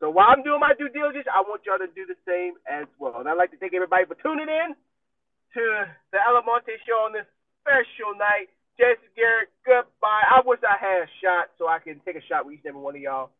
So 0.05 0.13
while 0.13 0.29
I'm 0.29 0.45
doing 0.45 0.61
my 0.61 0.77
due 0.77 0.93
diligence, 0.93 1.25
I 1.33 1.41
want 1.49 1.65
y'all 1.65 1.81
to 1.81 1.89
do 1.97 2.05
the 2.05 2.21
same 2.29 2.61
as 2.69 2.85
well. 3.01 3.25
And 3.25 3.29
I'd 3.29 3.41
like 3.41 3.57
to 3.57 3.57
thank 3.57 3.73
everybody 3.73 4.05
for 4.05 4.13
tuning 4.21 4.53
in 4.53 4.77
to 4.77 5.65
the 6.13 6.21
Almonte 6.21 6.77
Show 6.85 7.09
on 7.09 7.17
this 7.17 7.25
special 7.65 8.13
night. 8.13 8.53
Jason 8.77 9.09
Garrett, 9.17 9.49
goodbye. 9.65 10.29
I 10.29 10.45
wish 10.45 10.61
I 10.61 10.77
had 10.77 11.09
a 11.09 11.11
shot 11.25 11.57
so 11.57 11.73
I 11.73 11.81
can 11.81 12.05
take 12.05 12.21
a 12.21 12.25
shot 12.29 12.45
with 12.45 12.61
each 12.61 12.69
and 12.69 12.77
every 12.77 12.85
one 12.85 12.93
of 12.93 13.01
y'all. 13.01 13.33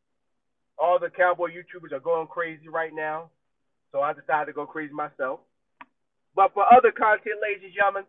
All 0.81 0.97
the 0.97 1.13
cowboy 1.13 1.53
YouTubers 1.53 1.93
are 1.93 2.01
going 2.01 2.33
crazy 2.33 2.73
right 2.73 2.97
now, 2.97 3.29
so 3.93 4.01
I 4.01 4.17
decided 4.17 4.49
to 4.49 4.57
go 4.57 4.65
crazy 4.65 4.97
myself. 4.97 5.45
But 6.33 6.57
for 6.57 6.65
other 6.65 6.97
content, 6.97 7.45
ladies 7.45 7.69
and 7.69 7.77
gentlemen, 7.77 8.09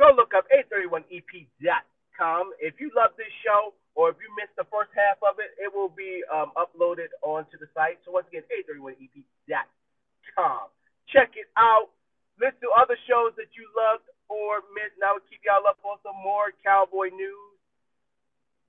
go 0.00 0.08
look 0.16 0.32
up 0.32 0.48
831ep.com. 0.72 2.56
If 2.64 2.80
you 2.80 2.96
love 2.96 3.12
this 3.20 3.28
show 3.44 3.76
or 3.94 4.10
if 4.10 4.16
you 4.22 4.30
missed 4.38 4.54
the 4.56 4.66
first 4.70 4.90
half 4.94 5.18
of 5.26 5.38
it, 5.42 5.50
it 5.58 5.72
will 5.72 5.90
be 5.90 6.22
um, 6.30 6.52
uploaded 6.54 7.10
onto 7.22 7.58
the 7.58 7.66
site. 7.74 7.98
So 8.06 8.12
once 8.14 8.26
again, 8.30 8.46
831ep.com. 8.70 10.66
Check 11.10 11.34
it 11.34 11.50
out. 11.58 11.90
Listen 12.38 12.60
to 12.64 12.70
other 12.78 12.96
shows 13.10 13.34
that 13.36 13.50
you 13.58 13.66
loved 13.74 14.06
or 14.30 14.62
missed. 14.72 14.94
Now 15.02 15.18
we 15.18 15.26
keep 15.26 15.42
y'all 15.42 15.66
up 15.66 15.82
on 15.82 15.98
some 16.06 16.16
more 16.22 16.54
cowboy 16.62 17.10
news. 17.10 17.50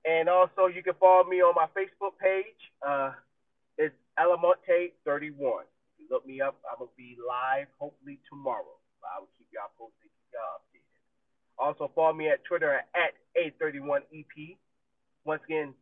And 0.02 0.26
also, 0.26 0.66
you 0.66 0.82
can 0.82 0.98
follow 0.98 1.22
me 1.22 1.38
on 1.38 1.54
my 1.54 1.70
Facebook 1.70 2.18
page. 2.18 2.58
Uh, 2.82 3.14
it's 3.78 3.94
Almonte31. 4.18 5.62
You 5.98 6.10
look 6.10 6.26
me 6.26 6.42
up. 6.42 6.58
I'm 6.66 6.82
gonna 6.82 6.90
be 6.98 7.14
live 7.22 7.70
hopefully 7.78 8.18
tomorrow. 8.28 8.76
I 9.06 9.22
will 9.22 9.30
keep 9.38 9.46
y'all 9.54 9.70
posted, 9.78 10.10
y'all 10.34 10.58
updated. 10.58 10.98
Also, 11.58 11.90
follow 11.94 12.12
me 12.12 12.28
at 12.28 12.42
Twitter 12.44 12.74
at 12.74 13.14
A31EP. 13.38 14.58
Once 15.24 15.42
again, 15.44 15.74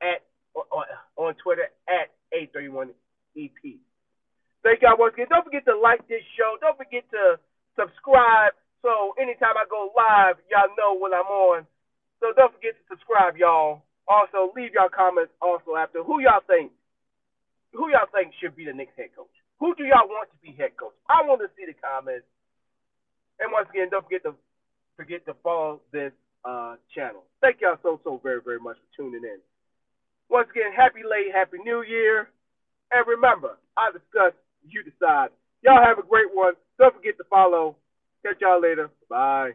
at 0.00 0.22
on, 0.54 0.84
on 1.16 1.34
Twitter 1.42 1.68
at 1.88 2.12
A31EP. 2.32 3.78
Thank 4.62 4.82
y'all 4.82 4.98
once 4.98 5.14
again. 5.14 5.26
Don't 5.30 5.44
forget 5.44 5.64
to 5.66 5.76
like 5.78 6.06
this 6.08 6.24
show. 6.36 6.56
Don't 6.60 6.76
forget 6.76 7.04
to 7.12 7.38
subscribe 7.76 8.52
so 8.86 9.18
anytime 9.18 9.58
I 9.58 9.66
go 9.66 9.90
live, 9.98 10.38
y'all 10.46 10.70
know 10.78 10.94
when 10.94 11.10
I'm 11.10 11.26
on. 11.26 11.66
So 12.22 12.30
don't 12.38 12.54
forget 12.54 12.78
to 12.78 12.84
subscribe, 12.86 13.34
y'all. 13.34 13.82
Also, 14.06 14.54
leave 14.54 14.78
y'all 14.78 14.86
comments 14.86 15.34
also 15.42 15.74
after 15.74 16.06
who 16.06 16.22
y'all 16.22 16.46
think 16.46 16.70
who 17.74 17.90
y'all 17.90 18.06
think 18.14 18.30
should 18.38 18.54
be 18.54 18.64
the 18.64 18.72
next 18.72 18.94
head 18.94 19.10
coach. 19.18 19.34
Who 19.58 19.74
do 19.74 19.82
y'all 19.82 20.06
want 20.06 20.30
to 20.30 20.38
be 20.38 20.54
head 20.54 20.78
coach? 20.78 20.94
I 21.10 21.26
want 21.26 21.42
to 21.42 21.50
see 21.58 21.66
the 21.66 21.74
comments. 21.74 22.24
And 23.42 23.50
once 23.50 23.66
again, 23.68 23.90
don't 23.90 24.06
forget 24.06 24.22
to 24.22 24.38
forget 24.94 25.26
to 25.26 25.34
follow 25.42 25.82
this 25.90 26.14
uh, 26.46 26.76
channel. 26.94 27.24
Thank 27.40 27.60
y'all 27.60 27.78
so 27.82 28.00
so 28.04 28.20
very 28.22 28.40
very 28.44 28.60
much 28.60 28.76
for 28.78 29.02
tuning 29.02 29.24
in. 29.24 29.40
Once 30.30 30.48
again, 30.50 30.72
happy 30.74 31.02
late, 31.02 31.34
happy 31.34 31.58
New 31.64 31.82
Year, 31.82 32.28
and 32.90 33.06
remember, 33.06 33.58
I 33.76 33.90
discuss, 33.92 34.32
you 34.66 34.82
decide. 34.82 35.30
Y'all 35.62 35.82
have 35.82 35.98
a 35.98 36.06
great 36.06 36.30
one. 36.32 36.54
Don't 36.78 36.94
forget 36.94 37.16
to 37.18 37.24
follow 37.30 37.76
Catch 38.26 38.40
y'all 38.40 38.60
later. 38.60 38.90
Bye. 39.08 39.52